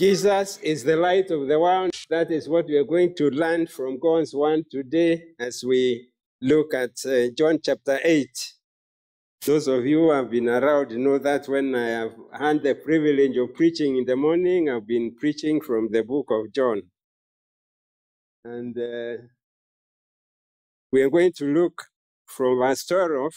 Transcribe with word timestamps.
Jesus 0.00 0.56
is 0.62 0.82
the 0.82 0.96
light 0.96 1.30
of 1.30 1.46
the 1.46 1.60
world. 1.60 1.90
That 2.08 2.30
is 2.30 2.48
what 2.48 2.64
we 2.64 2.78
are 2.78 2.84
going 2.84 3.14
to 3.16 3.28
learn 3.28 3.66
from 3.66 3.98
God's 3.98 4.34
word 4.34 4.64
today 4.70 5.24
as 5.38 5.62
we 5.62 6.08
look 6.40 6.72
at 6.72 6.92
uh, 7.04 7.28
John 7.36 7.58
chapter 7.62 8.00
8. 8.02 8.26
Those 9.44 9.68
of 9.68 9.84
you 9.84 9.98
who 9.98 10.12
have 10.12 10.30
been 10.30 10.48
around 10.48 10.96
know 10.96 11.18
that 11.18 11.46
when 11.48 11.74
I 11.74 11.88
have 11.88 12.14
had 12.32 12.62
the 12.62 12.76
privilege 12.76 13.36
of 13.36 13.52
preaching 13.52 13.98
in 13.98 14.06
the 14.06 14.16
morning, 14.16 14.70
I've 14.70 14.86
been 14.86 15.14
preaching 15.14 15.60
from 15.60 15.90
the 15.90 16.02
book 16.02 16.28
of 16.30 16.50
John. 16.50 16.80
And 18.42 18.78
uh, 18.78 19.22
we 20.90 21.02
are 21.02 21.10
going 21.10 21.34
to 21.34 21.44
look 21.44 21.88
from 22.24 22.56
verse 22.56 22.86
12, 22.86 23.34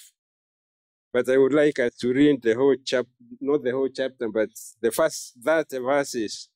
but 1.12 1.28
I 1.28 1.36
would 1.36 1.54
like 1.54 1.80
us 1.80 1.94
to 1.96 2.14
read 2.14 2.42
the 2.42 2.56
whole 2.56 2.78
chapter, 2.86 3.12
not 3.42 3.66
the 3.66 3.72
whole 3.72 3.90
chapter, 3.94 4.30
but 4.30 4.48
the 4.80 4.92
first 4.92 5.34
30 5.44 5.80
verses. 5.80 6.48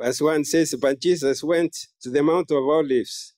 Verse 0.00 0.20
1 0.20 0.44
says, 0.44 0.74
But 0.80 1.00
Jesus 1.00 1.44
went 1.44 1.76
to 2.00 2.10
the 2.10 2.22
Mount 2.22 2.50
of 2.50 2.64
Olives. 2.64 3.34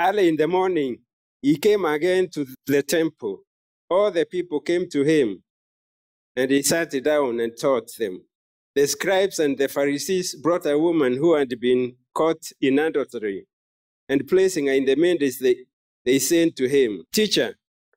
Early 0.00 0.28
in 0.28 0.36
the 0.36 0.48
morning, 0.48 0.98
he 1.42 1.56
came 1.56 1.84
again 1.84 2.28
to 2.30 2.46
the 2.66 2.82
temple. 2.82 3.40
All 3.90 4.10
the 4.10 4.24
people 4.24 4.60
came 4.60 4.88
to 4.90 5.02
him, 5.02 5.42
and 6.36 6.50
he 6.50 6.62
sat 6.62 6.90
down 7.02 7.40
and 7.40 7.56
taught 7.56 7.90
them. 7.98 8.24
The 8.74 8.86
scribes 8.86 9.38
and 9.38 9.56
the 9.56 9.68
Pharisees 9.68 10.36
brought 10.36 10.66
a 10.66 10.78
woman 10.78 11.16
who 11.16 11.34
had 11.34 11.48
been 11.60 11.96
caught 12.14 12.50
in 12.60 12.78
adultery, 12.78 13.46
and 14.08 14.26
placing 14.26 14.66
her 14.66 14.72
in 14.72 14.84
the 14.84 14.96
midst, 14.96 15.42
they, 15.42 15.56
they 16.04 16.18
said 16.18 16.56
to 16.56 16.68
him, 16.68 17.04
Teacher, 17.12 17.56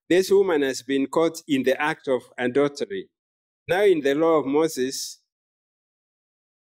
this 0.09 0.29
woman 0.29 0.62
has 0.62 0.81
been 0.81 1.07
caught 1.07 1.41
in 1.48 1.63
the 1.63 1.81
act 1.81 2.07
of 2.07 2.23
adultery. 2.37 3.09
Now, 3.67 3.84
in 3.84 4.01
the 4.01 4.15
law 4.15 4.39
of 4.39 4.45
Moses, 4.45 5.20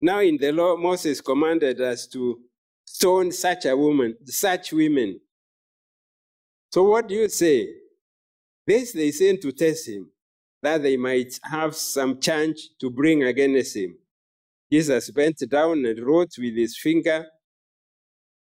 now 0.03 0.19
in 0.19 0.37
the 0.37 0.51
law, 0.51 0.75
Moses 0.75 1.21
commanded 1.21 1.79
us 1.81 2.07
to 2.07 2.41
stone 2.85 3.31
such 3.31 3.65
a 3.65 3.75
woman, 3.77 4.15
such 4.25 4.73
women. 4.73 5.19
So 6.73 6.83
what 6.83 7.07
do 7.07 7.15
you 7.15 7.29
say? 7.29 7.69
This 8.67 8.91
they 8.93 9.11
sent 9.11 9.41
to 9.43 9.53
test 9.53 9.87
him, 9.87 10.09
that 10.61 10.83
they 10.83 10.97
might 10.97 11.39
have 11.43 11.75
some 11.75 12.19
charge 12.19 12.69
to 12.81 12.89
bring 12.89 13.23
against 13.23 13.77
him. 13.77 13.97
Jesus 14.71 15.09
bent 15.11 15.37
down 15.49 15.85
and 15.85 15.99
wrote 16.05 16.33
with 16.37 16.55
his 16.55 16.77
finger 16.77 17.25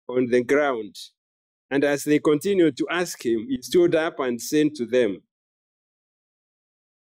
on 0.08 0.26
the 0.26 0.44
ground. 0.44 0.96
And 1.70 1.84
as 1.84 2.04
they 2.04 2.20
continued 2.20 2.76
to 2.78 2.86
ask 2.90 3.24
him, 3.24 3.46
he 3.48 3.60
stood 3.62 3.96
up 3.96 4.20
and 4.20 4.40
said 4.40 4.74
to 4.76 4.86
them, 4.86 5.22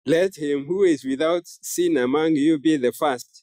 Let 0.05 0.37
him 0.37 0.65
who 0.65 0.83
is 0.83 1.03
without 1.05 1.43
sin 1.47 1.97
among 1.97 2.35
you 2.35 2.59
be 2.59 2.77
the 2.77 2.91
first 2.91 3.42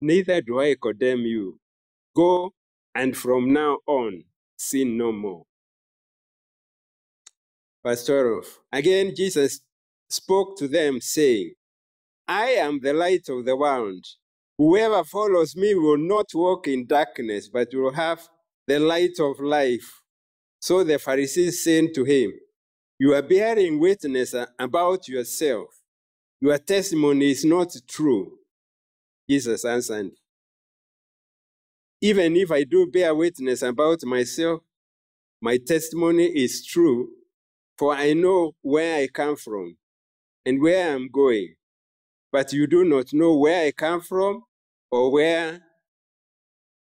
Neither 0.00 0.40
do 0.42 0.60
I 0.60 0.76
condemn 0.80 1.20
you. 1.20 1.58
Go 2.14 2.52
and 2.94 3.16
from 3.16 3.52
now 3.52 3.78
on 3.86 4.24
sin 4.56 4.96
no 4.96 5.12
more. 5.12 5.44
Verse 7.84 8.04
12. 8.06 8.60
Again, 8.72 9.12
Jesus 9.14 9.60
spoke 10.08 10.56
to 10.58 10.68
them, 10.68 11.00
saying, 11.00 11.54
I 12.26 12.50
am 12.52 12.80
the 12.80 12.94
light 12.94 13.28
of 13.28 13.44
the 13.44 13.56
world. 13.56 14.04
Whoever 14.56 15.04
follows 15.04 15.56
me 15.56 15.74
will 15.74 15.98
not 15.98 16.26
walk 16.34 16.68
in 16.68 16.86
darkness, 16.86 17.48
but 17.48 17.68
will 17.74 17.92
have 17.92 18.28
the 18.66 18.78
light 18.78 19.18
of 19.20 19.40
life. 19.40 20.02
So 20.60 20.84
the 20.84 20.98
Pharisees 20.98 21.62
said 21.62 21.92
to 21.94 22.04
him, 22.04 22.32
You 22.98 23.14
are 23.14 23.22
bearing 23.22 23.80
witness 23.80 24.34
about 24.58 25.08
yourself. 25.08 25.68
Your 26.40 26.58
testimony 26.58 27.32
is 27.32 27.44
not 27.44 27.74
true. 27.88 28.38
Jesus 29.28 29.64
answered, 29.64 30.10
Even 32.00 32.36
if 32.36 32.50
I 32.50 32.64
do 32.64 32.86
bear 32.86 33.14
witness 33.14 33.62
about 33.62 34.04
myself, 34.04 34.60
my 35.40 35.56
testimony 35.56 36.26
is 36.26 36.64
true, 36.64 37.08
for 37.78 37.94
I 37.94 38.12
know 38.12 38.52
where 38.62 38.96
I 39.02 39.06
come 39.08 39.36
from 39.36 39.76
and 40.44 40.60
where 40.60 40.94
I'm 40.94 41.08
going. 41.08 41.54
But 42.30 42.52
you 42.52 42.66
do 42.66 42.84
not 42.84 43.12
know 43.12 43.34
where 43.36 43.66
I 43.66 43.70
come 43.72 44.00
from 44.00 44.42
or 44.90 45.10
where 45.10 45.62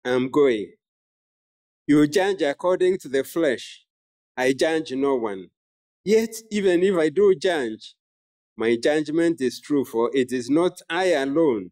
I'm 0.06 0.30
going. 0.30 0.74
You 1.88 2.08
judge 2.08 2.42
according 2.42 3.00
to 3.00 3.10
the 3.10 3.24
flesh. 3.24 3.86
I 4.38 4.54
judge 4.54 4.92
no 4.94 5.16
one. 5.16 5.48
Yet, 6.06 6.30
even 6.50 6.82
if 6.84 6.96
I 6.96 7.10
do 7.10 7.36
judge, 7.36 7.96
my 8.56 8.78
judgment 8.82 9.42
is 9.42 9.60
true, 9.60 9.84
for 9.84 10.10
it 10.14 10.32
is 10.32 10.50
not 10.50 10.82
I 10.90 11.14
alone 11.14 11.72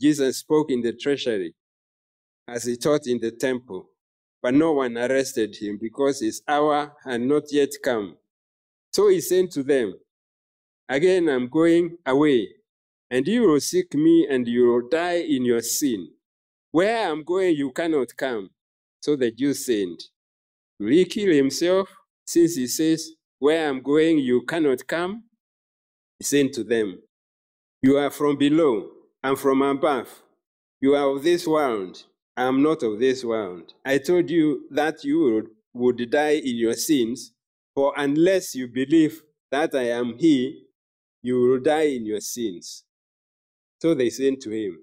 Jesus 0.00 0.38
spoke 0.38 0.70
in 0.70 0.80
the 0.80 0.94
treasury 0.94 1.54
as 2.48 2.64
he 2.64 2.76
taught 2.76 3.06
in 3.06 3.20
the 3.20 3.30
temple, 3.30 3.90
but 4.42 4.54
no 4.54 4.72
one 4.72 4.96
arrested 4.96 5.54
him 5.56 5.78
because 5.80 6.20
his 6.20 6.42
hour 6.48 6.92
had 7.04 7.20
not 7.20 7.52
yet 7.52 7.68
come. 7.84 8.16
So 8.92 9.08
he 9.08 9.20
said 9.20 9.50
to 9.52 9.62
them, 9.62 9.94
Again, 10.88 11.28
I'm 11.28 11.48
going 11.48 11.98
away, 12.06 12.48
and 13.10 13.26
you 13.26 13.42
will 13.42 13.60
seek 13.60 13.94
me, 13.94 14.26
and 14.28 14.48
you 14.48 14.66
will 14.66 14.88
die 14.88 15.18
in 15.20 15.44
your 15.44 15.60
sin. 15.60 16.08
Where 16.72 17.08
I'm 17.08 17.22
going, 17.22 17.54
you 17.56 17.70
cannot 17.70 18.16
come. 18.16 18.50
So 19.00 19.16
the 19.16 19.30
Jews 19.30 19.66
said, 19.66 19.88
Will 20.78 20.88
he 20.88 21.04
kill 21.04 21.32
himself, 21.32 21.88
since 22.26 22.56
he 22.56 22.66
says, 22.66 23.10
Where 23.38 23.68
I'm 23.68 23.82
going, 23.82 24.18
you 24.18 24.42
cannot 24.42 24.86
come? 24.86 25.24
He 26.18 26.24
said 26.24 26.52
to 26.54 26.64
them, 26.64 27.00
You 27.82 27.98
are 27.98 28.10
from 28.10 28.36
below 28.36 28.90
I'm 29.22 29.36
from 29.36 29.62
above. 29.62 30.22
You 30.80 30.94
are 30.94 31.14
of 31.14 31.22
this 31.22 31.46
world. 31.46 32.04
I 32.36 32.44
am 32.44 32.62
not 32.62 32.82
of 32.82 32.98
this 32.98 33.22
world. 33.24 33.74
I 33.84 33.98
told 33.98 34.30
you 34.30 34.66
that 34.70 35.04
you 35.04 35.20
would, 35.20 35.46
would 35.74 36.10
die 36.10 36.36
in 36.42 36.56
your 36.56 36.74
sins, 36.74 37.32
for 37.74 37.92
unless 37.96 38.54
you 38.54 38.66
believe 38.66 39.22
that 39.50 39.74
I 39.74 39.90
am 39.90 40.16
He, 40.18 40.64
you 41.22 41.38
will 41.40 41.60
die 41.60 41.88
in 41.96 42.06
your 42.06 42.20
sins. 42.20 42.84
So 43.80 43.94
they 43.94 44.10
said 44.10 44.40
to 44.42 44.50
him, 44.50 44.78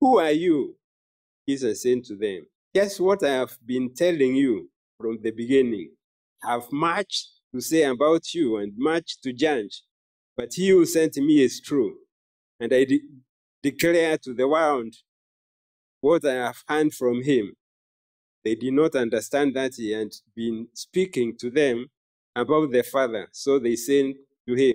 Who 0.00 0.18
are 0.18 0.30
you? 0.30 0.76
Jesus 1.48 1.82
said 1.82 2.04
to 2.04 2.16
them, 2.16 2.46
Guess 2.74 3.00
what 3.00 3.24
I 3.24 3.32
have 3.32 3.58
been 3.64 3.94
telling 3.94 4.36
you 4.36 4.70
from 4.98 5.18
the 5.22 5.30
beginning. 5.30 5.92
I 6.44 6.52
have 6.52 6.70
much 6.70 7.26
to 7.54 7.60
say 7.60 7.82
about 7.82 8.32
you 8.32 8.58
and 8.58 8.72
much 8.76 9.20
to 9.22 9.32
judge, 9.32 9.82
but 10.36 10.50
he 10.54 10.68
who 10.68 10.86
sent 10.86 11.16
me 11.16 11.40
is 11.42 11.60
true, 11.60 11.96
and 12.60 12.72
I 12.72 12.86
declare 13.62 14.18
to 14.18 14.34
the 14.34 14.48
world 14.48 14.94
what 16.00 16.24
I 16.24 16.34
have 16.34 16.62
heard 16.68 16.92
from 16.94 17.22
him. 17.22 17.54
They 18.44 18.54
did 18.54 18.72
not 18.74 18.94
understand 18.96 19.54
that 19.56 19.74
he 19.76 19.92
had 19.92 20.12
been 20.36 20.68
speaking 20.74 21.36
to 21.40 21.50
them 21.50 21.86
about 22.36 22.72
the 22.72 22.82
Father. 22.82 23.28
So 23.32 23.58
they 23.58 23.76
said 23.76 24.14
to 24.48 24.54
him, 24.54 24.74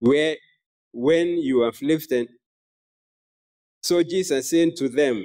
Where 0.00 0.36
when 0.92 1.28
you 1.38 1.60
have 1.62 1.80
lifted 1.82 2.28
so 3.82 4.02
Jesus 4.02 4.50
said 4.50 4.74
to 4.76 4.88
them, 4.88 5.24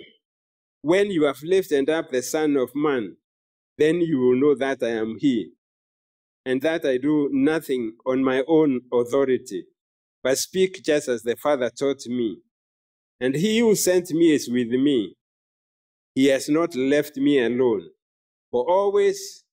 When 0.81 1.11
you 1.11 1.23
have 1.25 1.41
lifted 1.43 1.89
up 1.89 2.11
the 2.11 2.21
Son 2.21 2.55
of 2.57 2.71
Man, 2.75 3.17
then 3.77 4.01
you 4.01 4.19
will 4.19 4.35
know 4.35 4.55
that 4.55 4.83
I 4.83 4.89
am 4.89 5.17
He, 5.19 5.51
and 6.45 6.61
that 6.61 6.85
I 6.85 6.97
do 6.97 7.29
nothing 7.33 7.93
on 8.05 8.23
my 8.23 8.43
own 8.47 8.81
authority, 8.93 9.65
but 10.23 10.37
speak 10.37 10.83
just 10.83 11.07
as 11.07 11.23
the 11.23 11.35
Father 11.37 11.71
taught 11.71 12.05
me. 12.07 12.37
And 13.21 13.35
he 13.35 13.59
who 13.59 13.75
sent 13.75 14.11
me 14.11 14.33
is 14.33 14.49
with 14.49 14.69
me. 14.71 15.15
he 16.15 16.27
has 16.27 16.49
not 16.49 16.75
left 16.75 17.17
me 17.17 17.39
alone. 17.43 17.89
For 18.51 18.69
always, 18.69 19.43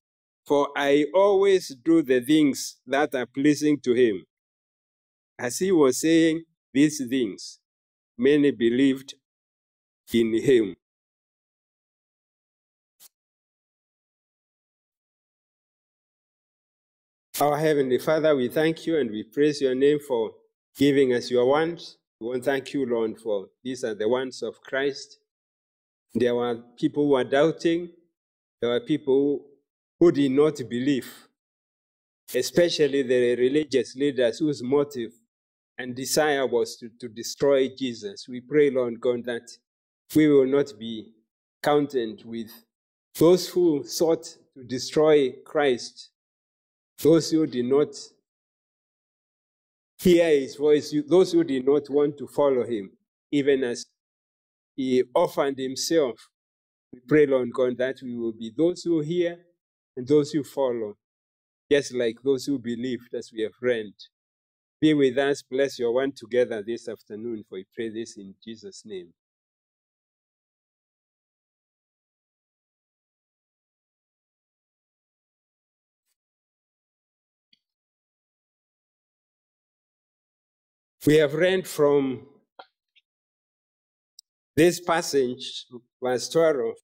for 0.47 0.69
I 0.76 1.06
always 1.15 1.75
do 1.85 2.03
the 2.03 2.20
things 2.20 2.79
that 2.87 3.15
are 3.15 3.26
pleasing 3.26 3.79
to 3.81 3.94
him. 3.94 4.25
As 5.38 5.59
he 5.59 5.73
was 5.73 6.00
saying 6.00 6.44
these 6.75 7.03
things, 7.09 7.61
many 8.19 8.50
believed 8.53 9.15
in 10.12 10.35
him. 10.43 10.76
Our 17.41 17.59
Heavenly 17.59 17.99
Father, 17.99 18.35
we 18.37 18.49
thank 18.49 18.87
you 18.87 18.99
and 18.99 19.11
we 19.11 19.25
praise 19.25 19.61
your 19.61 19.75
name 19.75 20.00
for 20.00 20.32
giving 20.76 21.12
us 21.14 21.31
your 21.31 21.47
ones. 21.47 21.99
We 22.20 22.26
want 22.26 22.44
to 22.44 22.50
thank 22.50 22.73
you, 22.75 22.85
Lord, 22.85 23.19
for 23.20 23.49
these 23.62 23.85
are 23.85 23.94
the 23.94 24.09
ones 24.09 24.43
of 24.43 24.61
Christ. 24.61 25.19
There 26.15 26.35
were 26.35 26.56
people 26.76 27.05
who 27.05 27.11
were 27.11 27.25
doubting, 27.25 27.91
there 28.61 28.70
were 28.70 28.81
people 28.81 29.44
who 30.00 30.11
did 30.11 30.32
not 30.32 30.56
believe, 30.69 31.09
especially 32.35 33.03
the 33.03 33.37
religious 33.37 33.94
leaders 33.94 34.38
whose 34.38 34.62
motive 34.62 35.12
and 35.79 35.94
desire 35.94 36.47
was 36.47 36.76
to, 36.79 36.88
to 37.00 37.09
destroy 37.09 37.69
Jesus. 37.69 38.26
We 38.29 38.41
pray, 38.41 38.71
Lord 38.71 39.00
God, 39.00 39.25
that 39.26 39.49
we 40.14 40.29
will 40.29 40.47
not 40.47 40.73
be 40.79 41.12
counted 41.62 42.25
with 42.25 42.50
those 43.17 43.49
who 43.49 43.85
sought 43.85 44.25
to 44.56 44.64
destroy 44.64 45.32
Christ 45.44 46.11
those 47.03 47.31
who 47.31 47.47
did 47.47 47.64
not 47.64 47.94
hear 49.99 50.29
his 50.29 50.56
voice, 50.56 50.95
those 51.09 51.33
who 51.33 51.45
did 51.45 51.67
not 51.67 51.89
want 51.91 52.19
to 52.19 52.27
follow 52.27 52.65
him, 52.65 52.91
even 53.33 53.65
as 53.65 53.87
he 54.77 55.03
offered 55.15 55.59
himself. 55.59 56.29
We 56.93 57.00
pray, 57.06 57.27
Lord 57.27 57.53
God, 57.53 57.77
that 57.79 57.97
we 58.03 58.17
will 58.17 58.33
be 58.33 58.53
those 58.56 58.83
who 58.83 59.00
hear 59.00 59.39
and 59.97 60.06
those 60.06 60.31
who 60.31 60.45
follow, 60.45 60.95
just 61.71 61.93
like 61.95 62.17
those 62.25 62.47
who 62.47 62.59
believed, 62.59 63.12
as 63.15 63.31
we 63.33 63.43
have 63.43 63.53
read. 63.61 63.93
Be 64.81 64.95
with 64.95 65.19
us, 65.19 65.43
bless 65.43 65.79
your 65.79 65.93
one 65.93 66.12
together 66.17 66.62
this 66.65 66.89
afternoon, 66.89 67.45
for 67.49 67.56
we 67.56 67.67
pray 67.75 67.89
this 67.91 68.17
in 68.17 68.35
Jesus' 68.45 68.83
name. 68.87 69.12
We 81.06 81.17
have 81.17 81.35
read 81.35 81.67
from 81.67 82.27
this 84.56 84.81
passage, 84.81 85.67
verse 86.03 86.29
12. 86.29 86.75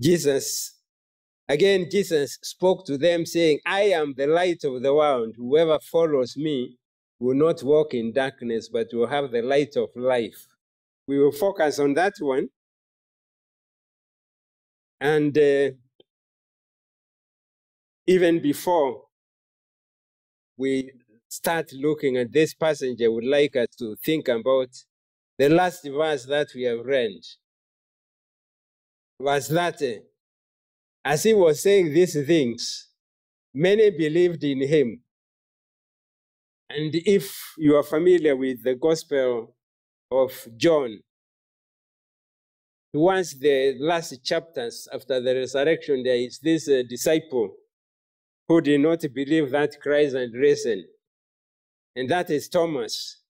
Jesus, 0.00 0.80
again, 1.48 1.86
Jesus 1.90 2.36
spoke 2.42 2.84
to 2.86 2.98
them, 2.98 3.24
saying, 3.24 3.60
I 3.64 3.82
am 3.82 4.14
the 4.16 4.26
light 4.26 4.64
of 4.64 4.82
the 4.82 4.92
world. 4.92 5.34
Whoever 5.36 5.78
follows 5.80 6.36
me 6.36 6.76
will 7.20 7.36
not 7.36 7.62
walk 7.62 7.94
in 7.94 8.12
darkness, 8.12 8.68
but 8.68 8.88
will 8.92 9.06
have 9.06 9.30
the 9.30 9.42
light 9.42 9.76
of 9.76 9.90
life. 9.94 10.46
We 11.06 11.18
will 11.20 11.32
focus 11.32 11.78
on 11.78 11.94
that 11.94 12.14
one. 12.18 12.48
And 15.00 15.36
uh, 15.38 15.70
even 18.06 18.42
before 18.42 19.02
we 20.56 20.90
start 21.28 21.72
looking 21.72 22.16
at 22.16 22.32
this 22.32 22.54
passage, 22.54 23.02
I 23.02 23.08
would 23.08 23.24
like 23.24 23.56
us 23.56 23.68
to 23.78 23.96
think 23.96 24.28
about 24.28 24.68
the 25.38 25.48
last 25.48 25.86
verse 25.86 26.24
that 26.26 26.48
we 26.54 26.62
have 26.64 26.84
read. 26.84 27.20
Verse 29.20 29.48
30. 29.48 30.00
As 31.04 31.22
he 31.22 31.34
was 31.34 31.62
saying 31.62 31.92
these 31.92 32.14
things, 32.26 32.88
many 33.54 33.90
believed 33.90 34.42
in 34.44 34.66
him. 34.66 35.00
And 36.68 36.92
if 36.94 37.54
you 37.58 37.76
are 37.76 37.82
familiar 37.84 38.34
with 38.34 38.64
the 38.64 38.74
Gospel 38.74 39.54
of 40.10 40.32
John, 40.56 41.00
towards 42.92 43.38
the 43.38 43.76
last 43.78 44.24
chapters 44.24 44.88
after 44.92 45.20
the 45.20 45.34
resurrection, 45.34 46.02
there 46.02 46.16
is 46.16 46.38
this 46.40 46.68
uh, 46.68 46.82
disciple 46.88 47.54
who 48.48 48.60
did 48.60 48.80
not 48.80 49.04
believe 49.14 49.50
that 49.50 49.80
Christ 49.80 50.16
had 50.16 50.32
risen 50.34 50.86
and 51.96 52.10
that 52.10 52.28
is 52.30 52.48
Thomas. 52.48 53.22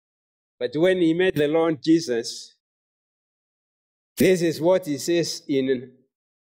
But 0.58 0.72
when 0.74 1.00
he 1.00 1.14
met 1.14 1.36
the 1.36 1.46
Lord 1.46 1.78
Jesus, 1.82 2.56
this 4.16 4.42
is 4.42 4.60
what 4.60 4.86
he 4.86 4.98
says 4.98 5.42
in 5.46 5.92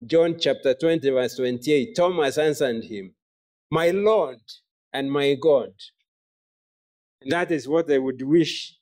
John 0.06 0.38
chapter 0.39 0.73
20, 0.73 1.09
verse 1.09 1.35
28. 1.35 1.95
Thomas 1.95 2.38
answered 2.38 2.85
him, 2.85 3.13
My 3.69 3.89
Lord 3.89 4.39
and 4.94 5.12
my 5.12 5.35
God. 5.35 5.71
And 7.21 7.31
that 7.31 7.51
is 7.51 7.67
what 7.67 7.91
I 7.91 7.97
would 7.97 8.21
wish 8.21 8.75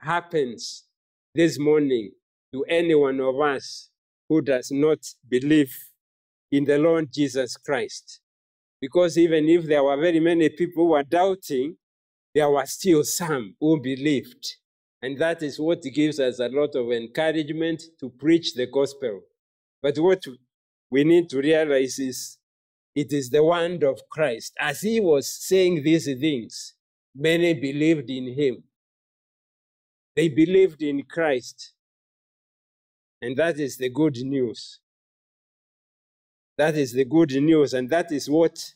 happens 0.00 0.84
this 1.34 1.58
morning 1.58 2.10
to 2.52 2.64
any 2.64 2.94
one 2.94 3.20
of 3.20 3.40
us 3.40 3.90
who 4.28 4.42
does 4.42 4.70
not 4.70 4.98
believe 5.28 5.74
in 6.50 6.64
the 6.64 6.78
Lord 6.78 7.12
Jesus 7.12 7.56
Christ. 7.56 8.20
Because 8.80 9.16
even 9.16 9.48
if 9.48 9.64
there 9.66 9.84
were 9.84 9.96
very 9.96 10.20
many 10.20 10.48
people 10.48 10.84
who 10.84 10.90
were 10.90 11.02
doubting, 11.02 11.76
there 12.36 12.50
were 12.50 12.66
still 12.66 13.02
some 13.02 13.54
who 13.58 13.80
believed. 13.80 14.56
And 15.00 15.18
that 15.18 15.42
is 15.42 15.58
what 15.58 15.82
gives 15.82 16.20
us 16.20 16.38
a 16.38 16.50
lot 16.50 16.74
of 16.74 16.92
encouragement 16.92 17.82
to 17.98 18.10
preach 18.10 18.52
the 18.52 18.66
gospel. 18.66 19.22
But 19.82 19.96
what 19.96 20.22
we 20.90 21.02
need 21.04 21.30
to 21.30 21.38
realize 21.38 21.98
is 21.98 22.36
it 22.94 23.10
is 23.10 23.30
the 23.30 23.42
word 23.42 23.82
of 23.84 24.02
Christ. 24.10 24.52
As 24.60 24.82
he 24.82 25.00
was 25.00 25.32
saying 25.48 25.82
these 25.82 26.04
things, 26.04 26.74
many 27.14 27.54
believed 27.54 28.10
in 28.10 28.34
him. 28.34 28.64
They 30.14 30.28
believed 30.28 30.82
in 30.82 31.04
Christ. 31.04 31.72
And 33.22 33.34
that 33.38 33.58
is 33.58 33.78
the 33.78 33.88
good 33.88 34.18
news. 34.18 34.80
That 36.58 36.76
is 36.76 36.92
the 36.92 37.06
good 37.06 37.30
news. 37.30 37.72
And 37.72 37.88
that 37.88 38.12
is 38.12 38.28
what 38.28 38.74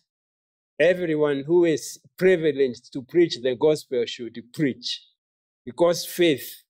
everyone 0.80 1.44
who 1.46 1.66
is 1.66 2.00
privileged 2.16 2.90
to 2.94 3.02
preach 3.02 3.36
the 3.42 3.54
gospel 3.54 4.02
should 4.06 4.36
preach 4.54 5.02
because 5.64 6.06
faith 6.06 6.62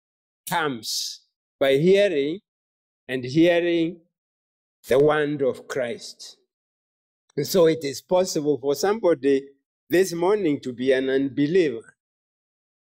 comes 0.49 1.21
by 1.61 1.77
hearing 1.77 2.41
and 3.09 3.25
hearing 3.25 4.01
the 4.89 4.99
word 4.99 5.43
of 5.43 5.69
Christ. 5.69 6.39
And 7.37 7.47
so 7.47 7.67
it 7.67 7.85
is 7.85 8.03
possible 8.03 8.59
for 8.61 8.75
somebody 8.75 9.45
this 9.89 10.13
morning 10.13 10.61
to 10.63 10.73
be 10.73 10.91
an 10.93 11.09
unbeliever. 11.09 11.95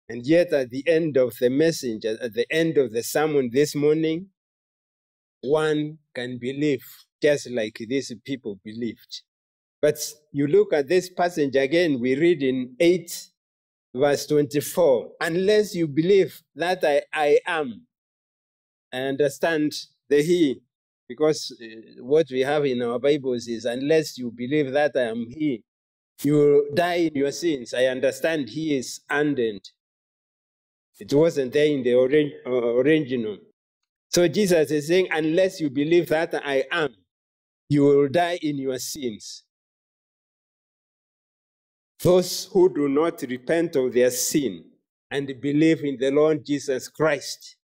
And 0.09 0.25
yet, 0.27 0.53
at 0.53 0.71
the 0.71 0.85
end 0.87 1.17
of 1.17 1.35
the 1.41 1.51
message, 1.51 2.05
at 2.05 2.35
the 2.35 2.47
end 2.51 2.79
of 2.79 2.93
the 2.93 3.03
sermon 3.03 3.51
this 3.53 3.75
morning, 3.75 4.29
one 5.41 5.99
can 6.15 6.39
believe 6.39 6.85
just 7.23 7.51
like 7.51 7.79
these 7.89 8.13
people 8.25 8.61
believed. 8.63 9.23
But 9.87 10.01
you 10.33 10.49
look 10.49 10.73
at 10.73 10.89
this 10.89 11.09
passage 11.09 11.55
again, 11.55 12.01
we 12.01 12.17
read 12.17 12.43
in 12.43 12.75
8, 12.81 13.29
verse 13.95 14.27
24 14.27 15.13
unless 15.21 15.77
you 15.77 15.87
believe 15.87 16.43
that 16.57 16.83
I, 16.83 17.03
I 17.13 17.39
am. 17.47 17.87
I 18.93 19.03
understand 19.03 19.73
the 20.09 20.23
He, 20.23 20.61
because 21.09 21.57
uh, 21.63 22.03
what 22.03 22.27
we 22.33 22.41
have 22.41 22.65
in 22.65 22.83
our 22.83 22.99
Bibles 22.99 23.47
is 23.47 23.65
unless 23.65 24.19
you 24.19 24.33
believe 24.33 24.73
that 24.73 24.91
I 24.97 25.03
am 25.03 25.25
He, 25.31 25.63
you 26.25 26.35
will 26.35 26.63
die 26.75 27.07
in 27.07 27.15
your 27.15 27.31
sins. 27.31 27.73
I 27.73 27.85
understand 27.85 28.49
He 28.49 28.77
is 28.77 29.03
undent. 29.09 29.71
It 30.99 31.15
wasn't 31.15 31.53
there 31.53 31.67
in 31.67 31.85
the 31.85 31.95
uh, 32.45 32.51
original. 32.51 33.37
So 34.11 34.27
Jesus 34.27 34.69
is 34.73 34.89
saying, 34.89 35.07
unless 35.13 35.61
you 35.61 35.71
believe 35.71 36.09
that 36.09 36.35
I 36.45 36.65
am, 36.73 36.93
you 37.69 37.85
will 37.85 38.09
die 38.09 38.41
in 38.43 38.59
your 38.59 38.81
sins. 38.81 39.45
Those 42.03 42.47
who 42.53 42.73
do 42.73 42.89
not 42.89 43.23
repent 43.23 43.77
of 43.77 43.93
their 43.93 44.11
sin 44.11 44.65
and 45.11 45.27
believe 45.41 45.83
in 45.83 45.97
the 45.99 46.11
Lord 46.11 46.45
Jesus 46.45 46.89
Christ, 46.89 47.57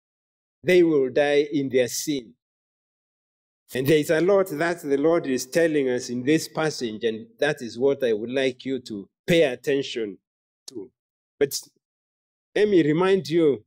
they 0.63 0.83
will 0.83 1.09
die 1.09 1.47
in 1.51 1.69
their 1.69 1.87
sin. 1.87 2.33
And 3.73 3.87
there 3.87 3.97
is 3.97 4.09
a 4.09 4.21
lot 4.21 4.47
that 4.49 4.81
the 4.81 4.97
Lord 4.97 5.27
is 5.27 5.45
telling 5.45 5.89
us 5.89 6.09
in 6.09 6.23
this 6.23 6.47
passage, 6.47 7.03
and 7.03 7.27
that 7.39 7.61
is 7.61 7.79
what 7.79 8.03
I 8.03 8.13
would 8.13 8.29
like 8.29 8.65
you 8.65 8.79
to 8.79 9.07
pay 9.25 9.43
attention 9.43 10.17
to. 10.67 10.91
But 11.39 11.57
let 12.53 12.67
me 12.67 12.83
remind 12.83 13.29
you 13.29 13.63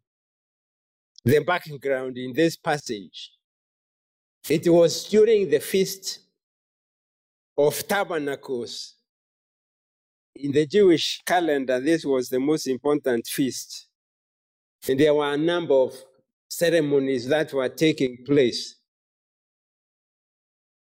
the 1.25 1.40
background 1.40 2.18
in 2.18 2.35
this 2.35 2.56
passage. 2.56 3.33
It 4.49 4.68
was 4.68 5.04
during 5.09 5.49
the 5.49 5.61
Feast 5.61 6.21
of 7.56 7.87
Tabernacles 7.88 8.97
in 10.36 10.52
the 10.52 10.66
Jewish 10.66 11.22
calendar, 11.24 11.80
this 11.80 12.04
was 12.04 12.28
the 12.28 12.40
most 12.40 12.66
important 12.66 13.26
feast. 13.26 13.86
And 14.88 14.98
there 14.98 15.14
were 15.14 15.32
a 15.32 15.36
number 15.36 15.74
of 15.74 15.94
ceremonies 16.48 17.26
that 17.28 17.52
were 17.52 17.68
taking 17.68 18.24
place. 18.24 18.76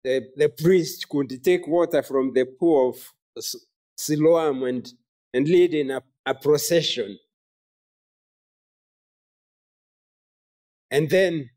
the, 0.06 0.30
the 0.36 0.48
priest 0.48 1.08
could 1.08 1.42
take 1.42 1.66
water 1.66 2.00
from 2.00 2.32
the 2.32 2.44
pool 2.44 2.90
of 2.90 3.52
Siloam 3.96 4.62
and, 4.62 4.92
and 5.34 5.48
lead 5.48 5.74
in 5.74 5.90
a, 5.90 6.00
a 6.24 6.32
procession. 6.32 7.18
And 10.92 11.10
then 11.10 11.50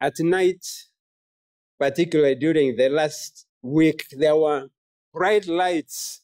at 0.00 0.18
night, 0.20 0.66
particularly 1.78 2.36
during 2.36 2.74
the 2.74 2.88
last 2.88 3.44
week, 3.60 4.06
there 4.12 4.36
were 4.36 4.68
bright 5.12 5.46
lights, 5.46 6.22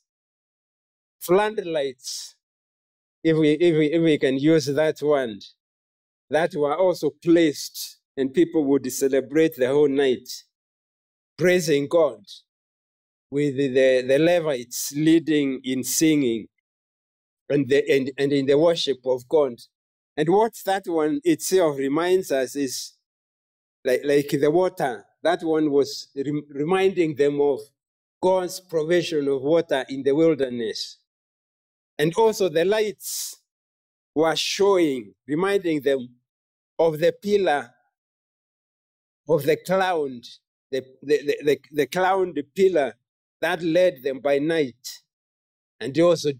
floodlights, 1.18 2.36
if 3.22 3.36
we, 3.36 3.52
if 3.52 3.76
we, 3.76 3.86
if 3.86 4.02
we 4.02 4.18
can 4.18 4.38
use 4.38 4.66
that 4.66 5.00
word, 5.00 5.42
that 6.30 6.54
were 6.54 6.76
also 6.76 7.10
placed, 7.22 7.98
and 8.16 8.32
people 8.32 8.64
would 8.64 8.90
celebrate 8.92 9.56
the 9.56 9.68
whole 9.68 9.88
night, 9.88 10.28
praising 11.36 11.88
God 11.88 12.20
with 13.30 13.56
the, 13.56 14.02
the 14.06 14.18
Levites 14.18 14.92
leading 14.94 15.60
in 15.64 15.82
singing 15.82 16.46
and, 17.48 17.68
the, 17.68 17.82
and, 17.90 18.10
and 18.18 18.32
in 18.32 18.46
the 18.46 18.58
worship 18.58 18.98
of 19.04 19.26
God. 19.28 19.54
And 20.16 20.28
what 20.28 20.52
that 20.66 20.84
one 20.86 21.20
itself 21.24 21.76
reminds 21.76 22.30
us 22.30 22.54
is 22.54 22.92
like, 23.84 24.02
like 24.04 24.28
the 24.28 24.50
water, 24.50 25.04
that 25.22 25.42
one 25.42 25.70
was 25.70 26.08
rem- 26.14 26.46
reminding 26.50 27.16
them 27.16 27.40
of 27.40 27.60
God's 28.24 28.58
provision 28.58 29.28
of 29.28 29.42
water 29.42 29.84
in 29.90 30.02
the 30.02 30.12
wilderness. 30.12 30.96
And 31.98 32.14
also 32.14 32.48
the 32.48 32.64
lights 32.64 33.36
were 34.14 34.34
showing, 34.34 35.12
reminding 35.28 35.82
them 35.82 36.08
of 36.78 37.00
the 37.00 37.12
pillar 37.12 37.70
of 39.28 39.42
the 39.42 39.56
cloud, 39.56 40.22
the, 40.72 40.82
the, 41.02 41.18
the, 41.26 41.36
the, 41.44 41.60
the 41.70 41.86
cloud 41.86 42.40
pillar 42.56 42.94
that 43.42 43.62
led 43.62 44.02
them 44.02 44.20
by 44.20 44.38
night, 44.38 45.02
and 45.78 45.98
also 45.98 46.30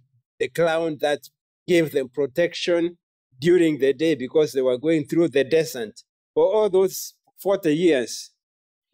the 0.41 0.49
cloud 0.49 1.00
that 1.00 1.29
gave 1.69 1.93
them 1.93 2.09
protection 2.09 2.97
during 3.38 3.76
the 3.79 3.93
day 3.93 4.14
because 4.14 4.55
they 4.55 4.62
were 4.62 4.79
going 4.79 5.05
through 5.05 5.29
the 5.29 5.45
desert. 5.45 6.03
For 6.33 6.47
all 6.47 6.71
those 6.71 7.12
40 7.43 7.76
years, 7.76 8.31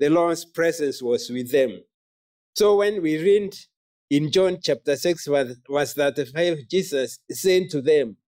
the 0.01 0.11
Lord's 0.11 0.45
presence 0.45 1.01
was 1.01 1.31
with 1.31 1.53
them. 1.53 1.83
So 2.61 2.77
when 2.77 3.01
we 3.01 3.17
read 3.17 3.57
in 4.11 4.31
John 4.31 4.59
chapter 4.63 4.95
6, 4.95 5.29
verse 5.29 5.57
verse 5.67 5.95
35, 5.95 6.69
Jesus 6.71 7.19
saying 7.31 7.71
to 7.71 7.81
them, 7.81 8.19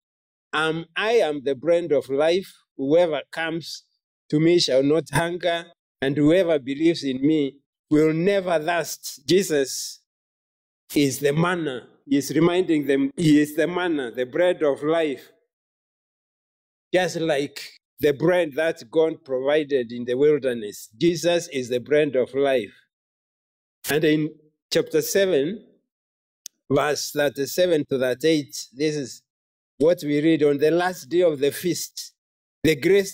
um, 0.55 0.87
I 0.97 1.17
am 1.29 1.45
the 1.45 1.55
bread 1.55 1.93
of 1.93 2.09
life. 2.09 2.51
Whoever 2.79 3.21
comes 3.31 3.85
to 4.31 4.41
me 4.41 4.59
shall 4.59 4.83
not 4.83 5.11
hunger, 5.12 5.67
and 6.01 6.17
whoever 6.17 6.59
believes 6.59 7.05
in 7.05 7.21
me 7.21 7.59
will 7.91 8.15
never 8.15 8.59
thirst. 8.59 9.21
Jesus 9.29 10.01
is 10.95 11.19
the 11.19 11.35
manna. 11.35 11.89
He 12.07 12.17
is 12.17 12.31
reminding 12.31 12.87
them 12.87 13.11
he 13.15 13.39
is 13.39 13.55
the 13.55 13.67
manna, 13.67 14.12
the 14.12 14.25
bread 14.25 14.62
of 14.62 14.83
life. 14.83 15.29
Just 16.91 17.17
like 17.17 17.61
the 18.01 18.12
bread 18.12 18.53
that 18.55 18.83
God 18.91 19.27
provided 19.27 19.93
in 19.93 20.07
the 20.07 20.15
wilderness. 20.15 20.89
Jesus 20.97 21.49
is 21.49 21.69
the 21.69 21.81
bread 21.81 22.17
of 22.17 22.33
life. 22.33 22.73
And 23.92 24.02
in 24.04 24.34
chapter 24.72 25.02
7, 25.02 25.62
verse 26.70 27.11
37 27.11 27.84
to 27.90 27.99
38, 27.99 28.66
this 28.72 28.96
is 28.96 29.22
what 29.76 30.00
we 30.02 30.18
read 30.22 30.42
on 30.44 30.56
the 30.56 30.70
last 30.70 31.11
day 31.11 31.20
of 31.20 31.38
the 31.38 31.52
feast. 31.52 32.14
The 32.64 32.75
great, 32.75 33.12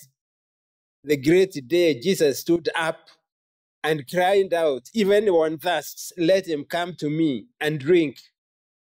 the 1.03 1.17
great 1.17 1.67
day, 1.67 1.99
Jesus 1.99 2.43
stood 2.43 2.69
up 2.77 3.09
and 3.83 4.09
cried 4.09 4.55
out, 4.55 4.89
Even 4.95 5.35
one 5.35 5.59
thirsts, 5.59 6.13
let 6.17 6.47
him 6.47 6.65
come 6.65 6.95
to 7.01 7.11
me 7.11 7.47
and 7.61 7.81
drink. 7.81 8.21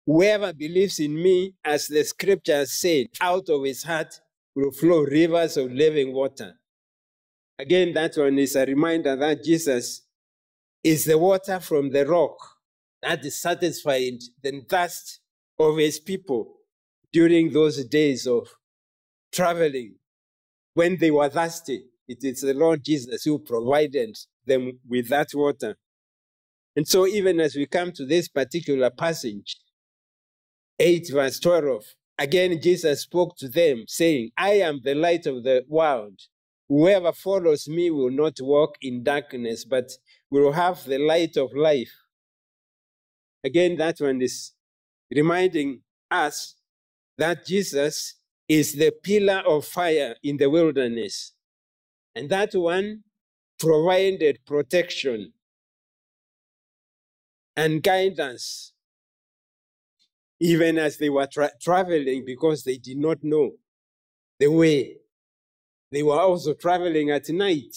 Whoever 0.06 0.54
believes 0.54 0.98
in 0.98 1.22
me, 1.22 1.56
as 1.66 1.88
the 1.88 2.06
scriptures 2.06 2.72
said, 2.72 3.08
out 3.20 3.50
of 3.50 3.66
his 3.66 3.84
heart 3.84 4.18
will 4.56 4.72
flow 4.72 5.02
rivers 5.02 5.58
of 5.58 5.70
living 5.74 6.14
water. 6.14 6.54
Again, 7.60 7.94
that 7.96 8.16
one 8.16 8.40
is 8.40 8.56
a 8.56 8.66
reminder 8.66 9.18
that 9.18 9.44
Jesus 9.44 10.04
is 10.84 11.06
the 11.06 11.18
water 11.18 11.60
from 11.60 11.92
the 11.92 12.06
rock 12.06 12.38
that 13.02 13.26
is 13.26 13.42
satisfied 13.42 14.20
the 14.42 14.62
thirst 14.68 15.20
of 15.60 15.78
his 15.78 16.00
people 16.00 16.56
during 17.12 17.52
those 17.52 17.84
days 17.86 18.26
of 18.28 18.48
traveling 19.32 19.96
when 20.74 20.98
they 20.98 21.12
were 21.12 21.30
thirsty. 21.30 21.84
It 22.08 22.20
is 22.24 22.42
the 22.42 22.54
Lord 22.54 22.84
Jesus 22.84 23.24
who 23.24 23.40
provided 23.40 24.18
them 24.46 24.80
with 24.88 25.10
that 25.10 25.30
water. 25.34 25.78
And 26.76 26.88
so, 26.88 27.06
even 27.06 27.40
as 27.40 27.56
we 27.56 27.66
come 27.66 27.92
to 27.94 28.06
this 28.06 28.28
particular 28.28 28.90
passage, 28.90 29.58
8 30.80 31.10
verse 31.12 31.40
12, 31.40 31.84
again 32.18 32.60
Jesus 32.62 33.02
spoke 33.02 33.36
to 33.38 33.50
them, 33.50 33.84
saying, 33.88 34.32
I 34.38 34.54
am 34.54 34.80
the 34.84 34.96
light 34.96 35.26
of 35.26 35.44
the 35.44 35.64
world. 35.68 36.20
Whoever 36.70 37.12
follows 37.12 37.68
me 37.68 37.92
will 37.92 38.12
not 38.12 38.38
walk 38.40 38.76
in 38.82 39.04
darkness, 39.04 39.66
but 39.66 39.92
will 40.32 40.54
have 40.54 40.84
the 40.86 40.98
light 40.98 41.38
of 41.38 41.54
life. 41.54 41.92
Again, 43.44 43.76
that 43.78 44.00
one 44.00 44.22
is 44.22 44.54
reminding 45.14 45.82
us 46.10 46.56
that 47.18 47.46
Jesus 47.46 48.16
is 48.48 48.74
the 48.74 48.92
pillar 49.04 49.44
of 49.46 49.66
fire 49.66 50.16
in 50.24 50.38
the 50.38 50.50
wilderness. 50.50 51.34
And 52.16 52.30
that 52.30 52.54
one 52.54 53.04
provided 53.60 54.40
protection 54.46 55.34
and 57.56 57.84
guidance, 57.84 58.74
even 60.40 60.78
as 60.78 60.98
they 60.98 61.10
were 61.10 61.28
tra- 61.28 61.52
traveling, 61.62 62.24
because 62.26 62.64
they 62.64 62.78
did 62.78 62.98
not 62.98 63.24
know 63.24 63.52
the 64.40 64.48
way. 64.48 64.98
They 65.92 66.04
were 66.04 66.20
also 66.20 66.54
traveling 66.54 67.10
at 67.12 67.30
night. 67.30 67.76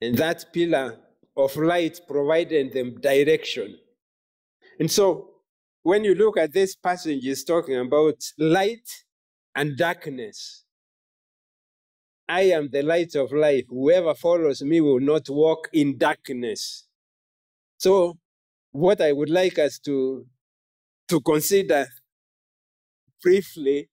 And 0.00 0.16
that 0.16 0.52
pillar 0.52 0.98
of 1.36 1.56
light 1.56 2.00
provided 2.08 2.72
them 2.72 3.00
direction. 3.00 3.78
And 4.78 4.90
so, 4.90 5.28
when 5.82 6.04
you 6.04 6.14
look 6.14 6.36
at 6.36 6.52
this 6.52 6.74
passage, 6.74 7.24
it's 7.26 7.44
talking 7.44 7.76
about 7.76 8.16
light 8.38 8.88
and 9.54 9.76
darkness. 9.76 10.64
I 12.28 12.42
am 12.42 12.70
the 12.70 12.82
light 12.82 13.14
of 13.14 13.32
life. 13.32 13.64
Whoever 13.68 14.14
follows 14.14 14.62
me 14.62 14.80
will 14.80 15.00
not 15.00 15.28
walk 15.28 15.68
in 15.72 15.98
darkness. 15.98 16.86
So, 17.78 18.18
what 18.72 19.00
I 19.00 19.12
would 19.12 19.30
like 19.30 19.58
us 19.58 19.78
to, 19.80 20.26
to 21.08 21.20
consider 21.20 21.86
briefly 23.22 23.88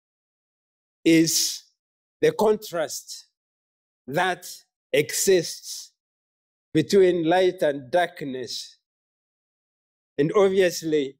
is 1.03 1.63
the 2.21 2.31
contrast 2.31 3.27
that 4.07 4.45
exists 4.93 5.86
between 6.77 7.23
light 7.23 7.59
and 7.63 7.89
darkness. 7.89 8.77
And 10.15 10.31
obviously, 10.35 11.17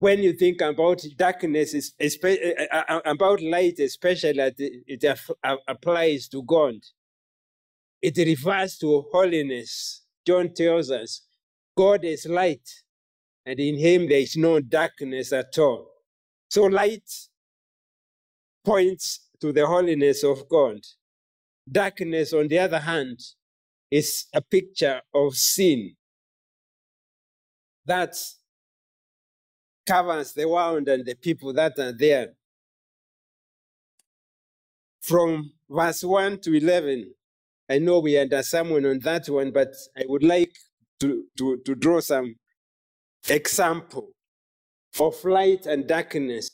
when 0.00 0.20
you 0.20 0.32
think 0.32 0.60
about 0.62 1.00
darkness, 1.16 1.92
uh, 2.00 2.28
uh, 2.72 3.00
about 3.04 3.40
light, 3.40 3.78
especially 3.78 4.52
it 4.88 5.04
applies 5.68 6.26
to 6.26 6.42
God, 6.42 6.74
it 8.02 8.16
refers 8.16 8.76
to 8.78 9.04
holiness. 9.12 10.02
John 10.26 10.52
tells 10.52 10.90
us 10.90 11.22
God 11.76 12.04
is 12.04 12.26
light, 12.26 12.68
and 13.46 13.60
in 13.60 13.78
him 13.78 14.08
there 14.08 14.18
is 14.18 14.36
no 14.36 14.58
darkness 14.58 15.32
at 15.32 15.56
all. 15.56 15.88
So, 16.50 16.64
light 16.64 17.08
points 18.64 19.28
to 19.40 19.52
the 19.52 19.68
holiness 19.68 20.24
of 20.24 20.48
God. 20.48 20.80
Darkness, 21.70 22.32
on 22.32 22.48
the 22.48 22.58
other 22.58 22.80
hand, 22.80 23.20
is 23.94 24.26
a 24.34 24.40
picture 24.40 25.00
of 25.14 25.36
sin 25.36 25.94
that 27.86 28.12
covers 29.86 30.32
the 30.32 30.48
world 30.48 30.88
and 30.88 31.06
the 31.06 31.14
people 31.14 31.52
that 31.52 31.78
are 31.78 31.92
there. 31.92 32.30
From 35.00 35.52
verse 35.70 36.02
1 36.02 36.40
to 36.40 36.54
11, 36.56 37.14
I 37.70 37.78
know 37.78 38.00
we 38.00 38.18
under 38.18 38.42
someone 38.42 38.84
on 38.84 38.98
that 39.04 39.28
one, 39.28 39.52
but 39.52 39.72
I 39.96 40.02
would 40.08 40.24
like 40.24 40.56
to, 40.98 41.26
to, 41.38 41.58
to 41.64 41.76
draw 41.76 42.00
some 42.00 42.34
example 43.28 44.08
of 44.98 45.24
light 45.24 45.66
and 45.66 45.86
darkness 45.86 46.50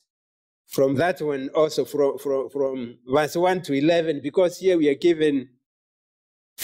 from 0.68 0.94
that 0.97 1.23
one 1.23 1.49
also 1.54 1.87
from, 1.87 2.18
from, 2.18 2.50
from 2.50 2.99
verse 3.06 3.35
1 3.35 3.62
to 3.62 3.73
11 3.73 4.20
because 4.23 4.59
here 4.59 4.76
we 4.76 4.90
are 4.90 4.94
given 4.94 5.49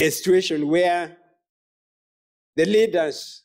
a 0.01 0.11
situation 0.11 0.69
where 0.69 1.17
the 2.57 2.67
leaders 2.67 3.45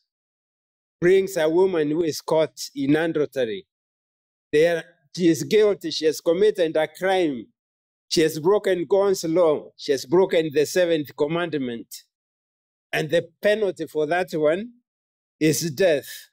brings 1.01 1.37
a 1.37 1.49
woman 1.49 1.91
who 1.91 2.03
is 2.03 2.21
caught 2.21 2.59
in 2.75 2.95
adultery 2.95 3.65
she 5.15 5.27
is 5.29 5.43
guilty 5.43 5.91
she 5.91 6.05
has 6.05 6.21
committed 6.21 6.75
a 6.77 6.87
crime 6.87 7.47
she 8.09 8.21
has 8.21 8.39
broken 8.39 8.85
god's 8.89 9.23
law 9.25 9.69
she 9.77 9.91
has 9.93 10.05
broken 10.05 10.49
the 10.53 10.65
seventh 10.65 11.15
commandment 11.17 12.03
And 12.91 13.09
the 13.09 13.29
penalty 13.41 13.87
for 13.87 14.05
that 14.07 14.31
one 14.33 14.71
is 15.39 15.71
death. 15.71 16.29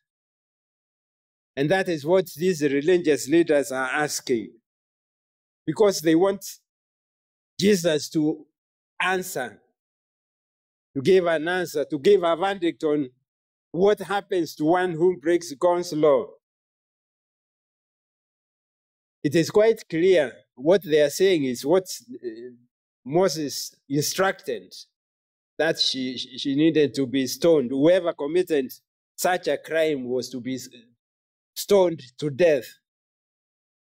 And 1.57 1.71
that 1.71 1.89
is 1.89 2.07
what 2.07 2.29
these 2.37 2.63
religious 2.63 3.29
leaders 3.29 3.73
are 3.73 3.89
asking. 3.91 4.53
Because 5.67 6.01
they 6.03 6.15
want 6.15 6.45
Jesus 7.61 8.09
to 8.11 8.47
answer, 9.01 9.61
to 10.99 11.03
give 11.03 11.27
an 11.27 11.47
answer, 11.47 11.85
to 11.85 11.99
give 11.99 12.23
a 12.25 12.35
verdict 12.35 12.83
on 12.83 13.09
what 13.71 14.01
happens 14.01 14.55
to 14.57 14.65
one 14.65 14.93
who 14.93 15.17
breaks 15.17 15.53
God's 15.53 15.93
law. 15.93 16.27
It 19.23 19.35
is 19.35 19.51
quite 19.51 19.89
clear 19.89 20.33
what 20.57 20.83
they 20.83 21.01
are 21.01 21.11
saying 21.11 21.45
is 21.45 21.65
what 21.65 21.85
uh, 22.13 22.29
Moses 23.05 23.75
instructed 23.89 24.75
that 25.57 25.79
she, 25.79 26.17
she 26.17 26.55
needed 26.55 26.95
to 26.95 27.07
be 27.07 27.27
stoned. 27.27 27.71
Whoever 27.71 28.13
committed 28.13 28.73
such 29.17 29.49
a 29.49 29.57
crime 29.57 30.09
was 30.09 30.29
to 30.31 30.41
be 30.41 30.59
stoned 31.55 32.03
to 32.19 32.31
death, 32.31 32.67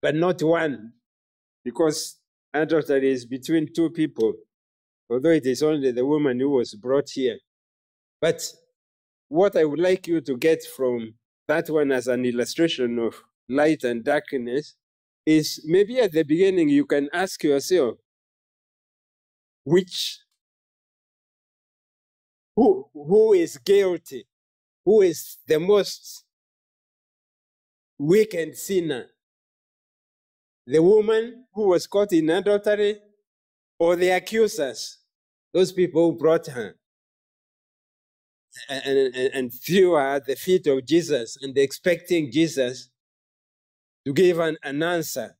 but 0.02 0.14
not 0.14 0.42
one, 0.42 0.92
because 1.64 2.18
adultery 2.52 3.10
is 3.10 3.24
between 3.24 3.72
two 3.72 3.90
people, 3.90 4.34
although 5.10 5.30
it 5.30 5.46
is 5.46 5.62
only 5.62 5.90
the 5.92 6.06
woman 6.06 6.38
who 6.40 6.50
was 6.50 6.74
brought 6.74 7.10
here. 7.10 7.38
But 8.20 8.42
what 9.28 9.56
I 9.56 9.64
would 9.64 9.78
like 9.78 10.06
you 10.06 10.20
to 10.22 10.36
get 10.36 10.62
from 10.64 11.14
that 11.46 11.70
one 11.70 11.92
as 11.92 12.08
an 12.08 12.24
illustration 12.24 12.98
of 12.98 13.22
light 13.48 13.84
and 13.84 14.04
darkness 14.04 14.74
is 15.24 15.62
maybe 15.66 15.98
at 16.00 16.12
the 16.12 16.22
beginning 16.22 16.68
you 16.68 16.86
can 16.86 17.08
ask 17.12 17.42
yourself, 17.42 17.98
which 19.64 20.20
who, 22.56 22.86
who 22.92 23.34
is 23.34 23.56
guilty? 23.58 24.26
Who 24.84 25.02
is 25.02 25.36
the 25.46 25.60
most 25.60 26.24
wicked 27.98 28.56
sinner? 28.56 29.06
The 30.66 30.82
woman 30.82 31.44
who 31.52 31.68
was 31.68 31.86
caught 31.86 32.12
in 32.12 32.30
adultery 32.30 32.98
or 33.78 33.96
the 33.96 34.10
accusers, 34.10 34.97
those 35.58 35.72
people 35.72 36.12
who 36.12 36.16
brought 36.16 36.46
her 36.46 36.76
and, 38.68 39.14
and, 39.14 39.34
and 39.34 39.52
threw 39.52 39.94
her 39.94 40.16
at 40.16 40.24
the 40.24 40.36
feet 40.36 40.68
of 40.68 40.86
Jesus 40.86 41.36
and 41.42 41.58
expecting 41.58 42.30
Jesus 42.30 42.90
to 44.06 44.12
give 44.12 44.38
an, 44.38 44.56
an 44.62 44.80
answer. 44.84 45.36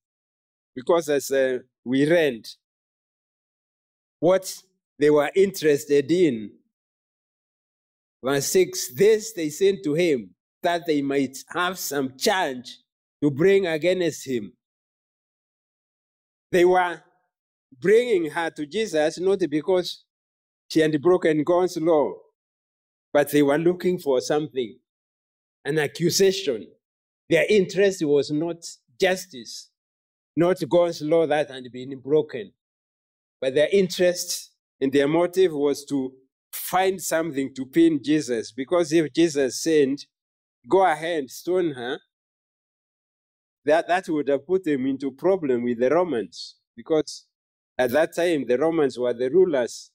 Because 0.75 1.09
as 1.09 1.31
uh, 1.31 1.59
we 1.85 2.11
read, 2.11 2.49
what 4.19 4.53
they 4.99 5.11
were 5.11 5.31
interested 5.37 6.11
in. 6.11 6.51
Verse 8.25 8.47
6 8.47 8.95
This 8.95 9.33
they 9.33 9.51
sent 9.51 9.85
to 9.85 9.95
him 9.95 10.35
that 10.65 10.85
they 10.85 11.01
might 11.01 11.39
have 11.51 11.79
some 11.79 12.17
charge 12.19 12.79
to 13.23 13.31
bring 13.31 13.69
against 13.69 14.27
him. 14.27 14.53
They 16.51 16.65
were 16.65 17.01
bringing 17.81 18.31
her 18.31 18.51
to 18.51 18.67
Jesus 18.67 19.21
not 19.21 19.39
because 19.49 20.05
she 20.69 20.81
had 20.81 21.01
broken 21.03 21.43
God's 21.45 21.77
law, 21.79 22.15
but 23.13 23.31
they 23.31 23.43
were 23.43 23.59
looking 23.59 23.99
for 23.99 24.21
something, 24.21 24.79
an 25.65 25.79
accusation. 25.79 26.69
Their 27.29 27.47
interest 27.49 28.05
was 28.05 28.31
not 28.31 28.65
justice, 29.01 29.71
not 30.37 30.57
God's 30.69 31.03
law 31.03 31.27
that 31.27 31.51
had 31.51 31.65
been 31.73 31.99
broken, 31.99 32.53
but 33.41 33.55
their 33.55 33.69
interest 33.73 34.51
and 34.81 34.93
their 34.93 35.09
motive 35.09 35.53
was 35.53 35.85
to 35.87 36.13
find 36.53 37.01
something 37.01 37.55
to 37.55 37.67
pin 37.67 38.01
Jesus. 38.03 38.53
Because 38.53 38.93
if 38.93 39.13
Jesus 39.13 39.63
said, 39.63 39.97
Go 40.69 40.85
ahead, 40.85 41.31
stone 41.31 41.71
her, 41.71 41.99
that, 43.65 43.89
that 43.89 44.09
would 44.09 44.29
have 44.29 44.47
put 44.47 44.65
them 44.65 44.87
into 44.87 45.11
problem 45.13 45.63
with 45.63 45.79
the 45.79 45.89
Romans. 45.89 46.57
Because 46.77 47.27
at 47.79 47.91
that 47.93 48.15
time, 48.15 48.47
the 48.47 48.59
Romans 48.59 48.99
were 48.99 49.15
the 49.15 49.31
rulers, 49.31 49.91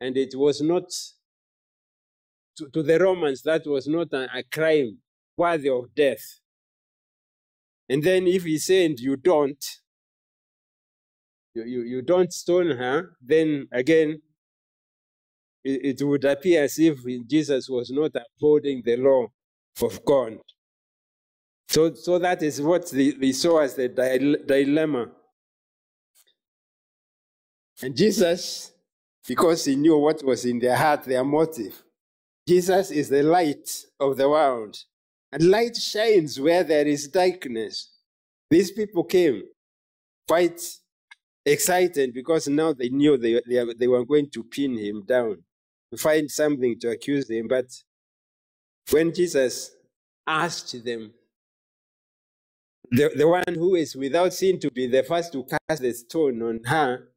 and 0.00 0.16
it 0.16 0.34
was 0.34 0.60
not 0.60 0.90
to, 2.56 2.68
to 2.70 2.82
the 2.82 2.98
Romans, 2.98 3.42
that 3.42 3.66
was 3.66 3.86
not 3.86 4.12
a, 4.12 4.28
a 4.34 4.42
crime 4.42 4.98
worthy 5.36 5.68
of 5.68 5.94
death. 5.94 6.40
And 7.88 8.02
then 8.02 8.26
if 8.26 8.44
he 8.44 8.58
said 8.58 8.98
you 8.98 9.16
don't, 9.16 9.64
you, 11.54 11.64
you, 11.64 11.80
you 11.82 12.02
don't 12.02 12.32
stone 12.32 12.76
her, 12.76 13.16
then 13.22 13.68
again, 13.72 14.20
it, 15.64 16.00
it 16.00 16.04
would 16.04 16.24
appear 16.24 16.64
as 16.64 16.78
if 16.78 16.98
Jesus 17.28 17.68
was 17.68 17.90
not 17.90 18.12
upholding 18.14 18.82
the 18.84 18.96
law 18.96 19.26
of 19.82 20.04
God. 20.04 20.38
So, 21.68 21.94
so 21.94 22.18
that 22.18 22.42
is 22.42 22.60
what 22.62 22.88
they, 22.90 23.10
they 23.10 23.32
saw 23.32 23.58
as 23.58 23.74
the 23.74 23.88
dilemma. 23.88 25.10
And 27.82 27.96
Jesus, 27.96 28.72
because 29.26 29.64
he 29.64 29.76
knew 29.76 29.98
what 29.98 30.22
was 30.24 30.44
in 30.44 30.58
their 30.58 30.76
heart, 30.76 31.04
their 31.04 31.24
motive, 31.24 31.82
Jesus 32.46 32.90
is 32.90 33.08
the 33.08 33.22
light 33.22 33.68
of 33.98 34.16
the 34.16 34.28
world. 34.28 34.76
And 35.32 35.50
light 35.50 35.76
shines 35.76 36.38
where 36.40 36.62
there 36.62 36.86
is 36.86 37.08
darkness. 37.08 37.92
These 38.50 38.70
people 38.70 39.04
came 39.04 39.42
quite 40.28 40.60
excited 41.44 42.14
because 42.14 42.46
now 42.48 42.72
they 42.72 42.88
knew 42.88 43.16
they, 43.16 43.40
they, 43.46 43.64
they 43.76 43.88
were 43.88 44.04
going 44.04 44.30
to 44.30 44.44
pin 44.44 44.78
him 44.78 45.04
down, 45.06 45.42
to 45.92 45.98
find 45.98 46.30
something 46.30 46.78
to 46.80 46.90
accuse 46.90 47.28
him. 47.28 47.48
But 47.48 47.66
when 48.90 49.12
Jesus 49.12 49.72
asked 50.26 50.84
them, 50.84 51.12
the, 52.90 53.10
the 53.16 53.26
one 53.26 53.54
who 53.54 53.74
is 53.74 53.96
without 53.96 54.32
sin 54.32 54.60
to 54.60 54.70
be 54.70 54.86
the 54.86 55.02
first 55.02 55.32
to 55.32 55.44
cast 55.44 55.82
the 55.82 55.92
stone 55.92 56.40
on 56.42 56.60
her, 56.64 57.08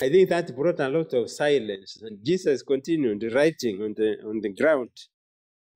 I 0.00 0.10
think 0.10 0.28
that 0.28 0.54
brought 0.54 0.80
a 0.80 0.88
lot 0.88 1.12
of 1.14 1.30
silence. 1.30 1.98
And 2.02 2.24
Jesus 2.24 2.62
continued 2.62 3.32
writing 3.32 3.82
on 3.82 3.94
the, 3.96 4.16
on 4.26 4.40
the 4.40 4.50
ground. 4.50 4.90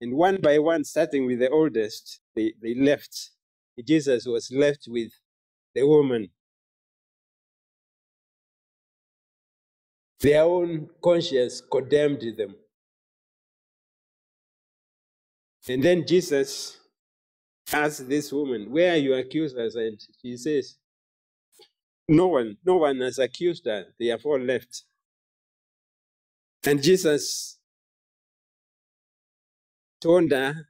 And 0.00 0.14
one 0.14 0.40
by 0.40 0.58
one, 0.58 0.84
starting 0.84 1.26
with 1.26 1.38
the 1.38 1.50
oldest, 1.50 2.20
they, 2.34 2.52
they 2.62 2.74
left. 2.74 3.30
Jesus 3.86 4.26
was 4.26 4.50
left 4.52 4.84
with 4.88 5.10
the 5.74 5.86
woman. 5.86 6.28
Their 10.20 10.42
own 10.42 10.90
conscience 11.02 11.62
condemned 11.62 12.22
them. 12.36 12.54
And 15.68 15.82
then 15.82 16.06
Jesus 16.06 16.78
asked 17.72 18.08
this 18.08 18.32
woman, 18.32 18.70
Where 18.70 18.94
are 18.94 18.98
your 18.98 19.18
accusers? 19.18 19.76
And 19.76 19.98
she 20.20 20.36
says, 20.36 20.76
No 22.10 22.26
one, 22.26 22.56
no 22.66 22.78
one 22.78 22.98
has 23.02 23.20
accused 23.20 23.66
her. 23.66 23.84
They 23.96 24.06
have 24.06 24.26
all 24.26 24.40
left. 24.40 24.82
And 26.64 26.82
Jesus 26.82 27.56
told 30.00 30.32
her, 30.32 30.66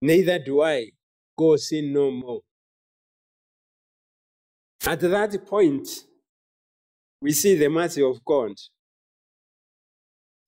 Neither 0.00 0.38
do 0.38 0.62
I. 0.62 0.92
Go 1.36 1.56
sin 1.56 1.92
no 1.92 2.10
more. 2.10 2.40
At 4.86 5.00
that 5.00 5.46
point, 5.46 5.86
we 7.20 7.32
see 7.32 7.54
the 7.54 7.68
mercy 7.68 8.02
of 8.02 8.24
God. 8.24 8.52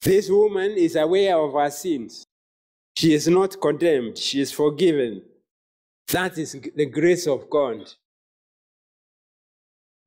This 0.01 0.31
woman 0.31 0.71
is 0.71 0.97
aware 0.97 1.37
of 1.37 1.53
her 1.53 1.71
sins. 1.71 2.25
She 2.97 3.13
is 3.13 3.29
not 3.29 3.61
condemned, 3.61 4.17
she 4.17 4.41
is 4.41 4.53
forgiven. 4.53 5.23
That 6.13 6.39
is 6.39 6.53
the 6.53 6.87
grace 6.87 7.27
of 7.27 7.51
God. 7.51 7.93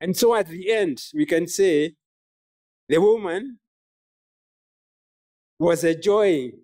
And 0.04 0.18
so 0.18 0.36
at 0.36 0.48
the 0.48 0.70
end, 0.70 1.02
we 1.14 1.26
can 1.26 1.48
say 1.48 1.96
the 2.90 3.00
woman 3.00 3.58
was 5.58 5.86
enjoying 5.86 6.60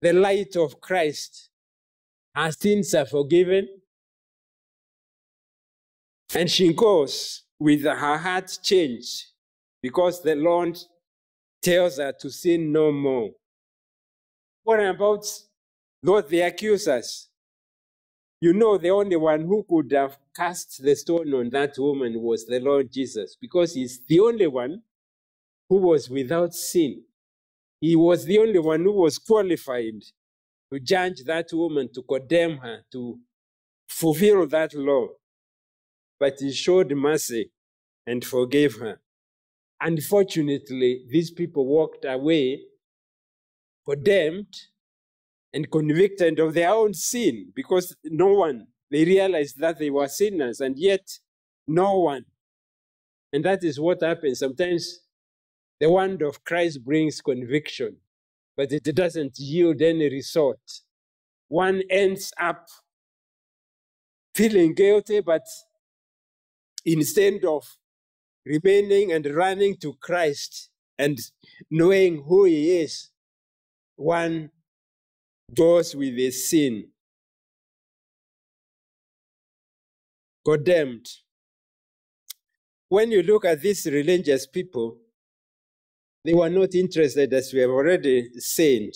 the 0.00 0.14
light 0.14 0.56
of 0.56 0.80
Christ. 0.80 1.50
Her 2.34 2.50
sins 2.50 2.94
are 2.94 3.04
forgiven. 3.04 3.68
And 6.34 6.50
she 6.50 6.72
goes 6.72 7.42
with 7.58 7.82
her 7.82 8.16
heart 8.16 8.58
changed 8.62 9.26
because 9.82 10.22
the 10.22 10.36
Lord 10.36 10.78
tells 11.60 11.98
her 11.98 12.12
to 12.12 12.30
sin 12.30 12.72
no 12.72 12.90
more. 12.90 13.28
What 14.62 14.80
about 14.80 15.26
those 16.02 16.28
the 16.30 16.40
accusers? 16.40 17.29
You 18.40 18.54
know, 18.54 18.78
the 18.78 18.90
only 18.90 19.16
one 19.16 19.42
who 19.42 19.64
could 19.68 19.92
have 19.92 20.18
cast 20.36 20.82
the 20.82 20.96
stone 20.96 21.34
on 21.34 21.50
that 21.50 21.74
woman 21.78 22.20
was 22.22 22.46
the 22.46 22.60
Lord 22.60 22.92
Jesus 22.92 23.36
because 23.40 23.74
he's 23.74 24.00
the 24.06 24.20
only 24.20 24.46
one 24.48 24.82
who 25.68 25.76
was 25.78 26.10
without 26.10 26.54
sin. 26.54 27.04
He 27.80 27.96
was 27.96 28.24
the 28.26 28.38
only 28.38 28.58
one 28.60 28.82
who 28.82 28.92
was 28.92 29.18
qualified 29.18 30.02
to 30.72 30.80
judge 30.80 31.24
that 31.24 31.48
woman, 31.52 31.90
to 31.94 32.02
condemn 32.02 32.58
her, 32.58 32.84
to 32.92 33.18
fulfill 33.88 34.46
that 34.48 34.74
law. 34.74 35.08
But 36.20 36.40
he 36.40 36.52
showed 36.52 36.92
mercy 36.92 37.50
and 38.06 38.24
forgave 38.24 38.76
her. 38.76 39.00
Unfortunately, 39.80 41.04
these 41.10 41.30
people 41.30 41.66
walked 41.66 42.04
away 42.04 42.62
condemned 43.86 44.54
and 45.52 45.70
convicted 45.70 46.38
of 46.38 46.54
their 46.54 46.70
own 46.70 46.94
sin 46.94 47.52
because 47.54 47.96
no 48.04 48.34
one, 48.34 48.66
they 48.90 49.04
realized 49.04 49.58
that 49.58 49.78
they 49.78 49.90
were 49.90 50.08
sinners 50.08 50.60
and 50.60 50.78
yet 50.78 51.18
no 51.66 52.00
one. 52.00 52.24
And 53.32 53.44
that 53.44 53.62
is 53.64 53.78
what 53.78 54.02
happens. 54.02 54.40
Sometimes 54.40 55.00
the 55.78 55.90
word 55.90 56.22
of 56.22 56.44
Christ 56.44 56.84
brings 56.84 57.20
conviction, 57.20 57.96
but 58.56 58.72
it 58.72 58.84
doesn't 58.94 59.38
yield 59.38 59.80
any 59.80 60.10
result. 60.10 60.82
One 61.48 61.82
ends 61.90 62.32
up 62.38 62.68
feeling 64.34 64.74
guilty, 64.74 65.20
but 65.20 65.46
instead 66.84 67.44
of 67.44 67.66
remaining 68.44 69.12
and 69.12 69.26
running 69.26 69.76
to 69.78 69.94
Christ 70.00 70.70
and 70.98 71.18
knowing 71.70 72.24
who 72.24 72.44
He 72.44 72.80
is, 72.80 73.10
one 73.96 74.50
goes 75.54 75.94
with 75.94 76.18
a 76.18 76.30
sin. 76.30 76.88
Condemned. 80.44 81.06
When 82.88 83.10
you 83.10 83.22
look 83.22 83.44
at 83.44 83.60
these 83.60 83.86
religious 83.86 84.46
people, 84.46 84.98
they 86.24 86.34
were 86.34 86.50
not 86.50 86.74
interested, 86.74 87.32
as 87.32 87.52
we 87.52 87.60
have 87.60 87.70
already 87.70 88.28
said. 88.38 88.90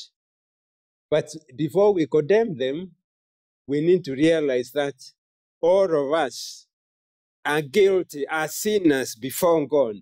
But 1.11 1.29
before 1.57 1.95
we 1.95 2.07
condemn 2.07 2.57
them, 2.57 2.93
we 3.67 3.81
need 3.81 4.05
to 4.05 4.13
realize 4.13 4.73
that 4.73 4.95
all 5.61 5.85
of 5.85 6.13
us 6.13 6.67
are 7.45 7.63
guilty, 7.63 8.27
are 8.29 8.49
sinners 8.49 9.15
before 9.15 9.67
God. 9.67 9.97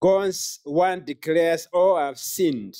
God's 0.00 0.60
one 0.64 1.04
declares, 1.04 1.68
oh, 1.72 1.92
All 1.92 1.98
have 1.98 2.18
sinned. 2.18 2.74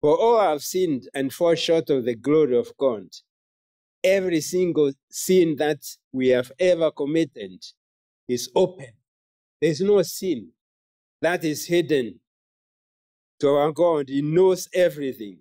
For 0.00 0.16
all 0.16 0.40
have 0.40 0.62
sinned 0.62 1.08
and 1.14 1.32
fall 1.32 1.54
short 1.54 1.90
of 1.90 2.04
the 2.04 2.14
glory 2.14 2.56
of 2.56 2.72
God. 2.78 3.06
Every 4.02 4.40
single 4.40 4.92
sin 5.10 5.56
that 5.56 5.80
we 6.12 6.28
have 6.28 6.50
ever 6.58 6.90
committed 6.90 7.62
is 8.26 8.50
open. 8.54 8.92
There's 9.60 9.82
no 9.82 10.00
sin 10.02 10.52
that 11.20 11.44
is 11.44 11.66
hidden 11.66 12.18
to 13.40 13.48
our 13.48 13.72
God. 13.72 14.08
He 14.08 14.22
knows 14.22 14.68
everything. 14.72 15.38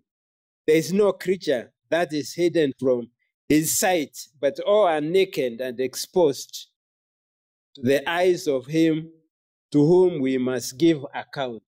There 0.67 0.75
is 0.75 0.91
no 0.91 1.13
creature 1.13 1.71
that 1.89 2.11
is 2.11 2.33
hidden 2.33 2.73
from 2.77 3.09
his 3.47 3.79
sight, 3.79 4.17
but 4.39 4.59
all 4.59 4.85
are 4.85 5.01
naked 5.01 5.61
and 5.61 5.79
exposed 5.79 6.67
to 7.75 7.81
the 7.81 8.07
eyes 8.09 8.47
of 8.47 8.65
him 8.65 9.09
to 9.71 9.85
whom 9.85 10.21
we 10.21 10.37
must 10.37 10.77
give 10.77 11.05
account. 11.13 11.63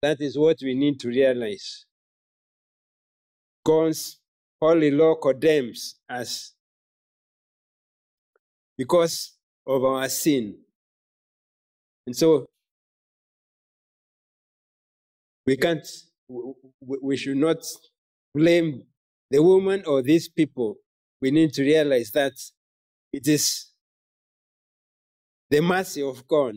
That 0.00 0.20
is 0.20 0.38
what 0.38 0.58
we 0.62 0.74
need 0.74 1.00
to 1.00 1.08
realize. 1.08 1.86
God's 3.68 4.16
holy 4.62 4.90
law 4.90 5.14
condemns 5.16 5.96
us 6.08 6.54
because 8.78 9.36
of 9.66 9.84
our 9.84 10.08
sin. 10.08 10.56
And 12.06 12.16
so 12.16 12.46
we 15.44 15.58
can't, 15.58 15.86
we 16.80 17.18
should 17.18 17.36
not 17.36 17.58
blame 18.34 18.84
the 19.30 19.42
woman 19.42 19.82
or 19.86 20.00
these 20.00 20.30
people, 20.30 20.76
we 21.20 21.30
need 21.30 21.52
to 21.52 21.62
realize 21.62 22.10
that 22.12 22.32
it 23.12 23.28
is 23.28 23.66
the 25.50 25.60
mercy 25.60 26.00
of 26.00 26.26
God. 26.26 26.54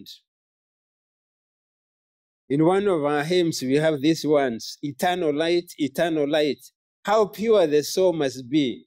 In 2.50 2.64
one 2.64 2.88
of 2.88 3.04
our 3.04 3.26
hymns, 3.26 3.62
we 3.62 3.76
have 3.76 4.00
these 4.00 4.26
ones 4.26 4.78
Eternal 4.82 5.36
light, 5.36 5.74
eternal 5.78 6.30
light. 6.30 6.64
How 7.04 7.26
pure 7.26 7.66
the 7.66 7.84
soul 7.84 8.14
must 8.14 8.48
be. 8.50 8.86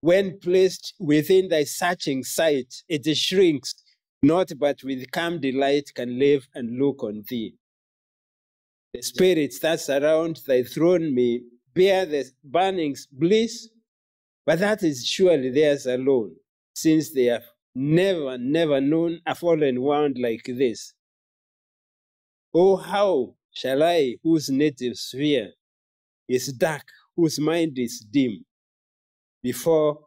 When 0.00 0.38
placed 0.38 0.94
within 0.98 1.48
thy 1.48 1.64
searching 1.64 2.24
sight, 2.24 2.82
it 2.88 3.04
shrinks, 3.16 3.74
not 4.22 4.50
but 4.58 4.82
with 4.82 5.10
calm 5.10 5.40
delight 5.40 5.92
can 5.94 6.18
live 6.18 6.48
and 6.54 6.78
look 6.78 7.02
on 7.02 7.22
thee. 7.28 7.54
The 8.94 9.02
spirits 9.02 9.58
that 9.60 9.80
surround 9.80 10.40
thy 10.46 10.62
throne 10.62 11.14
may 11.14 11.42
bear 11.74 12.06
the 12.06 12.24
burning's 12.42 13.06
bliss, 13.06 13.68
but 14.46 14.58
that 14.60 14.82
is 14.82 15.06
surely 15.06 15.50
theirs 15.50 15.84
alone, 15.84 16.36
since 16.74 17.12
they 17.12 17.26
have 17.26 17.44
never, 17.74 18.38
never 18.38 18.80
known 18.80 19.20
a 19.26 19.34
fallen 19.34 19.82
world 19.82 20.18
like 20.18 20.44
this. 20.46 20.94
Oh, 22.54 22.76
how 22.76 23.34
shall 23.52 23.82
I, 23.82 24.16
whose 24.22 24.48
native 24.48 24.96
sphere 24.96 25.52
is 26.26 26.52
dark, 26.54 26.86
whose 27.20 27.38
mind 27.38 27.78
is 27.78 28.04
dim, 28.10 28.44
before 29.42 30.00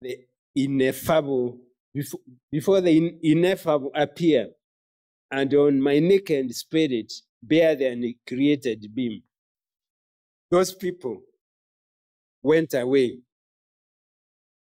the 0.00 0.18
ineffable, 0.54 1.58
before, 2.50 2.80
the 2.80 3.18
ineffable 3.22 3.90
appear, 3.94 4.48
and 5.30 5.52
on 5.54 5.80
my 5.80 5.98
naked 5.98 6.54
spirit 6.54 7.12
bear 7.42 7.74
their 7.74 7.96
created 8.26 8.86
beam? 8.94 9.22
those 10.52 10.74
people 10.74 11.22
went 12.42 12.74
away. 12.74 13.18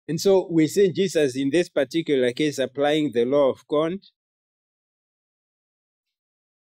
And 0.06 0.20
so 0.20 0.46
we 0.50 0.66
see 0.66 0.92
Jesus 0.92 1.36
in 1.36 1.48
this 1.48 1.70
particular 1.70 2.32
case 2.32 2.58
applying 2.58 3.12
the 3.12 3.24
law 3.24 3.48
of 3.48 3.66
God 3.66 3.94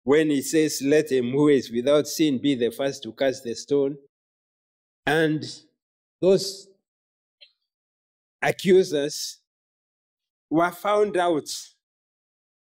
when 0.04 0.32
he 0.32 0.42
says, 0.42 0.82
Let 0.84 1.12
him 1.12 1.32
who 1.32 1.50
is 1.50 1.72
without 1.72 2.08
sin 2.08 2.40
be 2.42 2.56
the 2.56 2.72
first 2.72 3.04
to 3.04 3.14
cast 3.14 3.44
the 3.44 3.54
stone. 3.54 3.96
And 5.06 5.44
those 6.22 6.68
accusers 8.42 9.40
were 10.50 10.72
found 10.72 11.18
out 11.18 11.50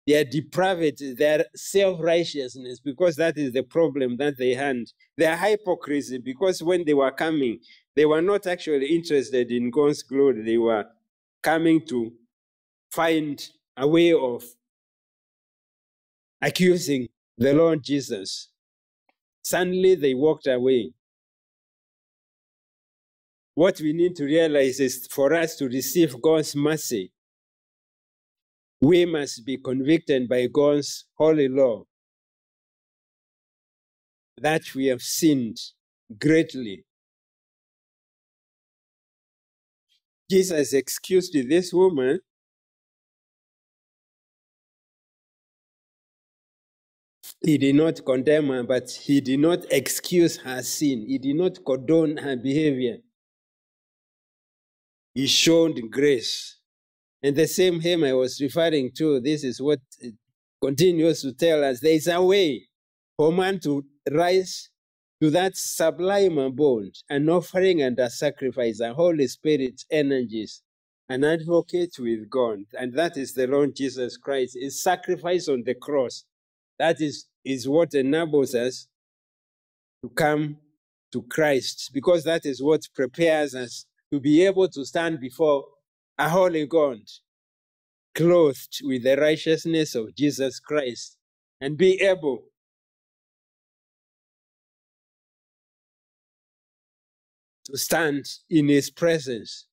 their 0.07 0.25
depravity, 0.25 1.15
their 1.15 1.47
self 1.55 2.01
righteousness, 2.01 2.81
because 2.81 3.17
that 3.17 3.39
is 3.39 3.53
the 3.53 3.63
problem 3.63 4.17
that 4.19 4.37
they 4.37 4.55
had. 4.55 4.77
Their 5.17 5.37
hypocrisy, 5.37 6.19
because 6.19 6.63
when 6.63 6.85
they 6.85 6.95
were 6.95 7.11
coming, 7.13 7.61
they 7.97 8.05
were 8.05 8.21
not 8.23 8.47
actually 8.47 8.87
interested 8.95 9.51
in 9.51 9.71
God's 9.71 10.03
glory. 10.03 10.43
They 10.43 10.59
were 10.59 10.85
coming 11.43 11.87
to 11.87 12.13
find 12.91 13.43
a 13.77 13.87
way 13.87 14.13
of 14.13 14.45
accusing 16.43 17.09
the 17.39 17.55
Lord 17.55 17.83
Jesus. 17.83 18.49
Suddenly 19.43 19.95
they 19.95 20.15
walked 20.15 20.47
away. 20.47 20.93
What 23.55 23.81
we 23.81 23.93
need 23.93 24.17
to 24.17 24.25
realize 24.25 24.81
is 24.81 25.07
for 25.11 25.35
us 25.35 25.57
to 25.57 25.67
receive 25.67 26.21
God's 26.21 26.57
mercy, 26.57 27.13
we 28.81 29.05
must 29.07 29.45
be 29.47 29.59
convicted 29.59 30.29
by 30.29 30.47
God's 30.49 31.07
holy 31.15 31.49
law 31.49 31.85
that 34.41 34.75
we 34.75 34.87
have 34.87 35.03
sinned 35.03 35.59
greatly. 36.19 36.85
Jesus 40.31 40.73
excused 40.73 41.35
this 41.35 41.73
woman 41.73 42.21
He 47.45 47.59
did 47.59 47.75
not 47.75 48.05
condemn 48.07 48.49
her, 48.49 48.63
but 48.63 48.91
he 48.91 49.21
did 49.21 49.41
not 49.41 49.67
excuse 49.71 50.39
her 50.39 50.63
sin. 50.63 51.05
He 51.07 51.19
did 51.19 51.37
not 51.37 51.63
condone 51.65 52.17
her 52.17 52.37
behavior. 52.37 52.99
He 55.15 55.27
showed 55.27 55.81
grace. 55.91 56.59
And 57.23 57.37
the 57.37 57.47
same 57.47 57.81
hymn 57.81 58.05
I 58.05 58.13
was 58.13 58.41
referring 58.41 58.91
to, 58.99 59.21
this 59.21 59.45
is 59.45 59.61
what 59.61 59.81
continues 60.61 61.23
to 61.23 61.33
tell 61.33 61.65
us. 61.65 61.81
There 61.81 61.93
is 61.93 62.09
a 62.09 62.21
way 62.23 62.69
for 63.17 63.33
man 63.33 63.61
to 63.61 63.85
rise 64.11 64.69
to 65.23 65.31
that 65.31 65.57
sublime 65.57 66.37
abode, 66.39 66.95
an 67.09 67.29
offering 67.31 67.81
and 67.81 67.99
a 67.99 68.11
sacrifice, 68.11 68.81
a 68.81 68.93
Holy 68.93 69.27
Spirit 69.29 69.83
energies, 69.91 70.63
an 71.09 71.25
advocate 71.25 71.95
with 71.99 72.29
God. 72.29 72.59
And 72.79 72.93
that 72.95 73.17
is 73.17 73.33
the 73.33 73.47
Lord 73.47 73.77
Jesus 73.77 74.17
Christ, 74.17 74.59
his 74.61 74.83
sacrifice 74.83 75.49
on 75.49 75.63
the 75.65 75.75
cross. 75.75 76.25
That 76.79 77.01
is, 77.01 77.27
is 77.45 77.69
what 77.69 77.95
enables 77.95 78.55
us 78.55 78.89
to 80.03 80.11
come 80.11 80.59
to 81.13 81.23
Christ, 81.23 81.91
because 81.95 82.25
that 82.25 82.45
is 82.45 82.63
what 82.63 82.83
prepares 82.95 83.55
us 83.55 83.87
to 84.13 84.21
be 84.21 84.45
able 84.45 84.69
to 84.69 84.85
stand 84.85 85.21
before 85.21 85.65
a 86.19 86.29
holy 86.29 86.67
God, 86.67 86.99
clothed 88.15 88.81
with 88.83 89.03
the 89.03 89.17
righteousness 89.17 89.95
of 89.95 90.15
Jesus 90.15 90.61
Christ, 90.61 91.17
and 91.61 91.77
be 91.77 92.01
able 92.01 92.45
to 97.67 97.77
stand 97.79 98.25
in 98.51 98.69
his 98.69 98.91
presence. 98.91 99.67